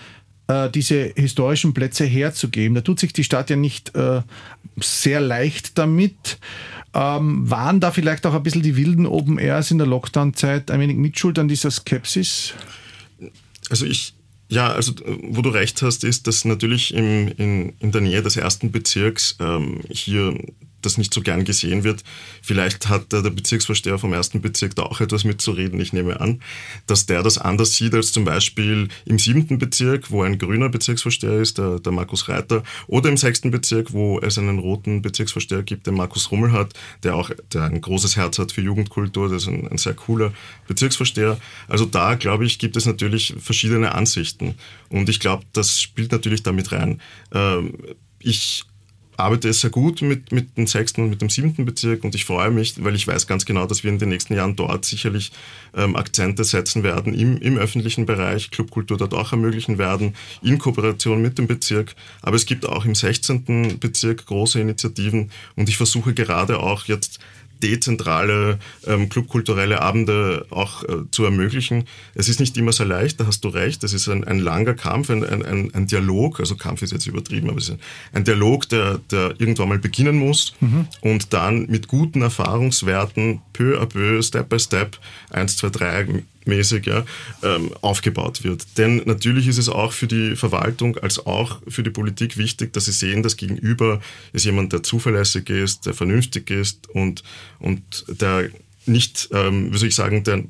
äh, 0.48 0.70
diese 0.70 1.12
historischen 1.16 1.74
Plätze 1.74 2.06
herzugeben. 2.06 2.76
Da 2.76 2.82
tut 2.82 3.00
sich 3.00 3.14
die 3.14 3.24
Stadt 3.24 3.50
ja 3.50 3.56
nicht 3.56 3.96
äh, 3.96 4.22
sehr 4.78 5.22
leicht 5.22 5.78
damit. 5.78 6.38
Ähm, 6.94 7.50
waren 7.50 7.80
da 7.80 7.92
vielleicht 7.92 8.26
auch 8.26 8.34
ein 8.34 8.44
bisschen 8.44 8.62
die 8.62 8.78
wilden 8.78 9.06
Open 9.06 9.38
Airs 9.38 9.72
in 9.72 9.78
der 9.78 9.88
Lockdown-Zeit 9.88 10.72
ein 10.72 10.80
wenig 10.80 10.98
mitschuld 10.98 11.38
an 11.40 11.48
dieser 11.48 11.72
Skepsis? 11.72 12.54
Also 13.70 13.86
ich, 13.86 14.14
Ja, 14.48 14.72
also 14.72 14.94
wo 15.24 15.42
du 15.42 15.50
recht 15.50 15.82
hast, 15.82 16.04
ist, 16.04 16.28
dass 16.28 16.46
natürlich 16.46 16.94
im, 16.94 17.28
in, 17.30 17.74
in 17.80 17.92
der 17.92 18.02
Nähe 18.02 18.22
des 18.22 18.38
ersten 18.38 18.72
Bezirks 18.72 19.36
ähm, 19.40 19.82
hier 19.90 20.38
das 20.86 20.98
nicht 20.98 21.14
so 21.14 21.22
gern 21.22 21.46
gesehen 21.46 21.84
wird. 21.84 22.04
Vielleicht 22.42 22.90
hat 22.90 23.12
der 23.12 23.22
Bezirksvorsteher 23.22 23.98
vom 23.98 24.14
ersten 24.14 24.42
Bezirk 24.42 24.76
da 24.76 24.84
auch 24.84 25.02
etwas 25.02 25.24
mitzureden. 25.24 25.80
Ich 25.80 25.94
nehme 25.94 26.20
an, 26.20 26.42
dass 26.88 27.06
der 27.06 27.24
das 27.24 27.38
anders 27.38 27.76
sieht 27.76 27.94
als 27.94 28.12
zum 28.12 28.26
Beispiel 28.26 28.88
im 29.06 29.20
siebten 29.20 29.58
Bezirk, 29.58 30.12
wo 30.12 30.24
ein 30.24 30.38
grüner 30.38 30.70
Bezirksvorsteher 30.70 31.40
ist, 31.42 31.58
der, 31.58 31.80
der 31.80 31.92
Markus 31.92 32.30
Reiter, 32.30 32.64
oder 32.88 33.10
im 33.10 33.18
sechsten 33.18 33.52
Bezirk, 33.52 33.94
wo 33.94 34.20
es 34.20 34.38
einen 34.38 34.60
roten 34.60 35.02
Bezirksvorsteher 35.02 35.64
gibt, 35.64 35.88
den 35.88 35.96
Markus 35.96 36.32
Rummel 36.32 36.52
hat, 36.52 36.74
der 37.04 37.16
auch 37.16 37.32
der 37.54 37.64
ein 37.64 37.82
großes 37.82 38.16
Herz 38.16 38.40
hat 38.40 38.52
für 38.52 38.62
Jugendkultur. 38.62 39.30
Das 39.30 39.44
ist 39.44 39.48
ein, 39.50 39.68
ein 39.68 39.78
sehr 39.78 39.94
cooler 39.94 40.34
Bezirksvorsteher. 40.68 41.40
Also 41.68 41.86
da, 41.86 42.16
glaube 42.16 42.46
ich, 42.46 42.60
gibt 42.60 42.78
es 42.78 42.86
natürlich 42.86 43.36
verschiedene 43.40 43.94
Ansichten. 43.94 44.56
Und 44.90 45.10
ich 45.10 45.20
glaube, 45.20 45.44
das 45.54 45.82
spielt 45.82 46.12
natürlich 46.12 46.44
damit 46.44 46.72
rein. 46.72 47.02
Ähm, 47.34 47.74
ich 48.20 48.64
arbeite 49.18 49.52
sehr 49.54 49.70
gut 49.70 50.02
mit, 50.02 50.32
mit 50.32 50.58
dem 50.58 50.68
sechsten 50.68 51.02
und 51.02 51.10
mit 51.10 51.22
dem 51.22 51.30
siebten 51.30 51.66
Bezirk 51.66 52.04
und 52.04 52.16
ich 52.16 52.26
freue 52.26 52.52
mich, 52.52 52.84
weil 52.84 52.96
ich 52.96 53.08
weiß 53.08 53.28
ganz 53.28 53.46
genau, 53.46 53.66
dass 53.66 53.84
wir 53.84 53.92
in 53.92 54.00
den 54.00 54.10
nächsten 54.10 54.36
Jahren 54.36 54.56
dort 54.56 54.86
sicherlich 54.86 55.32
ähm, 55.76 55.96
Akzente 55.96 56.44
setzen 56.44 56.84
werden 56.84 57.14
im, 57.14 57.38
im 57.38 57.58
öffentlichen 57.58 58.06
Bereich, 58.06 58.52
Clubkultur 58.52 58.98
dort 58.98 59.14
auch 59.14 59.32
ermöglichen 59.32 59.78
werden, 59.78 60.16
in 60.42 60.58
Kooperation 60.58 61.22
mit 61.22 61.38
dem 61.38 61.48
Bezirk. 61.48 61.96
Aber 62.22 62.36
es 62.36 62.46
gibt 62.46 62.66
auch 62.66 62.86
im 62.86 62.96
16. 62.96 63.80
Bezirk 63.80 64.26
große 64.26 64.60
Initiativen 64.60 65.32
und 65.56 65.70
ich 65.70 65.78
versuche 65.78 66.14
gerade 66.14 66.60
auch 66.60 66.86
jetzt 66.86 67.20
dezentrale 67.62 68.60
ähm, 68.86 69.10
clubkulturelle 69.10 69.82
Abende 69.82 70.46
auch 70.50 70.84
äh, 70.84 71.10
zu 71.12 71.24
ermöglichen. 71.24 71.86
Es 72.14 72.30
ist 72.30 72.40
nicht 72.40 72.58
immer 72.58 72.72
so 72.72 72.84
leicht, 72.84 73.20
da 73.20 73.28
hast 73.28 73.44
du 73.44 73.50
recht. 73.50 73.84
Es 73.84 73.94
ist 73.94 74.08
ein, 74.08 74.24
ein 74.24 74.40
langer 74.40 74.74
Kampf, 74.74 75.10
ein, 75.10 75.24
ein, 75.24 75.74
ein, 75.74 75.88
Dialog. 75.88 76.40
Also 76.40 76.56
Kampf 76.56 76.82
ist 76.82 76.92
jetzt 76.92 77.08
übertrieben, 77.08 77.50
aber 77.50 77.60
es 77.60 77.70
ist 77.70 77.80
ein 78.14 78.24
Dialog, 78.24 78.70
der, 78.70 79.00
der 79.12 79.36
irgendwann 79.40 79.70
mal 79.70 79.80
beginnen 79.80 80.18
muss 80.18 80.54
mhm. 80.60 80.88
und 81.02 81.34
dann 81.34 81.68
mit 81.68 81.88
guten 81.88 82.22
Erfahrungswerten 82.22 83.42
peu 83.54 83.80
à 83.80 83.86
peu, 83.86 84.22
Step 84.22 84.50
by 84.50 84.60
Step, 84.60 84.98
eins, 85.36 85.58
zwei, 85.58 85.70
drei 85.70 86.08
mäßig 86.46 86.86
ja, 86.86 87.06
ähm, 87.44 87.72
aufgebaut 87.82 88.44
wird. 88.44 88.66
Denn 88.78 89.02
natürlich 89.06 89.48
ist 89.48 89.58
es 89.58 89.70
auch 89.70 89.94
für 89.94 90.08
die 90.08 90.36
Verwaltung 90.36 90.98
als 90.98 91.26
auch 91.26 91.62
für 91.68 91.84
die 91.84 91.90
Politik 91.90 92.38
wichtig, 92.38 92.74
dass 92.74 92.86
sie 92.86 92.92
sehen, 92.92 93.24
dass 93.24 93.38
gegenüber 93.38 94.02
ist 94.34 94.46
jemand, 94.46 94.74
der 94.74 94.84
zuverlässig 94.84 95.50
ist, 95.50 95.86
der 95.86 95.94
vernünftig 95.94 96.50
ist 96.50 96.90
und, 96.90 97.24
und 97.60 98.06
der 98.08 98.50
nicht, 98.86 99.30
ähm, 99.32 99.74
wie 99.74 99.78
soll 99.78 99.88
ich 99.88 99.96
sagen, 99.96 100.24
der 100.24 100.44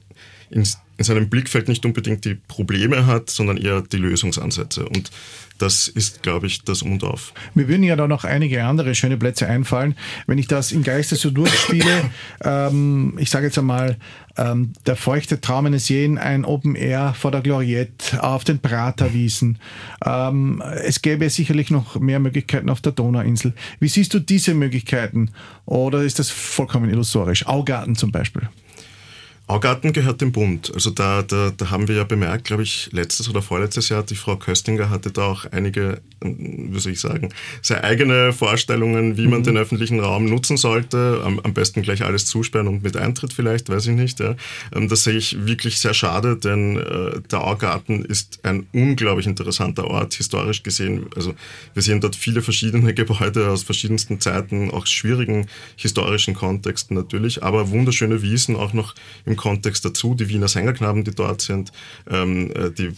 in, 0.50 0.68
in 0.98 1.04
seinem 1.04 1.30
Blickfeld 1.30 1.68
nicht 1.68 1.86
unbedingt 1.86 2.26
die 2.26 2.36
Probleme 2.36 3.06
hat, 3.06 3.30
sondern 3.30 3.58
eher 3.58 3.82
die 3.82 3.98
Lösungsansätze. 3.98 4.88
Und 4.88 5.12
das 5.58 5.88
ist, 5.88 6.24
glaube 6.24 6.48
ich, 6.48 6.64
das 6.64 6.82
Und 6.82 7.04
auf. 7.04 7.34
Mir 7.54 7.68
würden 7.68 7.84
ja 7.84 7.96
da 7.96 8.08
noch 8.08 8.24
einige 8.24 8.64
andere 8.64 8.96
schöne 8.96 9.18
Plätze 9.18 9.48
einfallen. 9.48 9.96
Wenn 10.28 10.38
ich 10.38 10.48
das 10.48 10.72
im 10.72 10.84
Geiste 10.84 11.16
so 11.16 11.30
durchspiele, 11.30 12.12
ähm, 12.44 13.16
ich 13.18 13.30
sage 13.30 13.46
jetzt 13.46 13.58
einmal, 13.58 13.98
ähm, 14.38 14.74
der 14.86 14.96
feuchte 14.96 15.40
Traum 15.40 15.68
eines 15.68 15.88
jeden, 15.90 16.18
ein 16.18 16.44
Open 16.44 16.76
Air 16.76 17.14
vor 17.18 17.32
der 17.32 17.42
Gloriette, 17.42 18.22
auf 18.22 18.44
den 18.44 18.60
Praterwiesen. 18.60 19.60
Ähm, 20.06 20.62
es 20.84 21.02
gäbe 21.02 21.30
sicherlich 21.30 21.72
noch 21.72 22.00
mehr 22.00 22.20
Möglichkeiten 22.20 22.70
auf 22.70 22.82
der 22.82 22.92
Donauinsel. 22.92 23.54
Wie 23.80 23.88
siehst 23.88 24.14
du 24.14 24.20
diese 24.20 24.54
Möglichkeiten? 24.54 25.32
Oder 25.66 26.04
ist 26.04 26.20
das 26.20 26.30
vollkommen 26.30 26.90
illusorisch? 26.90 27.48
Augarten 27.48 27.96
zum 27.96 28.12
Beispiel. 28.12 28.50
Augarten 29.48 29.94
gehört 29.94 30.22
dem 30.22 30.32
Bund. 30.32 30.72
Also 30.74 30.90
da, 30.90 31.22
da, 31.22 31.52
da 31.56 31.70
haben 31.70 31.88
wir 31.88 31.96
ja 31.96 32.04
bemerkt, 32.04 32.46
glaube 32.46 32.64
ich, 32.64 32.90
letztes 32.92 33.30
oder 33.30 33.44
vorletztes 33.44 33.90
Jahr, 33.90 34.02
die 34.02 34.16
Frau 34.16 34.38
Köstinger 34.38 34.90
hatte 34.90 35.12
da 35.12 35.26
auch 35.26 35.46
einige, 35.52 36.02
wie 36.22 36.80
soll 36.80 36.94
ich 36.94 37.00
sagen, 37.00 37.30
sehr 37.62 37.84
eigene 37.84 38.34
Vorstellungen, 38.34 39.18
wie 39.18 39.28
man 39.28 39.42
mhm. 39.42 39.44
den 39.44 39.58
öffentlichen 39.58 40.00
Raum 40.00 40.26
nutzen 40.26 40.58
sollte. 40.58 41.22
Am, 41.24 41.40
am, 41.40 41.54
besten 41.54 41.84
gleich 41.84 42.04
alles 42.04 42.26
zusperren 42.26 42.68
und 42.68 42.82
mit 42.82 42.98
Eintritt 42.98 43.34
vielleicht, 43.34 43.70
weiß 43.70 43.86
ich 43.88 43.96
nicht. 43.96 44.20
Ja. 44.20 44.36
Ähm, 44.74 44.90
das 44.90 45.04
sehe 45.04 45.16
ich 45.16 45.46
wirklich 45.46 45.80
sehr 45.80 45.94
schade, 45.94 46.38
denn 46.38 46.78
äh, 46.78 47.22
der 47.30 47.44
Augarten 47.44 48.04
ist 48.04 48.40
ein 48.44 48.66
unglaublich 48.74 49.28
interessanter 49.28 49.86
Ort, 49.86 50.16
historisch 50.16 50.64
gesehen. 50.64 51.06
Also 51.16 51.36
wir 51.76 51.84
sehen 51.84 52.02
dort 52.02 52.16
viele 52.16 52.42
verschiedene 52.42 52.94
Gebäude 52.96 53.50
aus 53.50 53.62
verschiedensten 53.62 54.20
Zeiten, 54.20 54.72
auch 54.72 54.88
schwierigen 54.88 55.46
historischen 55.76 56.34
Kontexten 56.34 56.96
natürlich, 56.96 57.44
aber 57.44 57.70
wunderschöne 57.70 58.24
Wiesen 58.24 58.56
auch 58.56 58.74
noch 58.74 58.96
im 59.26 59.35
Kontext 59.36 59.86
dazu, 59.86 60.16
die 60.16 60.30
Wiener 60.30 60.48
Sängerknaben, 60.48 61.04
die 61.04 61.12
dort 61.12 61.42
sind, 61.42 61.72
ähm, 62.10 62.52
äh, 62.52 62.72
die 62.72 62.92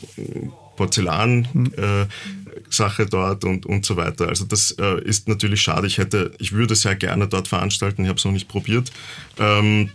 Porzellan-Sache 0.76 3.04
äh, 3.04 3.10
dort 3.10 3.43
und, 3.43 3.65
und 3.65 3.86
so 3.86 3.97
weiter. 3.97 4.30
Also 4.30 4.45
das 4.45 4.71
äh, 4.80 5.02
ist 5.04 5.28
natürlich 5.28 5.62
schade. 5.62 5.88
Ich 5.88 5.97
hätte, 5.97 6.32
ich 6.38 6.54
würde 6.54 6.76
sehr 6.76 6.95
gerne 6.95 7.28
dort 7.28 7.47
veranstalten, 7.47 8.04
ich 8.04 8.10
habe 8.10 8.17
es 8.17 8.26
noch 8.26 8.32
nicht 8.32 8.47
probiert. 8.47 8.91
Ähm, 9.39 9.89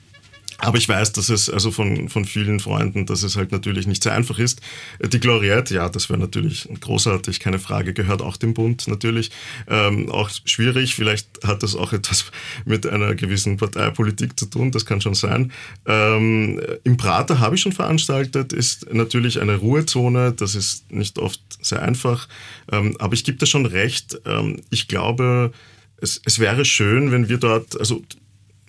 aber 0.63 0.79
ich 0.79 0.89
weiß, 0.89 1.13
dass 1.13 1.29
es 1.29 1.51
also 1.51 1.73
von, 1.73 2.09
von 2.09 2.25
vielen 2.25 2.61
Freunden, 2.61 3.05
dass 3.05 3.25
es 3.25 3.37
halt 3.37 3.51
natürlich 3.51 3.89
nicht 3.89 4.03
so 4.05 4.11
einfach 4.11 4.39
ist. 4.39 4.61
Die 5.05 5.19
Gloriette, 5.19 5.75
ja, 5.75 5.89
das 5.89 6.09
wäre 6.09 6.21
natürlich 6.21 6.69
großartig, 6.81 7.41
keine 7.41 7.59
Frage, 7.59 7.93
gehört 7.93 8.23
auch 8.23 8.37
dem 8.37 8.55
Bund 8.55 8.87
natürlich. 8.87 9.33
Ähm, 9.67 10.09
auch 10.09 10.31
schwierig, 10.45 10.95
vielleicht 10.95 11.27
hat 11.45 11.65
das 11.65 11.75
auch 11.75 11.93
etwas 11.93 12.27
mit 12.65 12.87
einer 12.87 13.17
gewissen 13.17 13.57
Parteipolitik 13.57 14.39
zu 14.39 14.47
tun, 14.47 14.71
das 14.71 14.87
kann 14.87 15.01
schon 15.01 15.15
sein. 15.15 15.51
Ähm, 15.85 16.61
Im 16.85 16.97
Prater 16.97 17.41
habe 17.41 17.57
ich 17.57 17.61
schon 17.61 17.73
veranstaltet, 17.73 18.53
ist 18.53 18.95
natürlich 18.95 19.41
eine 19.41 19.57
Ruhezone, 19.57 20.33
das 20.33 20.55
ist 20.55 20.93
nicht 20.93 21.19
oft 21.19 21.41
sehr 21.61 21.83
einfach. 21.83 22.29
Ähm, 22.71 22.97
aber 23.01 23.15
ich 23.15 23.25
gebe 23.25 23.39
da 23.39 23.47
schon 23.47 23.67
recht. 23.67 24.21
Ähm, 24.27 24.61
ich 24.71 24.87
glaube, 24.87 25.51
es, 25.97 26.23
es 26.25 26.39
wäre 26.39 26.65
schön, 26.65 27.11
wenn 27.11 27.29
wir 27.29 27.39
dort, 27.39 27.79
also 27.81 28.03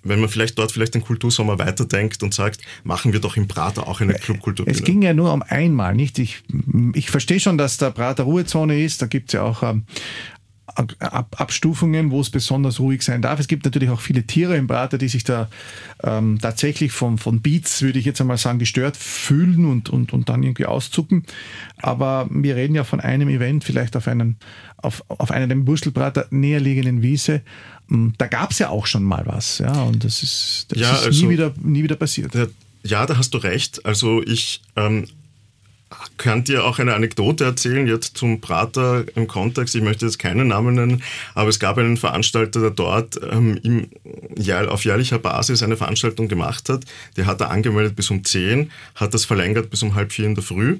wenn 0.04 0.20
man 0.20 0.30
vielleicht 0.30 0.58
dort 0.58 0.72
vielleicht 0.72 0.96
den 0.96 1.02
Kultursommer 1.02 1.60
weiterdenkt 1.60 2.24
und 2.24 2.34
sagt, 2.34 2.62
machen 2.84 3.14
wir 3.14 3.20
doch 3.20 3.38
im 3.38 3.48
Prater 3.48 3.88
auch 3.88 4.02
eine 4.02 4.14
Clubkultur. 4.14 4.68
Es 4.68 4.84
ging 4.84 5.02
ja 5.02 5.14
nur 5.14 5.34
um 5.34 5.42
einmal, 5.42 5.96
nicht? 5.96 6.20
Ich, 6.20 6.44
ich 6.94 7.10
verstehe 7.10 7.40
schon, 7.40 7.58
dass 7.58 7.78
der 7.78 7.92
Prater 7.92 8.24
Ruhezone 8.24 8.84
ist, 8.84 9.02
da 9.02 9.08
gibt 9.08 9.30
es 9.30 9.34
ja 9.34 9.44
auch 9.44 9.64
ähm, 9.64 9.86
Ab 10.76 11.40
Abstufungen, 11.40 12.10
wo 12.10 12.20
es 12.20 12.32
besonders 12.32 12.80
ruhig 12.80 13.04
sein 13.04 13.22
darf. 13.22 13.40
Es 13.40 13.48
gibt 13.48 13.64
natürlich 13.64 13.90
auch 13.90 14.00
viele 14.00 14.24
Tiere 14.24 14.56
im 14.56 14.66
Prater, 14.66 14.98
die 14.98 15.08
sich 15.08 15.24
da 15.24 15.48
ähm, 16.02 16.40
tatsächlich 16.42 16.92
von, 16.92 17.20
von 17.20 17.42
Beats, 17.42 17.84
würde 17.84 18.00
ich 18.00 18.06
jetzt 18.06 18.20
einmal 18.22 18.38
sagen, 18.40 18.58
gestört 18.58 18.98
fühlen 18.98 19.66
und, 19.66 19.92
und, 19.92 20.14
und 20.14 20.30
dann 20.30 20.42
irgendwie 20.42 20.66
auszucken. 20.66 21.26
Aber 21.78 22.28
wir 22.32 22.56
reden 22.56 22.74
ja 22.74 22.86
von 22.86 23.02
einem 23.02 23.30
Event, 23.30 23.64
vielleicht 23.64 23.96
auf, 23.96 24.08
einen, 24.08 24.38
auf, 24.78 25.04
auf 25.10 25.30
einer 25.30 25.46
dem 25.46 25.64
Burstelprater 25.64 26.26
näherliegenden 26.32 27.04
Wiese. 27.04 27.44
Hm, 27.90 28.14
da 28.18 28.28
gab 28.28 28.52
es 28.52 28.60
ja 28.60 28.70
auch 28.70 28.86
schon 28.86 29.04
mal 29.04 29.24
was. 29.26 29.60
Ja, 29.60 29.84
und 29.84 30.04
das 30.04 30.24
ist, 30.24 30.68
das 30.70 30.80
ja, 30.80 30.94
ist 30.94 31.06
also, 31.06 31.26
nie, 31.26 31.32
wieder, 31.32 31.54
nie 31.62 31.84
wieder 31.84 31.96
passiert. 31.96 32.34
Ja, 32.84 33.06
da 33.06 33.18
hast 33.18 33.34
du 33.34 33.38
recht. 33.38 33.86
Also 33.86 34.22
ich 34.24 34.62
ähm, 34.76 35.08
kann 36.18 36.44
dir 36.44 36.66
auch 36.66 36.80
eine 36.80 36.96
Anekdote 36.96 37.44
erzählen, 37.44 37.88
jetzt 37.88 38.18
zum 38.18 38.42
Prater 38.42 39.06
im 39.16 39.28
Kontext. 39.28 39.76
Ich 39.76 39.82
möchte 39.82 40.06
jetzt 40.06 40.20
keinen 40.20 40.48
Namen 40.48 40.76
nennen, 40.76 41.04
aber 41.34 41.50
es 41.50 41.60
gab 41.60 41.78
einen 41.78 41.98
Veranstalter, 41.98 42.60
der 42.60 42.70
dort 42.72 43.20
ähm, 43.30 43.60
im, 43.64 43.90
ja, 44.38 44.68
auf 44.68 44.86
jährlicher 44.86 45.20
Basis 45.20 45.64
eine 45.64 45.78
Veranstaltung 45.78 46.28
gemacht 46.28 46.70
hat. 46.70 46.86
Der 47.18 47.26
hat 47.26 47.42
er 47.42 47.52
angemeldet 47.52 47.96
bis 47.96 48.10
um 48.10 48.24
10, 48.24 48.72
hat 48.96 49.14
das 49.14 49.26
verlängert 49.26 49.70
bis 49.70 49.84
um 49.84 49.96
halb 49.96 50.12
vier 50.12 50.26
in 50.26 50.36
der 50.36 50.44
Früh 50.44 50.80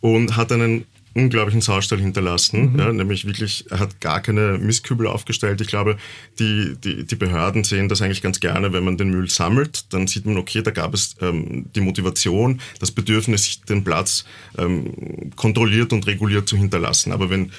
und 0.00 0.36
hat 0.36 0.52
einen 0.52 0.84
unglaublichen 1.14 1.60
Saustall 1.60 2.00
hinterlassen. 2.00 2.72
Mhm. 2.72 2.78
Ja, 2.78 2.92
nämlich 2.92 3.24
wirklich, 3.24 3.70
er 3.70 3.78
hat 3.78 4.00
gar 4.00 4.20
keine 4.20 4.58
Mistkübel 4.58 5.06
aufgestellt. 5.06 5.60
Ich 5.60 5.68
glaube, 5.68 5.96
die, 6.38 6.74
die, 6.82 7.04
die 7.04 7.16
Behörden 7.16 7.64
sehen 7.64 7.88
das 7.88 8.02
eigentlich 8.02 8.22
ganz 8.22 8.40
gerne, 8.40 8.72
wenn 8.72 8.84
man 8.84 8.98
den 8.98 9.10
Müll 9.10 9.30
sammelt. 9.30 9.92
Dann 9.92 10.06
sieht 10.06 10.26
man, 10.26 10.36
okay, 10.36 10.62
da 10.62 10.72
gab 10.72 10.92
es 10.92 11.16
ähm, 11.20 11.66
die 11.74 11.80
Motivation, 11.80 12.60
das 12.80 12.90
Bedürfnis, 12.90 13.60
den 13.62 13.84
Platz 13.84 14.24
ähm, 14.58 15.30
kontrolliert 15.36 15.92
und 15.92 16.06
reguliert 16.06 16.48
zu 16.48 16.56
hinterlassen. 16.56 17.12
Aber 17.12 17.30
wenn 17.30 17.52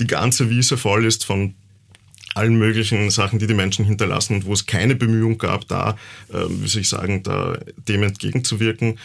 die 0.00 0.06
ganze 0.06 0.50
Wiese 0.50 0.76
voll 0.76 1.04
ist 1.04 1.24
von 1.24 1.54
allen 2.34 2.56
möglichen 2.56 3.10
Sachen, 3.10 3.38
die 3.38 3.46
die 3.46 3.54
Menschen 3.54 3.84
hinterlassen 3.84 4.34
und 4.34 4.44
wo 4.44 4.52
es 4.52 4.66
keine 4.66 4.94
Bemühung 4.94 5.38
gab, 5.38 5.66
da, 5.68 5.96
äh, 6.32 6.44
wie 6.48 6.68
soll 6.68 6.82
ich 6.82 6.88
sagen, 6.88 7.22
da 7.22 7.58
dem 7.76 8.02
entgegenzuwirken, 8.02 8.98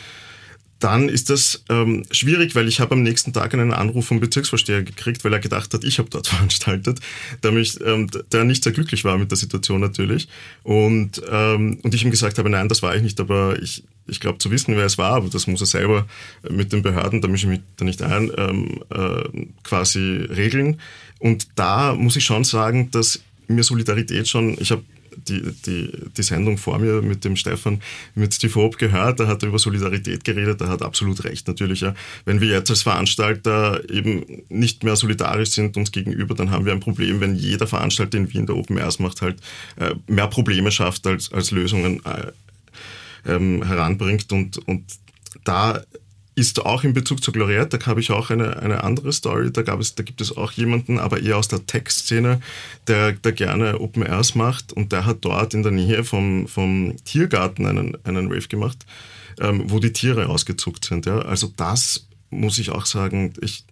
dann 0.83 1.07
ist 1.07 1.29
das 1.29 1.63
ähm, 1.69 2.03
schwierig, 2.11 2.55
weil 2.55 2.67
ich 2.67 2.81
habe 2.81 2.95
am 2.95 3.03
nächsten 3.03 3.31
Tag 3.31 3.53
einen 3.53 3.71
Anruf 3.71 4.07
vom 4.07 4.19
Bezirksvorsteher 4.19 4.83
gekriegt, 4.83 5.23
weil 5.23 5.31
er 5.31 5.39
gedacht 5.39 5.73
hat, 5.73 5.85
ich 5.85 5.97
habe 5.97 6.09
dort 6.09 6.27
veranstaltet, 6.33 6.99
der, 7.41 7.53
mich, 7.53 7.79
ähm, 7.85 8.09
der 8.33 8.43
nicht 8.43 8.65
sehr 8.65 8.73
glücklich 8.73 9.05
war 9.05 9.17
mit 9.17 9.31
der 9.31 9.37
Situation 9.37 9.79
natürlich. 9.79 10.27
Und, 10.63 11.21
ähm, 11.31 11.79
und 11.83 11.95
ich 11.95 12.03
ihm 12.03 12.11
gesagt 12.11 12.37
habe, 12.37 12.49
nein, 12.49 12.67
das 12.67 12.81
war 12.81 12.93
ich 12.97 13.01
nicht, 13.01 13.17
aber 13.21 13.61
ich, 13.61 13.85
ich 14.07 14.19
glaube 14.19 14.39
zu 14.39 14.51
wissen, 14.51 14.75
wer 14.75 14.85
es 14.85 14.97
war, 14.97 15.13
aber 15.13 15.29
das 15.29 15.47
muss 15.47 15.61
er 15.61 15.67
selber 15.67 16.05
mit 16.49 16.73
den 16.73 16.81
Behörden, 16.81 17.21
da 17.21 17.29
mische 17.29 17.45
ich 17.45 17.59
mich 17.59 17.61
da 17.77 17.85
nicht 17.85 18.01
ein, 18.01 18.29
ähm, 18.37 18.83
äh, 18.89 19.47
quasi 19.63 20.27
regeln. 20.29 20.81
Und 21.19 21.47
da 21.55 21.95
muss 21.95 22.17
ich 22.17 22.25
schon 22.25 22.43
sagen, 22.43 22.91
dass 22.91 23.21
mir 23.47 23.63
Solidarität 23.63 24.27
schon, 24.27 24.57
ich 24.59 24.71
habe 24.71 24.83
die, 25.17 25.41
die, 25.65 25.91
die 26.15 26.23
Sendung 26.23 26.57
vor 26.57 26.79
mir 26.79 27.01
mit 27.01 27.23
dem 27.25 27.35
Stefan, 27.35 27.81
mit 28.15 28.33
Steve 28.33 28.55
Hope 28.55 28.77
gehört, 28.77 29.19
da 29.19 29.27
hat 29.27 29.43
er 29.43 29.49
über 29.49 29.59
Solidarität 29.59 30.23
geredet, 30.23 30.61
er 30.61 30.69
hat 30.69 30.81
absolut 30.81 31.23
recht 31.23 31.47
natürlich. 31.47 31.81
Ja. 31.81 31.93
Wenn 32.25 32.41
wir 32.41 32.49
jetzt 32.49 32.69
als 32.69 32.83
Veranstalter 32.83 33.81
eben 33.89 34.43
nicht 34.49 34.83
mehr 34.83 34.95
solidarisch 34.95 35.49
sind 35.49 35.77
uns 35.77 35.91
gegenüber, 35.91 36.35
dann 36.35 36.51
haben 36.51 36.65
wir 36.65 36.73
ein 36.73 36.79
Problem, 36.79 37.19
wenn 37.19 37.35
jeder 37.35 37.67
Veranstalter 37.67 38.17
in 38.17 38.33
Wien 38.33 38.45
der 38.45 38.55
Open 38.55 38.77
Airs 38.77 38.99
macht, 38.99 39.21
halt 39.21 39.37
äh, 39.77 39.95
mehr 40.07 40.27
Probleme 40.27 40.71
schafft 40.71 41.05
als, 41.07 41.31
als 41.31 41.51
Lösungen 41.51 42.01
äh, 42.05 43.31
ähm, 43.31 43.63
heranbringt 43.63 44.31
und, 44.31 44.57
und 44.67 44.83
da 45.43 45.81
ist 46.35 46.65
auch 46.65 46.83
in 46.83 46.93
Bezug 46.93 47.23
zu 47.23 47.31
Gloriette, 47.31 47.77
da 47.77 47.85
habe 47.85 47.99
ich 47.99 48.11
auch 48.11 48.29
eine, 48.29 48.57
eine 48.57 48.83
andere 48.83 49.13
Story. 49.13 49.51
Da, 49.51 49.61
gab 49.61 49.79
es, 49.79 49.95
da 49.95 50.03
gibt 50.03 50.21
es 50.21 50.35
auch 50.35 50.51
jemanden, 50.51 50.99
aber 50.99 51.21
eher 51.21 51.37
aus 51.37 51.47
der 51.47 51.65
Textszene, 51.65 52.41
der, 52.87 53.11
der 53.13 53.31
gerne 53.31 53.79
Open 53.79 54.03
Airs 54.03 54.35
macht 54.35 54.73
und 54.73 54.91
der 54.91 55.05
hat 55.05 55.17
dort 55.21 55.53
in 55.53 55.63
der 55.63 55.71
Nähe 55.71 56.03
vom, 56.03 56.47
vom 56.47 56.95
Tiergarten 57.05 57.65
einen, 57.65 57.97
einen 58.03 58.31
Rave 58.31 58.47
gemacht, 58.47 58.85
ähm, 59.39 59.63
wo 59.67 59.79
die 59.79 59.93
Tiere 59.93 60.27
ausgezuckt 60.29 60.85
sind. 60.85 61.05
Ja. 61.05 61.19
Also 61.19 61.51
das 61.55 62.07
muss 62.31 62.57
ich 62.57 62.71
auch 62.71 62.85
sagen, 62.85 63.33
ich, 63.41 63.63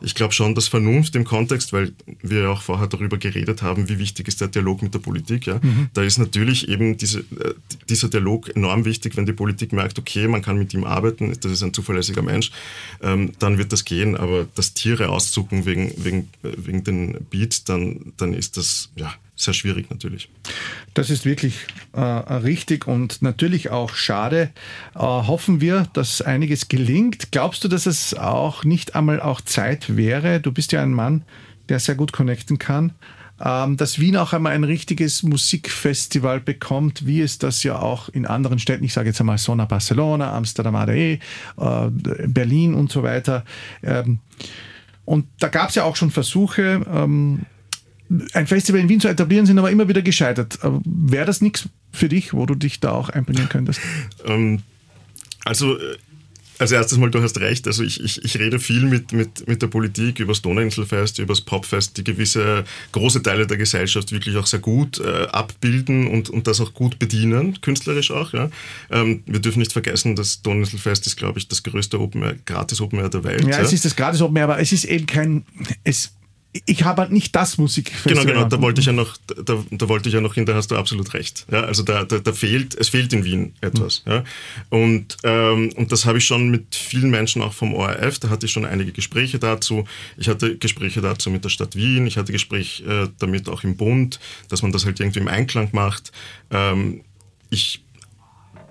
ich 0.00 0.14
glaube 0.14 0.32
schon, 0.32 0.54
dass 0.54 0.68
Vernunft 0.68 1.16
im 1.16 1.24
Kontext, 1.24 1.72
weil 1.72 1.92
wir 2.22 2.42
ja 2.42 2.48
auch 2.50 2.62
vorher 2.62 2.86
darüber 2.86 3.16
geredet 3.16 3.62
haben, 3.62 3.88
wie 3.88 3.98
wichtig 3.98 4.28
ist 4.28 4.40
der 4.40 4.48
Dialog 4.48 4.82
mit 4.82 4.94
der 4.94 4.98
Politik. 4.98 5.46
Ja? 5.46 5.58
Mhm. 5.62 5.88
Da 5.94 6.02
ist 6.02 6.18
natürlich 6.18 6.68
eben 6.68 6.96
diese, 6.96 7.20
äh, 7.20 7.54
dieser 7.88 8.08
Dialog 8.08 8.54
enorm 8.54 8.84
wichtig, 8.84 9.16
wenn 9.16 9.26
die 9.26 9.32
Politik 9.32 9.72
merkt, 9.72 9.98
okay, 9.98 10.28
man 10.28 10.42
kann 10.42 10.58
mit 10.58 10.74
ihm 10.74 10.84
arbeiten, 10.84 11.34
das 11.40 11.52
ist 11.52 11.62
ein 11.62 11.72
zuverlässiger 11.72 12.22
Mensch, 12.22 12.50
ähm, 13.02 13.32
dann 13.38 13.58
wird 13.58 13.72
das 13.72 13.84
gehen. 13.84 14.16
Aber 14.16 14.46
das 14.54 14.74
Tiere 14.74 15.08
auszucken 15.08 15.64
wegen, 15.64 15.92
wegen, 15.96 16.28
äh, 16.42 16.52
wegen 16.56 16.84
den 16.84 17.26
Beats, 17.30 17.64
dann, 17.64 18.12
dann 18.16 18.34
ist 18.34 18.56
das 18.56 18.90
ja, 18.96 19.14
sehr 19.36 19.54
schwierig 19.54 19.90
natürlich. 19.90 20.30
Das 20.94 21.10
ist 21.10 21.24
wirklich 21.24 21.66
äh, 21.92 22.00
richtig 22.00 22.88
und 22.88 23.20
natürlich 23.20 23.70
auch 23.70 23.94
schade. 23.94 24.50
Äh, 24.94 24.98
hoffen 25.00 25.60
wir, 25.60 25.88
dass 25.92 26.22
einiges 26.22 26.68
gelingt. 26.68 27.30
Glaubst 27.32 27.62
du, 27.62 27.68
dass 27.68 27.86
es 27.86 28.14
auch 28.14 28.64
nicht 28.64 28.96
einmal 28.96 29.20
auch 29.20 29.42
Zeit 29.42 29.96
wäre? 29.96 30.40
Du 30.40 30.52
bist 30.52 30.72
ja 30.72 30.82
ein 30.82 30.92
Mann, 30.92 31.22
der 31.68 31.78
sehr 31.80 31.94
gut 31.94 32.12
connecten 32.12 32.58
kann. 32.58 32.92
Ähm, 33.38 33.76
dass 33.76 33.98
Wien 33.98 34.16
auch 34.16 34.32
einmal 34.32 34.52
ein 34.52 34.64
richtiges 34.64 35.22
Musikfestival 35.22 36.40
bekommt, 36.40 37.06
wie 37.06 37.20
es 37.20 37.36
das 37.36 37.62
ja 37.62 37.78
auch 37.78 38.08
in 38.08 38.24
anderen 38.24 38.58
Städten, 38.58 38.84
ich 38.84 38.94
sage 38.94 39.08
jetzt 39.08 39.20
einmal 39.20 39.36
Sona 39.36 39.66
Barcelona, 39.66 40.34
Amsterdam 40.34 40.74
ADE, 40.74 40.94
äh, 41.12 41.18
Berlin 41.90 42.72
und 42.72 42.90
so 42.90 43.02
weiter. 43.02 43.44
Ähm, 43.82 44.20
und 45.04 45.26
da 45.38 45.48
gab 45.48 45.68
es 45.68 45.74
ja 45.74 45.84
auch 45.84 45.96
schon 45.96 46.10
Versuche, 46.10 46.80
ähm, 46.90 47.44
ein 48.32 48.46
Festival 48.46 48.80
in 48.80 48.88
Wien 48.88 49.00
zu 49.00 49.08
etablieren, 49.08 49.46
sind 49.46 49.58
aber 49.58 49.70
immer 49.70 49.88
wieder 49.88 50.02
gescheitert. 50.02 50.58
Wäre 50.84 51.26
das 51.26 51.40
nichts 51.40 51.68
für 51.92 52.08
dich, 52.08 52.32
wo 52.32 52.46
du 52.46 52.54
dich 52.54 52.80
da 52.80 52.92
auch 52.92 53.08
einbringen 53.08 53.48
könntest? 53.48 53.80
Ähm, 54.24 54.62
also 55.44 55.78
äh, 55.78 55.96
als 56.58 56.72
erstes 56.72 56.98
mal, 56.98 57.10
du 57.10 57.22
hast 57.22 57.38
recht. 57.40 57.66
Also 57.66 57.82
ich, 57.82 58.02
ich, 58.02 58.24
ich 58.24 58.38
rede 58.38 58.58
viel 58.58 58.82
mit, 58.82 59.12
mit, 59.12 59.46
mit 59.46 59.62
der 59.62 59.66
Politik 59.66 60.20
über 60.20 60.32
das 60.32 60.42
Donauinselfest, 60.42 61.18
über 61.18 61.32
das 61.32 61.40
Popfest, 61.40 61.96
die 61.96 62.04
gewisse 62.04 62.64
große 62.92 63.22
Teile 63.22 63.46
der 63.46 63.56
Gesellschaft 63.56 64.12
wirklich 64.12 64.36
auch 64.36 64.46
sehr 64.46 64.60
gut 64.60 64.98
äh, 64.98 65.26
abbilden 65.26 66.06
und, 66.06 66.30
und 66.30 66.46
das 66.46 66.60
auch 66.60 66.72
gut 66.72 66.98
bedienen, 66.98 67.60
künstlerisch 67.60 68.10
auch. 68.10 68.32
Ja. 68.32 68.50
Ähm, 68.90 69.22
wir 69.26 69.40
dürfen 69.40 69.58
nicht 69.58 69.72
vergessen, 69.72 70.16
das 70.16 70.42
Donauinselfest 70.42 71.06
ist, 71.06 71.16
glaube 71.16 71.38
ich, 71.38 71.48
das 71.48 71.62
größte 71.62 72.00
Open 72.00 72.22
Air, 72.22 72.36
gratis 72.46 72.80
Open 72.80 73.00
Air 73.00 73.10
der 73.10 73.24
Welt. 73.24 73.44
Ja, 73.44 73.50
ja, 73.50 73.60
es 73.60 73.72
ist 73.72 73.84
das 73.84 73.94
gratis 73.94 74.22
Open 74.22 74.36
Air, 74.36 74.44
aber 74.44 74.58
es 74.58 74.72
ist 74.72 74.84
eben 74.84 75.06
kein, 75.06 75.44
es 75.84 76.15
ich 76.64 76.84
habe 76.84 77.02
halt 77.02 77.12
nicht 77.12 77.34
das 77.34 77.58
Musikfestival. 77.58 78.24
Genau, 78.24 78.38
genau, 78.38 78.48
da 78.48 78.60
wollte 78.60 78.80
ich 78.80 78.86
ja 78.86 78.92
noch, 78.92 79.16
da, 79.26 79.62
da 79.70 79.88
wollte 79.88 80.08
ich 80.08 80.14
ja 80.14 80.20
noch 80.20 80.34
hin, 80.34 80.46
da 80.46 80.54
hast 80.54 80.70
du 80.70 80.76
absolut 80.76 81.12
recht. 81.14 81.46
Ja, 81.50 81.62
also 81.62 81.82
da, 81.82 82.04
da, 82.04 82.18
da 82.18 82.32
fehlt, 82.32 82.74
es 82.74 82.88
fehlt 82.88 83.12
in 83.12 83.24
Wien 83.24 83.54
etwas. 83.60 84.02
Mhm. 84.04 84.12
Ja. 84.12 84.24
Und, 84.70 85.16
ähm, 85.24 85.72
und 85.76 85.92
das 85.92 86.06
habe 86.06 86.18
ich 86.18 86.24
schon 86.24 86.50
mit 86.50 86.74
vielen 86.74 87.10
Menschen 87.10 87.42
auch 87.42 87.52
vom 87.52 87.74
ORF, 87.74 88.18
da 88.18 88.30
hatte 88.30 88.46
ich 88.46 88.52
schon 88.52 88.64
einige 88.64 88.92
Gespräche 88.92 89.38
dazu. 89.38 89.84
Ich 90.16 90.28
hatte 90.28 90.56
Gespräche 90.56 91.00
dazu 91.00 91.30
mit 91.30 91.44
der 91.44 91.50
Stadt 91.50 91.76
Wien, 91.76 92.06
ich 92.06 92.16
hatte 92.16 92.32
Gespräche 92.32 92.84
äh, 92.84 93.08
damit 93.18 93.48
auch 93.48 93.64
im 93.64 93.76
Bund, 93.76 94.20
dass 94.48 94.62
man 94.62 94.72
das 94.72 94.84
halt 94.84 95.00
irgendwie 95.00 95.20
im 95.20 95.28
Einklang 95.28 95.68
macht. 95.72 96.12
Ähm, 96.50 97.02
ich 97.50 97.82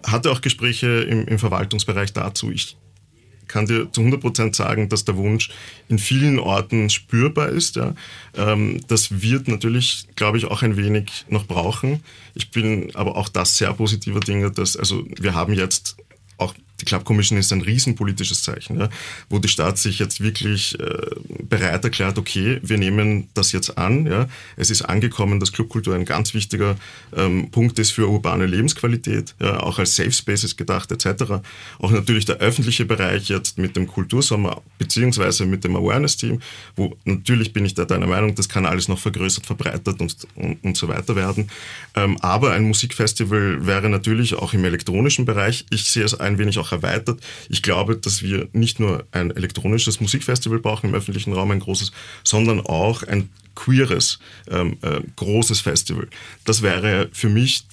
hatte 0.05 0.31
auch 0.31 0.41
Gespräche 0.41 0.87
im, 0.87 1.27
im 1.27 1.39
Verwaltungsbereich 1.39 2.13
dazu. 2.13 2.51
Ich 2.51 2.77
kann 3.55 3.67
dir 3.67 3.89
zu 3.89 4.01
100% 4.01 4.53
sagen, 4.53 4.89
dass 4.89 5.05
der 5.05 5.15
Wunsch 5.15 5.49
in 5.87 5.97
vielen 5.97 6.39
Orten 6.39 6.89
spürbar 6.89 7.47
ist. 7.47 7.77
Ja. 7.77 7.93
Ähm, 8.35 8.81
das 8.89 9.21
wird 9.21 9.47
natürlich, 9.47 10.07
glaube 10.17 10.37
ich, 10.37 10.43
auch 10.43 10.61
ein 10.61 10.75
wenig 10.75 11.25
noch 11.29 11.45
brauchen. 11.47 12.03
Ich 12.33 12.51
bin 12.51 12.93
aber 12.95 13.15
auch 13.15 13.29
das 13.29 13.57
sehr 13.57 13.71
positiver 13.73 14.19
Dinge, 14.19 14.51
dass, 14.51 14.75
also 14.75 15.05
wir 15.07 15.35
haben 15.35 15.53
jetzt 15.53 15.95
auch 16.37 16.53
die 16.81 16.85
Club 16.85 17.05
Commission 17.05 17.39
ist 17.39 17.53
ein 17.53 17.61
riesenpolitisches 17.61 18.41
Zeichen, 18.43 18.79
ja, 18.79 18.89
wo 19.29 19.39
die 19.39 19.47
Stadt 19.47 19.77
sich 19.77 19.99
jetzt 19.99 20.21
wirklich 20.21 20.77
äh, 20.79 20.85
bereit 21.43 21.83
erklärt, 21.83 22.17
okay, 22.17 22.59
wir 22.61 22.77
nehmen 22.77 23.29
das 23.33 23.51
jetzt 23.51 23.77
an. 23.77 24.05
Ja. 24.05 24.27
Es 24.57 24.69
ist 24.69 24.81
angekommen, 24.81 25.39
dass 25.39 25.51
Clubkultur 25.51 25.95
ein 25.95 26.05
ganz 26.05 26.33
wichtiger 26.33 26.75
ähm, 27.15 27.49
Punkt 27.51 27.79
ist 27.79 27.91
für 27.91 28.07
urbane 28.07 28.45
Lebensqualität, 28.45 29.35
ja, 29.39 29.61
auch 29.61 29.79
als 29.79 29.95
Safe 29.95 30.11
Spaces 30.11 30.57
gedacht 30.57 30.91
etc. 30.91 31.35
Auch 31.79 31.91
natürlich 31.91 32.25
der 32.25 32.37
öffentliche 32.37 32.85
Bereich 32.85 33.29
jetzt 33.29 33.57
mit 33.57 33.75
dem 33.75 33.87
Kultursommer 33.87 34.61
beziehungsweise 34.77 35.45
mit 35.45 35.63
dem 35.63 35.75
Awareness-Team, 35.75 36.41
wo 36.75 36.97
natürlich 37.05 37.53
bin 37.53 37.65
ich 37.65 37.73
da 37.73 37.85
deiner 37.85 38.07
Meinung, 38.07 38.35
das 38.35 38.49
kann 38.49 38.65
alles 38.65 38.87
noch 38.87 38.99
vergrößert, 38.99 39.45
verbreitert 39.45 40.01
und, 40.01 40.15
und, 40.35 40.63
und 40.63 40.77
so 40.77 40.87
weiter 40.87 41.15
werden. 41.15 41.49
Ähm, 41.95 42.17
aber 42.21 42.51
ein 42.51 42.63
Musikfestival 42.63 43.65
wäre 43.65 43.89
natürlich 43.89 44.35
auch 44.35 44.53
im 44.53 44.65
elektronischen 44.65 45.25
Bereich, 45.25 45.65
ich 45.69 45.85
sehe 45.85 46.03
es 46.03 46.19
ein 46.19 46.37
wenig 46.37 46.57
auch 46.59 46.64
erweitert. 46.71 47.19
Ich 47.49 47.61
glaube, 47.61 47.97
dass 47.97 48.21
wir 48.21 48.47
nicht 48.53 48.79
nur 48.79 49.05
ein 49.11 49.31
elektronisches 49.31 49.99
Musikfestival 49.99 50.59
brauchen 50.59 50.89
im 50.89 50.95
öffentlichen 50.95 51.33
Raum, 51.33 51.51
ein 51.51 51.59
großes, 51.59 51.91
sondern 52.23 52.61
auch 52.61 53.03
ein 53.03 53.29
queeres, 53.55 54.19
ähm, 54.49 54.77
äh, 54.81 55.01
großes 55.15 55.61
Festival. 55.61 56.07
Das 56.43 56.61
wäre 56.61 57.09
für 57.11 57.29
mich, 57.29 57.63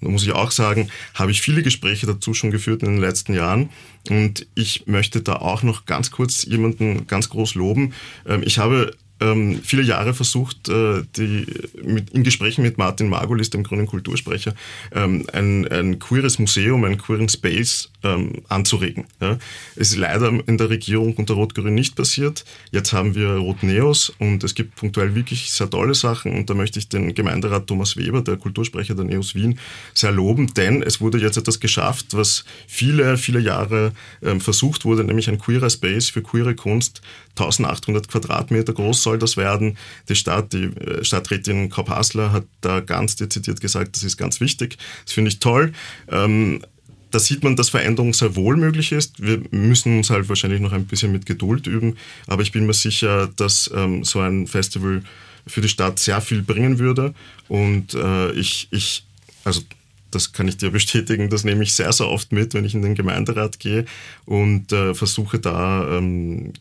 da 0.00 0.08
muss 0.08 0.24
ich 0.24 0.32
auch 0.32 0.50
sagen, 0.50 0.90
habe 1.14 1.30
ich 1.30 1.40
viele 1.40 1.62
Gespräche 1.62 2.06
dazu 2.06 2.34
schon 2.34 2.50
geführt 2.50 2.82
in 2.82 2.90
den 2.90 3.00
letzten 3.00 3.34
Jahren. 3.34 3.70
Und 4.08 4.46
ich 4.54 4.86
möchte 4.86 5.22
da 5.22 5.36
auch 5.36 5.62
noch 5.62 5.86
ganz 5.86 6.10
kurz 6.10 6.44
jemanden 6.44 7.06
ganz 7.06 7.28
groß 7.28 7.54
loben. 7.54 7.92
Ähm, 8.26 8.42
ich 8.44 8.58
habe 8.58 8.92
ähm, 9.20 9.60
viele 9.62 9.82
Jahre 9.82 10.14
versucht, 10.14 10.68
äh, 10.68 11.02
die, 11.16 11.46
mit, 11.82 12.10
in 12.10 12.24
Gesprächen 12.24 12.62
mit 12.62 12.78
Martin 12.78 13.08
Margulis, 13.08 13.50
dem 13.50 13.62
grünen 13.62 13.86
Kultursprecher, 13.86 14.54
ähm, 14.92 15.26
ein, 15.32 15.68
ein 15.68 15.98
queeres 15.98 16.38
Museum, 16.38 16.84
einen 16.84 16.98
queeren 16.98 17.28
Space 17.28 17.90
ähm, 18.02 18.42
anzuregen. 18.48 19.04
Ja. 19.20 19.38
Es 19.76 19.90
ist 19.90 19.96
leider 19.96 20.32
in 20.46 20.58
der 20.58 20.70
Regierung 20.70 21.14
unter 21.14 21.34
Rot-Grün 21.34 21.74
nicht 21.74 21.96
passiert. 21.96 22.44
Jetzt 22.70 22.92
haben 22.92 23.14
wir 23.14 23.34
Rot-Neos 23.34 24.12
und 24.18 24.44
es 24.44 24.54
gibt 24.54 24.76
punktuell 24.76 25.14
wirklich 25.14 25.50
sehr 25.52 25.68
tolle 25.68 25.94
Sachen 25.94 26.32
und 26.32 26.50
da 26.50 26.54
möchte 26.54 26.78
ich 26.78 26.88
den 26.88 27.14
Gemeinderat 27.14 27.66
Thomas 27.66 27.96
Weber, 27.96 28.22
der 28.22 28.36
Kultursprecher 28.36 28.94
der 28.94 29.04
Neos 29.04 29.34
Wien, 29.34 29.58
sehr 29.94 30.12
loben, 30.12 30.52
denn 30.54 30.82
es 30.82 31.00
wurde 31.00 31.18
jetzt 31.18 31.36
etwas 31.36 31.60
geschafft, 31.60 32.06
was 32.12 32.44
viele, 32.66 33.16
viele 33.16 33.40
Jahre 33.40 33.92
ähm, 34.22 34.40
versucht 34.40 34.84
wurde, 34.84 35.04
nämlich 35.04 35.28
ein 35.28 35.38
queerer 35.38 35.70
Space 35.70 36.10
für 36.10 36.22
queere 36.22 36.54
Kunst, 36.54 37.02
1800 37.30 38.08
Quadratmeter 38.08 38.72
groß 38.72 39.02
soll 39.02 39.18
das 39.18 39.36
werden. 39.36 39.76
Die 40.08 40.14
Stadt, 40.14 40.52
die 40.52 40.64
äh, 40.64 41.04
Stadträtin 41.04 41.70
Kopp 41.70 41.88
Hasler 41.88 42.32
hat 42.32 42.44
da 42.60 42.80
ganz 42.80 43.16
dezidiert 43.16 43.60
gesagt, 43.60 43.96
das 43.96 44.02
ist 44.02 44.16
ganz 44.16 44.40
wichtig. 44.40 44.78
Das 45.04 45.14
finde 45.14 45.30
ich 45.30 45.38
toll. 45.38 45.72
Ähm, 46.08 46.62
da 47.10 47.18
sieht 47.18 47.42
man, 47.42 47.56
dass 47.56 47.70
Veränderung 47.70 48.14
sehr 48.14 48.36
wohl 48.36 48.56
möglich 48.56 48.92
ist. 48.92 49.22
Wir 49.22 49.42
müssen 49.50 49.98
uns 49.98 50.10
halt 50.10 50.28
wahrscheinlich 50.28 50.60
noch 50.60 50.72
ein 50.72 50.86
bisschen 50.86 51.12
mit 51.12 51.26
Geduld 51.26 51.66
üben, 51.66 51.96
aber 52.26 52.42
ich 52.42 52.52
bin 52.52 52.66
mir 52.66 52.74
sicher, 52.74 53.28
dass 53.36 53.70
ähm, 53.74 54.04
so 54.04 54.20
ein 54.20 54.46
Festival 54.46 55.02
für 55.46 55.60
die 55.60 55.68
Stadt 55.68 55.98
sehr 55.98 56.20
viel 56.20 56.42
bringen 56.42 56.78
würde. 56.78 57.14
Und 57.48 57.94
äh, 57.94 58.32
ich, 58.32 58.68
ich, 58.70 59.04
also 59.44 59.62
das 60.10 60.32
kann 60.32 60.48
ich 60.48 60.56
dir 60.56 60.70
bestätigen, 60.70 61.30
das 61.30 61.44
nehme 61.44 61.62
ich 61.62 61.74
sehr, 61.74 61.92
sehr 61.92 62.08
oft 62.08 62.32
mit, 62.32 62.54
wenn 62.54 62.64
ich 62.64 62.74
in 62.74 62.82
den 62.82 62.94
Gemeinderat 62.94 63.58
gehe 63.58 63.84
und 64.24 64.72
äh, 64.72 64.94
versuche 64.94 65.38
da 65.38 65.98
ähm, 65.98 66.52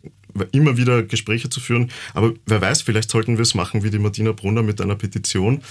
immer 0.51 0.77
wieder 0.77 1.03
Gespräche 1.03 1.49
zu 1.49 1.59
führen. 1.59 1.91
Aber 2.13 2.33
wer 2.45 2.62
weiß, 2.62 2.83
vielleicht 2.83 3.09
sollten 3.09 3.38
wir 3.38 3.43
es 3.43 3.55
machen 3.55 3.83
wie 3.83 3.89
die 3.89 3.99
Martina 3.99 4.31
Brunner 4.31 4.63
mit 4.63 4.81
einer 4.81 4.95
Petition. 4.95 5.62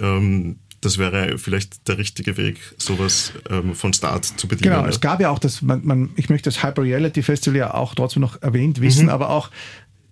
Ähm, 0.00 0.56
das 0.80 0.98
wäre 0.98 1.38
vielleicht 1.38 1.88
der 1.88 1.98
richtige 1.98 2.36
Weg, 2.36 2.58
sowas 2.78 3.32
ähm, 3.50 3.74
von 3.74 3.92
Start 3.92 4.24
zu 4.24 4.48
bedienen. 4.48 4.72
Genau, 4.72 4.84
ja. 4.84 4.88
es 4.88 5.00
gab 5.00 5.20
ja 5.20 5.30
auch 5.30 5.38
das, 5.38 5.62
man, 5.62 5.84
man, 5.84 6.10
ich 6.16 6.28
möchte 6.28 6.50
das 6.50 6.62
Hyper 6.62 6.82
Reality 6.82 7.22
Festival 7.22 7.58
ja 7.58 7.74
auch 7.74 7.94
trotzdem 7.94 8.20
noch 8.20 8.40
erwähnt 8.42 8.80
wissen, 8.80 9.04
mhm. 9.04 9.10
aber 9.10 9.30
auch 9.30 9.50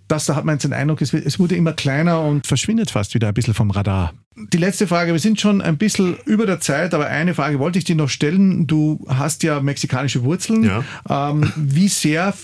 das, 0.09 0.27
da 0.27 0.37
hat 0.37 0.45
man 0.45 0.57
jetzt 0.57 0.65
den 0.65 0.73
Eindruck, 0.73 1.01
es, 1.01 1.15
es 1.15 1.39
wurde 1.39 1.57
immer 1.57 1.73
kleiner 1.73 2.21
und 2.21 2.47
verschwindet 2.47 2.91
fast 2.91 3.15
wieder 3.15 3.29
ein 3.29 3.35
bisschen 3.35 3.55
vom 3.55 3.71
Radar. 3.71 4.13
Die 4.53 4.59
letzte 4.59 4.87
Frage, 4.87 5.13
wir 5.13 5.21
sind 5.21 5.41
schon 5.41 5.63
ein 5.63 5.79
bisschen 5.79 6.17
über 6.27 6.45
der 6.45 6.61
Zeit, 6.61 6.93
aber 6.93 7.07
eine 7.07 7.35
Frage 7.35 7.59
wollte 7.59 7.79
ich 7.79 7.85
dir 7.85 7.97
noch 7.97 8.09
stellen. 8.09 8.67
Du 8.67 9.05
hast 9.09 9.43
ja 9.45 9.61
mexikanische 9.61 10.25
Wurzeln. 10.25 10.65
Ja. 10.65 11.31
Ähm, 11.31 11.53
wie 11.57 11.89
sehr 11.89 12.35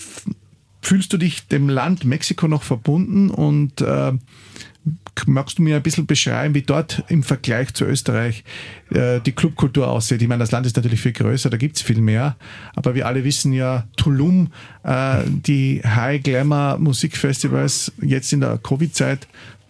fühlst 0.81 1.13
du 1.13 1.17
dich 1.17 1.47
dem 1.47 1.69
Land 1.69 2.05
Mexiko 2.05 2.47
noch 2.47 2.63
verbunden 2.63 3.29
und 3.29 3.81
äh, 3.81 4.13
Magst 5.27 5.59
du 5.59 5.61
mir 5.61 5.75
ein 5.75 5.83
bisschen 5.83 6.07
beschreiben, 6.07 6.55
wie 6.55 6.63
dort 6.63 7.03
im 7.09 7.21
Vergleich 7.21 7.73
zu 7.73 7.85
Österreich 7.85 8.43
äh, 8.91 9.19
die 9.19 9.33
Clubkultur 9.33 9.87
aussieht? 9.87 10.21
Ich 10.21 10.27
meine, 10.27 10.39
das 10.39 10.51
Land 10.51 10.65
ist 10.65 10.75
natürlich 10.75 11.01
viel 11.01 11.11
größer, 11.11 11.51
da 11.51 11.57
gibt 11.57 11.75
es 11.75 11.83
viel 11.83 12.01
mehr, 12.01 12.35
aber 12.75 12.95
wir 12.95 13.05
alle 13.05 13.23
wissen 13.23 13.53
ja, 13.53 13.87
Tulum, 13.97 14.51
äh, 14.83 15.19
die 15.27 15.81
High 15.85 16.23
Glamour 16.23 16.79
Musikfestivals 16.79 17.91
jetzt 18.01 18.33
in 18.33 18.41
der 18.41 18.57
Covid-Zeit, 18.57 19.27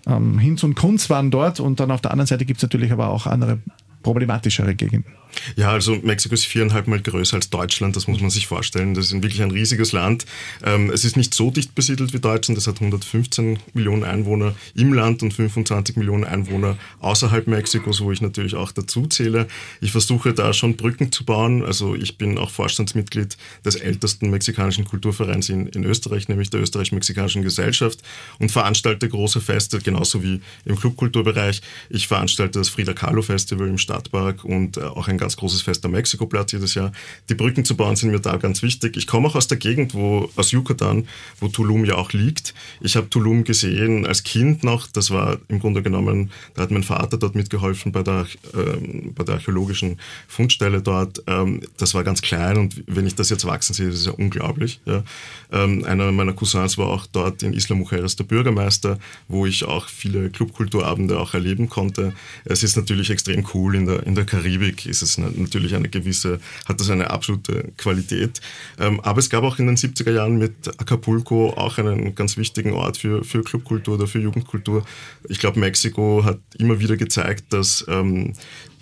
ähm, 0.07 0.39
Hinz 0.39 0.63
und 0.63 0.75
Kunz 0.75 1.09
waren 1.09 1.31
dort 1.31 1.59
und 1.59 1.79
dann 1.81 1.91
auf 1.91 2.01
der 2.01 2.11
anderen 2.11 2.27
Seite 2.27 2.45
gibt 2.45 2.59
es 2.59 2.63
natürlich 2.63 2.91
aber 2.91 3.09
auch 3.09 3.27
andere 3.27 3.59
problematischere 4.03 4.75
Gegenden. 4.75 5.20
Ja, 5.55 5.71
also 5.71 5.95
Mexiko 5.95 6.33
ist 6.33 6.45
viereinhalb 6.45 6.87
Mal 6.87 7.01
größer 7.01 7.35
als 7.35 7.49
Deutschland, 7.49 7.95
das 7.95 8.07
muss 8.07 8.21
man 8.21 8.29
sich 8.29 8.47
vorstellen. 8.47 8.93
Das 8.93 9.05
ist 9.05 9.13
wirklich 9.13 9.41
ein 9.41 9.51
riesiges 9.51 9.91
Land. 9.91 10.25
Ähm, 10.63 10.89
es 10.89 11.05
ist 11.05 11.17
nicht 11.17 11.33
so 11.33 11.51
dicht 11.51 11.75
besiedelt 11.75 12.13
wie 12.13 12.19
Deutschland, 12.19 12.57
es 12.57 12.67
hat 12.67 12.75
115 12.75 13.59
Millionen 13.73 14.03
Einwohner 14.03 14.55
im 14.75 14.93
Land 14.93 15.23
und 15.23 15.33
25 15.33 15.95
Millionen 15.95 16.23
Einwohner 16.23 16.77
außerhalb 16.99 17.47
Mexikos, 17.47 18.01
wo 18.01 18.11
ich 18.11 18.21
natürlich 18.21 18.55
auch 18.55 18.71
dazu 18.71 19.07
zähle. 19.07 19.47
Ich 19.79 19.91
versuche 19.91 20.33
da 20.33 20.53
schon 20.53 20.75
Brücken 20.75 21.11
zu 21.11 21.25
bauen. 21.25 21.63
Also 21.63 21.95
ich 21.95 22.17
bin 22.17 22.37
auch 22.37 22.49
Vorstandsmitglied 22.49 23.37
des 23.65 23.75
ältesten 23.75 24.29
mexikanischen 24.29 24.85
Kulturvereins 24.85 25.49
in, 25.49 25.67
in 25.67 25.83
Österreich, 25.83 26.27
nämlich 26.27 26.49
der 26.49 26.61
Österreich-Mexikanischen 26.61 27.41
Gesellschaft 27.43 27.99
und 28.39 28.51
veranstalte 28.51 29.07
große 29.09 29.41
Feste, 29.41 29.79
genauso 29.79 30.23
wie 30.23 30.41
im 30.65 30.75
Clubkulturbereich. 30.75 31.61
Ich 31.89 32.07
veranstalte 32.07 32.59
das 32.59 32.69
Frida 32.69 32.93
Kahlo 32.93 33.21
Festival 33.21 33.67
im 33.67 33.77
Stadtpark 33.77 34.43
und 34.43 34.77
äh, 34.77 34.81
auch 34.81 35.07
ein 35.07 35.17
ganz 35.21 35.37
großes 35.37 35.61
Fest 35.61 35.85
am 35.85 35.91
Mexikoplatz 35.91 36.51
jedes 36.51 36.73
Jahr. 36.73 36.91
Die 37.29 37.35
Brücken 37.35 37.63
zu 37.63 37.77
bauen 37.77 37.95
sind 37.95 38.09
mir 38.09 38.19
da 38.19 38.37
ganz 38.37 38.63
wichtig. 38.63 38.97
Ich 38.97 39.05
komme 39.05 39.27
auch 39.27 39.35
aus 39.35 39.47
der 39.47 39.59
Gegend, 39.59 39.93
wo, 39.93 40.29
aus 40.35 40.51
Yucatan, 40.51 41.07
wo 41.39 41.47
Tulum 41.47 41.85
ja 41.85 41.95
auch 41.95 42.11
liegt. 42.11 42.55
Ich 42.81 42.95
habe 42.95 43.07
Tulum 43.07 43.43
gesehen 43.43 44.07
als 44.07 44.23
Kind 44.23 44.63
noch. 44.63 44.87
Das 44.87 45.11
war 45.11 45.37
im 45.47 45.59
Grunde 45.59 45.83
genommen, 45.83 46.31
da 46.55 46.63
hat 46.63 46.71
mein 46.71 46.81
Vater 46.81 47.17
dort 47.17 47.35
mitgeholfen 47.35 47.91
bei 47.91 48.01
der, 48.01 48.25
ähm, 48.55 49.13
bei 49.13 49.23
der 49.23 49.35
archäologischen 49.35 49.99
Fundstelle 50.27 50.81
dort. 50.81 51.21
Ähm, 51.27 51.61
das 51.77 51.93
war 51.93 52.03
ganz 52.03 52.23
klein 52.23 52.57
und 52.57 52.83
wenn 52.87 53.05
ich 53.05 53.13
das 53.13 53.29
jetzt 53.29 53.45
wachsen 53.45 53.73
sehe, 53.75 53.87
das 53.87 53.99
ist 53.99 54.07
ja 54.07 54.13
unglaublich. 54.13 54.81
Ja. 54.85 55.03
Ähm, 55.51 55.85
einer 55.85 56.11
meiner 56.11 56.33
Cousins 56.33 56.79
war 56.79 56.87
auch 56.87 57.05
dort 57.05 57.43
in 57.43 57.53
Isla 57.53 57.75
Mujeres 57.75 58.15
der 58.15 58.23
Bürgermeister, 58.23 58.97
wo 59.27 59.45
ich 59.45 59.65
auch 59.65 59.87
viele 59.87 60.31
Clubkulturabende 60.31 61.19
auch 61.19 61.35
erleben 61.35 61.69
konnte. 61.69 62.13
Es 62.43 62.63
ist 62.63 62.75
natürlich 62.75 63.11
extrem 63.11 63.45
cool. 63.53 63.75
In 63.75 63.85
der, 63.85 64.07
in 64.07 64.15
der 64.15 64.25
Karibik 64.25 64.87
ist 64.87 65.03
es 65.03 65.10
es 65.11 65.37
natürlich 65.37 65.75
eine 65.75 65.89
gewisse, 65.89 66.39
hat 66.67 66.79
das 66.79 66.89
eine 66.89 67.09
absolute 67.09 67.71
Qualität. 67.77 68.41
Ähm, 68.79 68.99
aber 69.01 69.19
es 69.19 69.29
gab 69.29 69.43
auch 69.43 69.59
in 69.59 69.67
den 69.67 69.77
70er 69.77 70.11
Jahren 70.11 70.37
mit 70.37 70.67
Acapulco 70.79 71.51
auch 71.51 71.77
einen 71.77 72.15
ganz 72.15 72.37
wichtigen 72.37 72.73
Ort 72.73 72.97
für, 72.97 73.23
für 73.23 73.43
Clubkultur 73.43 73.95
oder 73.95 74.07
für 74.07 74.19
Jugendkultur. 74.19 74.85
Ich 75.29 75.39
glaube, 75.39 75.59
Mexiko 75.59 76.23
hat 76.23 76.39
immer 76.57 76.79
wieder 76.79 76.97
gezeigt, 76.97 77.45
dass 77.49 77.85
ähm, 77.87 78.33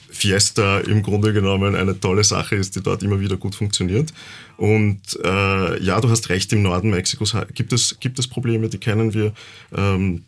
Fiesta 0.09 0.79
im 0.79 1.03
Grunde 1.03 1.33
genommen 1.33 1.75
eine 1.75 1.99
tolle 1.99 2.23
Sache 2.23 2.55
ist, 2.55 2.75
die 2.75 2.81
dort 2.81 3.03
immer 3.03 3.19
wieder 3.19 3.37
gut 3.37 3.55
funktioniert. 3.55 4.11
Und 4.57 5.01
äh, 5.23 5.83
ja, 5.83 6.01
du 6.01 6.09
hast 6.09 6.29
recht, 6.29 6.51
im 6.51 6.63
Norden 6.63 6.89
Mexikos 6.89 7.35
gibt 7.53 7.73
es, 7.73 7.99
gibt 7.99 8.19
es 8.19 8.27
Probleme, 8.27 8.69
die 8.69 8.79
kennen 8.79 9.13
wir. 9.13 9.33
Ähm, 9.75 10.23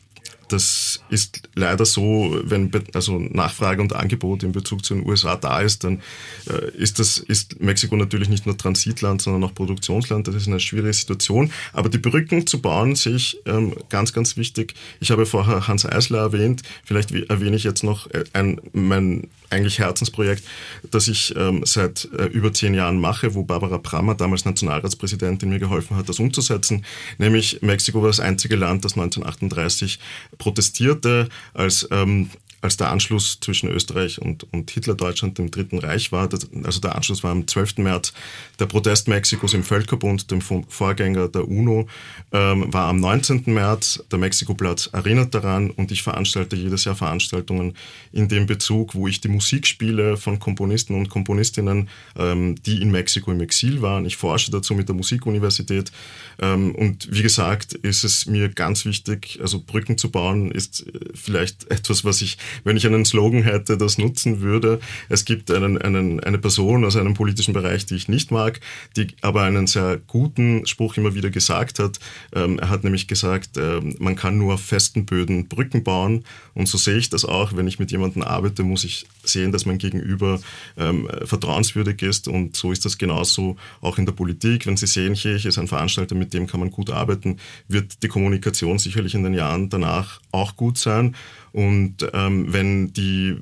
das 0.52 1.02
ist 1.10 1.49
leider 1.56 1.86
so, 1.86 2.39
wenn 2.43 2.72
also 2.93 3.20
Nachfrage 3.20 3.82
und 3.82 3.93
Angebot 3.93 4.43
in 4.43 4.52
Bezug 4.52 4.84
zu 4.84 4.95
den 4.95 5.06
USA 5.08 5.36
da 5.36 5.62
ist, 5.62 5.84
dann 5.84 6.02
äh, 6.49 6.72
ist, 6.78 6.99
das, 6.99 7.18
ist 7.18 7.62
Mexiko 7.62 7.95
natürlich 7.95 8.30
nicht 8.30 8.45
nur 8.45 8.58
Transitland, 8.58 9.22
sondern 9.22 9.43
auch 9.43 9.54
Produktionsland. 9.54 10.28
Das 10.28 10.36
ist 10.36 10.47
eine 10.47 10.60
schwierige 10.60 10.93
Situation. 10.93 11.52
Aber 11.74 11.89
die 11.89 11.97
Brücken 11.97 12.47
zu 12.47 12.62
bauen, 12.62 12.95
sehe 12.95 13.16
ich 13.16 13.38
ähm, 13.45 13.76
ganz, 13.89 14.14
ganz 14.14 14.38
wichtig. 14.38 14.74
Ich 14.99 15.12
habe 15.12 15.26
vorher 15.26 15.68
Hans 15.68 15.86
Eisler 15.86 16.20
erwähnt. 16.20 16.64
Vielleicht 16.84 17.12
erwähne 17.12 17.56
ich 17.56 17.64
jetzt 17.64 17.84
noch 17.84 18.10
äh, 18.12 18.24
ein, 18.34 18.60
mein 18.74 19.28
eigentlich 19.52 19.80
Herzensprojekt, 19.80 20.43
das 20.89 21.08
ich 21.08 21.36
ähm, 21.36 21.64
seit 21.66 22.08
äh, 22.18 22.26
über 22.26 22.54
zehn 22.54 22.74
Jahren 22.74 22.99
mache, 22.99 23.36
wo 23.36 23.43
Barbara 23.43 23.78
Prammer, 23.78 24.16
damals 24.16 24.45
Nationalratspräsidentin, 24.45 25.49
mir 25.49 25.60
geholfen 25.60 25.97
hat, 25.97 26.10
das 26.10 26.20
umzusetzen. 26.20 26.86
Nämlich 27.18 27.62
Mexiko 27.62 28.02
war 28.02 28.08
das 28.08 28.20
einzige 28.20 28.56
Land, 28.56 28.86
das 28.86 28.93
1938 28.93 29.99
protestierte, 30.41 31.29
als 31.53 31.87
ähm, 31.91 32.31
als 32.62 32.78
der 32.78 32.91
Anschluss 32.91 33.39
zwischen 33.39 33.70
Österreich 33.70 34.22
und, 34.22 34.45
und 34.53 34.70
Hitler-Deutschland 34.72 35.39
im 35.39 35.49
Dritten 35.49 35.80
Reich 35.80 36.12
war, 36.12 36.30
also 36.64 36.80
der 36.80 36.95
Anschluss 36.95 37.24
war 37.24 37.32
am 37.32 37.47
12. 37.47 37.78
März, 37.78 38.14
der 38.59 38.68
Protest 38.68 39.07
Mexikos 39.07 39.53
im 39.53 39.64
Völkerbund, 39.64 40.30
dem 40.30 40.41
Vorgänger 40.41 41.28
der 41.28 41.47
UNO, 41.47 41.88
ähm, 42.32 42.72
war 42.72 42.88
am 42.88 42.99
19. 42.99 43.43
März. 43.47 44.03
Der 44.12 44.20
Mexikoplatz 44.20 44.89
erinnert 44.91 45.34
daran 45.34 45.72
und 45.72 45.91
ich 45.91 46.03
veranstalte 46.03 46.55
jedes 46.55 46.86
Jahr 46.86 46.95
Veranstaltungen 46.95 47.76
in 48.12 48.28
dem 48.28 48.45
Bezug, 48.45 48.93
wo 48.93 49.07
ich 49.07 49.22
die 49.22 49.28
Musik 49.28 49.66
spiele 49.66 50.18
von 50.18 50.39
Komponisten 50.39 50.95
und 50.95 51.09
Komponistinnen, 51.09 51.89
ähm, 52.16 52.55
die 52.64 52.82
in 52.82 52.91
Mexiko 52.91 53.32
im 53.32 53.41
Exil 53.41 53.82
waren. 53.82 54.05
Ich 54.05 54.18
forsche 54.18 54.51
dazu 54.51 54.76
mit 54.76 54.88
der 54.88 54.95
Musikuniversität 54.95 55.91
ähm, 56.39 56.76
und 56.76 57.07
wie 57.12 57.24
gesagt 57.24 57.74
ist 57.74 58.03
es 58.03 58.26
mir 58.26 58.49
ganz 58.49 58.86
wichtig, 58.86 59.39
also 59.41 59.59
Brücken 59.59 59.97
zu 59.97 60.12
bauen 60.12 60.51
ist 60.51 60.86
äh, 60.88 60.99
vielleicht 61.14 61.70
etwas, 61.72 62.05
was 62.05 62.22
ich 62.22 62.38
wenn 62.64 62.78
ich 62.78 62.86
einen 62.86 63.06
Slogan 63.06 63.43
hätte, 63.43 63.78
das 63.78 63.97
nutzen 63.97 64.41
würde. 64.41 64.80
Es 65.10 65.26
gibt 65.26 65.52
einen, 65.52 65.78
einen, 65.78 66.20
eine 66.20 66.38
Person 66.38 66.86
aus 66.86 66.95
einem 66.95 67.14
politischen 67.14 67.54
Bereich, 67.54 67.86
die 67.86 67.95
ich 67.95 68.08
nicht 68.08 68.32
mag, 68.32 68.60
die 68.95 69.08
aber 69.22 69.43
einen 69.43 69.68
sehr 69.68 69.99
guten 70.08 70.66
Spruch 70.66 70.97
immer 70.97 71.16
wieder 71.16 71.30
gesagt 71.30 71.80
hat. 71.80 71.99
Ähm, 72.34 72.60
er 72.60 72.70
hat 72.70 72.84
nämlich 72.84 73.08
gesagt, 73.08 73.58
äh, 73.58 73.80
man 73.99 74.16
kann 74.16 74.38
nur 74.38 74.56
auf 74.56 74.62
festen 74.62 75.06
Böden 75.06 75.47
Brücken 75.47 75.84
bauen. 75.84 76.24
Und 76.54 76.68
so 76.68 76.78
sehe 76.78 76.97
ich 76.97 77.10
das 77.10 77.26
auch. 77.26 77.56
Wenn 77.56 77.68
ich 77.68 77.80
mit 77.80 77.91
jemandem 77.91 78.24
arbeite, 78.24 78.64
muss 78.64 78.84
ich 78.84 79.06
sehen, 79.24 79.52
dass 79.52 79.66
mein 79.66 79.78
Gegenüber 79.78 80.39
ähm, 80.78 81.08
vertrauenswürdig 81.26 82.02
ist. 82.02 82.28
Und 82.28 82.56
so 82.56 82.72
ist 82.72 82.86
das 82.86 82.97
genauso 82.97 83.58
auch 83.82 83.97
in 83.97 84.06
der 84.06 84.14
Politik. 84.14 84.66
Wenn 84.66 84.78
Sie 84.78 84.88
sehen, 84.88 85.14
hier 85.14 85.36
ist 85.36 85.58
ein 85.58 85.68
Veranstalter, 85.68 86.16
mit 86.16 86.34
dem 86.34 86.47
kann 86.47 86.60
man 86.60 86.72
gut 86.72 86.89
arbeiten, 86.89 87.38
wird 87.68 88.04
die 88.04 88.08
Kommunikation 88.08 88.80
sicherlich 88.80 89.16
in 89.16 89.24
den 89.24 89.34
Jahren 89.34 89.70
danach 89.70 90.22
auch 90.32 90.56
gut 90.56 90.78
sein. 90.78 91.16
Und 91.54 91.97
ähm, 92.14 92.54
wenn 92.54 92.93
die, 92.93 93.38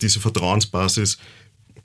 diese 0.00 0.20
Vertrauensbasis 0.20 1.18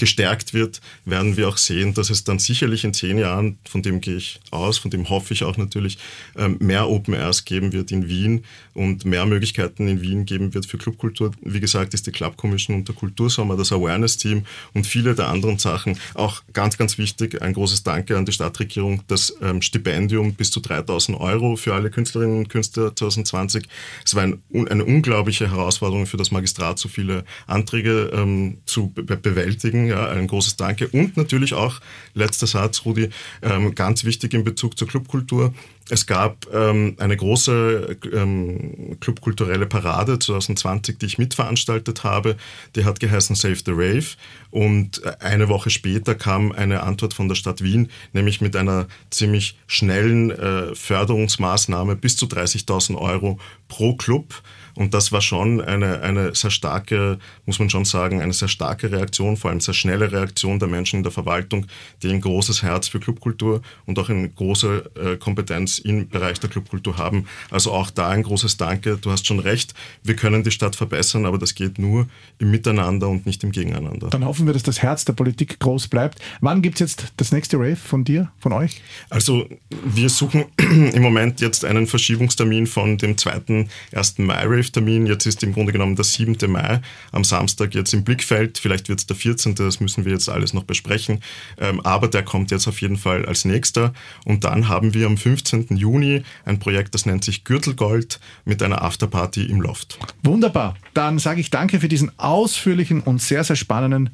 gestärkt 0.01 0.55
wird, 0.55 0.81
werden 1.05 1.37
wir 1.37 1.47
auch 1.47 1.57
sehen, 1.57 1.93
dass 1.93 2.09
es 2.09 2.23
dann 2.23 2.39
sicherlich 2.39 2.83
in 2.83 2.91
zehn 2.91 3.19
Jahren, 3.19 3.59
von 3.69 3.83
dem 3.83 4.01
gehe 4.01 4.15
ich 4.15 4.39
aus, 4.49 4.79
von 4.79 4.89
dem 4.89 5.09
hoffe 5.09 5.35
ich 5.35 5.43
auch 5.43 5.57
natürlich, 5.57 5.99
ähm, 6.35 6.57
mehr 6.59 6.89
Open 6.89 7.13
Airs 7.13 7.45
geben 7.45 7.71
wird 7.71 7.91
in 7.91 8.09
Wien 8.09 8.43
und 8.73 9.05
mehr 9.05 9.27
Möglichkeiten 9.27 9.87
in 9.87 10.01
Wien 10.01 10.25
geben 10.25 10.55
wird 10.55 10.65
für 10.65 10.79
Clubkultur. 10.79 11.31
Wie 11.43 11.59
gesagt, 11.59 11.93
ist 11.93 12.07
die 12.07 12.11
Club 12.11 12.35
Commission 12.35 12.77
und 12.77 12.95
Kultursommer, 12.95 13.55
das 13.55 13.71
Awareness-Team 13.71 14.43
und 14.73 14.87
viele 14.87 15.13
der 15.13 15.27
anderen 15.27 15.59
Sachen 15.59 15.99
auch 16.15 16.41
ganz, 16.51 16.79
ganz 16.79 16.97
wichtig. 16.97 17.39
Ein 17.43 17.53
großes 17.53 17.83
Danke 17.83 18.17
an 18.17 18.25
die 18.25 18.31
Stadtregierung, 18.31 19.03
das 19.07 19.35
ähm, 19.39 19.61
Stipendium 19.61 20.33
bis 20.33 20.49
zu 20.49 20.61
3000 20.61 21.19
Euro 21.19 21.57
für 21.57 21.75
alle 21.75 21.91
Künstlerinnen 21.91 22.39
und 22.39 22.49
Künstler 22.49 22.95
2020. 22.95 23.67
Es 24.03 24.15
war 24.15 24.23
ein, 24.23 24.41
eine 24.67 24.83
unglaubliche 24.83 25.51
Herausforderung 25.51 26.07
für 26.07 26.17
das 26.17 26.31
Magistrat, 26.31 26.79
so 26.79 26.89
viele 26.89 27.23
Anträge 27.45 28.09
ähm, 28.15 28.57
zu 28.65 28.89
be 28.89 29.03
bewältigen 29.15 29.90
ja, 29.91 30.09
ein 30.09 30.27
großes 30.27 30.55
Danke. 30.55 30.87
Und 30.87 31.17
natürlich 31.17 31.53
auch, 31.53 31.79
letzter 32.13 32.47
Satz, 32.47 32.85
Rudi, 32.85 33.09
ähm, 33.41 33.75
ganz 33.75 34.03
wichtig 34.03 34.33
in 34.33 34.43
Bezug 34.43 34.77
zur 34.77 34.87
Clubkultur. 34.87 35.53
Es 35.89 36.05
gab 36.05 36.47
ähm, 36.53 36.95
eine 36.99 37.17
große 37.17 37.97
ähm, 38.13 38.97
clubkulturelle 39.01 39.65
Parade 39.65 40.17
2020, 40.17 40.97
die 40.97 41.05
ich 41.05 41.17
mitveranstaltet 41.17 42.05
habe. 42.05 42.37
Die 42.75 42.85
hat 42.85 43.01
geheißen 43.01 43.35
Save 43.35 43.57
the 43.65 43.71
Rave. 43.71 44.05
Und 44.51 45.01
eine 45.21 45.49
Woche 45.49 45.69
später 45.69 46.15
kam 46.15 46.53
eine 46.53 46.83
Antwort 46.83 47.13
von 47.13 47.27
der 47.27 47.35
Stadt 47.35 47.61
Wien, 47.61 47.89
nämlich 48.13 48.39
mit 48.39 48.55
einer 48.55 48.87
ziemlich 49.09 49.57
schnellen 49.67 50.31
äh, 50.31 50.73
Förderungsmaßnahme 50.73 51.97
bis 51.97 52.15
zu 52.15 52.25
30.000 52.25 52.97
Euro 52.97 53.39
pro 53.67 53.95
Club. 53.95 54.41
Und 54.75 54.93
das 54.93 55.11
war 55.11 55.21
schon 55.21 55.61
eine, 55.61 56.01
eine 56.01 56.35
sehr 56.35 56.51
starke, 56.51 57.17
muss 57.45 57.59
man 57.59 57.69
schon 57.69 57.85
sagen, 57.85 58.21
eine 58.21 58.33
sehr 58.33 58.47
starke 58.47 58.91
Reaktion, 58.91 59.37
vor 59.37 59.49
allem 59.49 59.59
sehr 59.59 59.73
schnelle 59.73 60.11
Reaktion 60.11 60.59
der 60.59 60.67
Menschen 60.67 60.97
in 60.97 61.03
der 61.03 61.11
Verwaltung, 61.11 61.67
die 62.03 62.09
ein 62.09 62.21
großes 62.21 62.63
Herz 62.63 62.87
für 62.87 62.99
Clubkultur 62.99 63.61
und 63.85 63.97
auch 63.99 64.09
eine 64.09 64.29
große 64.29 64.91
äh, 64.95 65.17
Kompetenz 65.17 65.79
im 65.79 66.09
Bereich 66.09 66.39
der 66.39 66.49
Clubkultur 66.49 66.97
haben. 66.97 67.25
Also 67.49 67.71
auch 67.71 67.91
da 67.91 68.09
ein 68.09 68.23
großes 68.23 68.57
Danke. 68.57 68.97
Du 68.97 69.11
hast 69.11 69.25
schon 69.27 69.39
recht, 69.39 69.73
wir 70.03 70.15
können 70.15 70.43
die 70.43 70.51
Stadt 70.51 70.75
verbessern, 70.75 71.25
aber 71.25 71.37
das 71.37 71.55
geht 71.55 71.79
nur 71.79 72.07
im 72.39 72.51
Miteinander 72.51 73.09
und 73.09 73.25
nicht 73.25 73.43
im 73.43 73.51
Gegeneinander. 73.51 74.09
Dann 74.09 74.25
hoffen 74.25 74.45
wir, 74.45 74.53
dass 74.53 74.63
das 74.63 74.81
Herz 74.81 75.05
der 75.05 75.13
Politik 75.13 75.59
groß 75.59 75.87
bleibt. 75.87 76.19
Wann 76.41 76.61
gibt 76.61 76.75
es 76.75 76.79
jetzt 76.79 77.13
das 77.17 77.31
nächste 77.31 77.57
Rave 77.57 77.75
von 77.75 78.03
dir, 78.03 78.31
von 78.39 78.53
euch? 78.53 78.81
Also 79.09 79.47
wir 79.83 80.09
suchen 80.09 80.45
im 80.57 81.01
Moment 81.01 81.41
jetzt 81.41 81.65
einen 81.65 81.87
Verschiebungstermin 81.87 82.67
von 82.67 82.97
dem 82.97 83.17
zweiten 83.17 83.69
1. 83.93 84.19
Mai-Rave-Termin. 84.61 85.07
Jetzt 85.07 85.25
ist 85.25 85.43
im 85.43 85.53
Grunde 85.53 85.71
genommen 85.71 85.95
der 85.95 86.05
7. 86.05 86.37
Mai 86.51 86.81
am 87.11 87.23
Samstag 87.23 87.73
jetzt 87.75 87.93
im 87.93 88.03
Blickfeld. 88.03 88.57
Vielleicht 88.57 88.89
wird 88.89 88.99
es 88.99 89.07
der 89.07 89.15
14. 89.15 89.55
Das 89.55 89.79
müssen 89.79 90.05
wir 90.05 90.11
jetzt 90.11 90.29
alles 90.29 90.53
noch 90.53 90.63
besprechen. 90.63 91.19
Ähm, 91.59 91.81
aber 91.81 92.07
der 92.07 92.23
kommt 92.23 92.51
jetzt 92.51 92.67
auf 92.67 92.81
jeden 92.81 92.97
Fall 92.97 93.25
als 93.25 93.45
nächster. 93.45 93.93
Und 94.25 94.43
dann 94.43 94.67
haben 94.67 94.93
wir 94.93 95.07
am 95.07 95.17
15. 95.17 95.31
15. 95.31 95.77
Juni 95.77 96.23
ein 96.45 96.59
Projekt, 96.59 96.93
das 96.93 97.05
nennt 97.05 97.23
sich 97.23 97.43
Gürtelgold 97.43 98.19
mit 98.45 98.61
einer 98.61 98.81
Afterparty 98.81 99.45
im 99.45 99.61
Loft. 99.61 99.97
Wunderbar. 100.23 100.75
Dann 100.93 101.19
sage 101.19 101.41
ich 101.41 101.49
danke 101.49 101.79
für 101.79 101.87
diesen 101.87 102.17
ausführlichen 102.19 103.01
und 103.01 103.21
sehr, 103.21 103.43
sehr 103.43 103.55
spannenden 103.55 104.11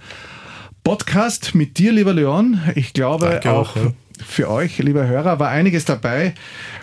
Podcast 0.83 1.55
mit 1.55 1.77
dir, 1.77 1.91
lieber 1.91 2.13
Leon. 2.13 2.61
Ich 2.75 2.93
glaube 2.93 3.25
Danke 3.25 3.51
auch, 3.51 3.75
auch, 3.75 3.83
ja. 3.83 3.91
für 4.25 4.49
euch, 4.49 4.77
lieber 4.77 5.07
Hörer, 5.07 5.39
war 5.39 5.49
einiges 5.49 5.85
dabei, 5.85 6.33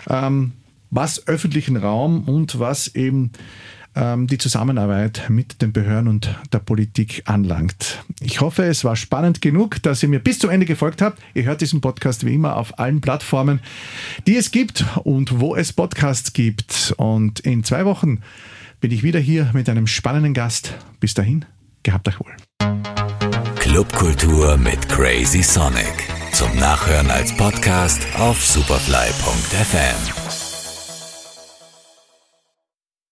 ähm, 0.09 0.51
was 0.89 1.27
öffentlichen 1.27 1.77
Raum 1.77 2.23
und 2.23 2.59
was 2.59 2.93
eben 2.95 3.31
ähm, 3.95 4.27
die 4.27 4.37
Zusammenarbeit 4.37 5.23
mit 5.29 5.61
den 5.61 5.73
Behörden 5.73 6.07
und 6.07 6.35
der 6.51 6.59
Politik 6.59 7.23
anlangt. 7.25 8.03
Ich 8.19 8.41
hoffe, 8.41 8.63
es 8.63 8.83
war 8.83 8.95
spannend 8.95 9.41
genug, 9.41 9.81
dass 9.83 10.03
ihr 10.03 10.09
mir 10.09 10.19
bis 10.19 10.39
zum 10.39 10.49
Ende 10.49 10.65
gefolgt 10.65 11.01
habt. 11.01 11.21
Ihr 11.33 11.43
hört 11.43 11.61
diesen 11.61 11.81
Podcast 11.81 12.25
wie 12.25 12.33
immer 12.33 12.57
auf 12.57 12.77
allen 12.79 13.01
Plattformen, 13.01 13.59
die 14.27 14.35
es 14.35 14.51
gibt 14.51 14.85
und 15.03 15.39
wo 15.39 15.55
es 15.55 15.73
Podcasts 15.73 16.33
gibt. 16.33 16.93
Und 16.97 17.39
in 17.39 17.63
zwei 17.63 17.85
Wochen 17.85 18.21
bin 18.81 18.91
ich 18.91 19.03
wieder 19.03 19.19
hier 19.19 19.51
mit 19.53 19.69
einem 19.69 19.87
spannenden 19.87 20.33
Gast. 20.33 20.73
Bis 20.99 21.13
dahin, 21.13 21.45
gehabt 21.83 22.07
euch 22.07 22.19
wohl. 22.19 22.35
Clubkultur 23.55 24.57
mit 24.57 24.87
Crazy 24.89 25.41
Sonic. 25.41 26.07
Zum 26.33 26.53
Nachhören 26.57 27.09
als 27.09 27.35
Podcast 27.35 28.05
auf 28.17 28.43
superfly.fm. 28.45 30.24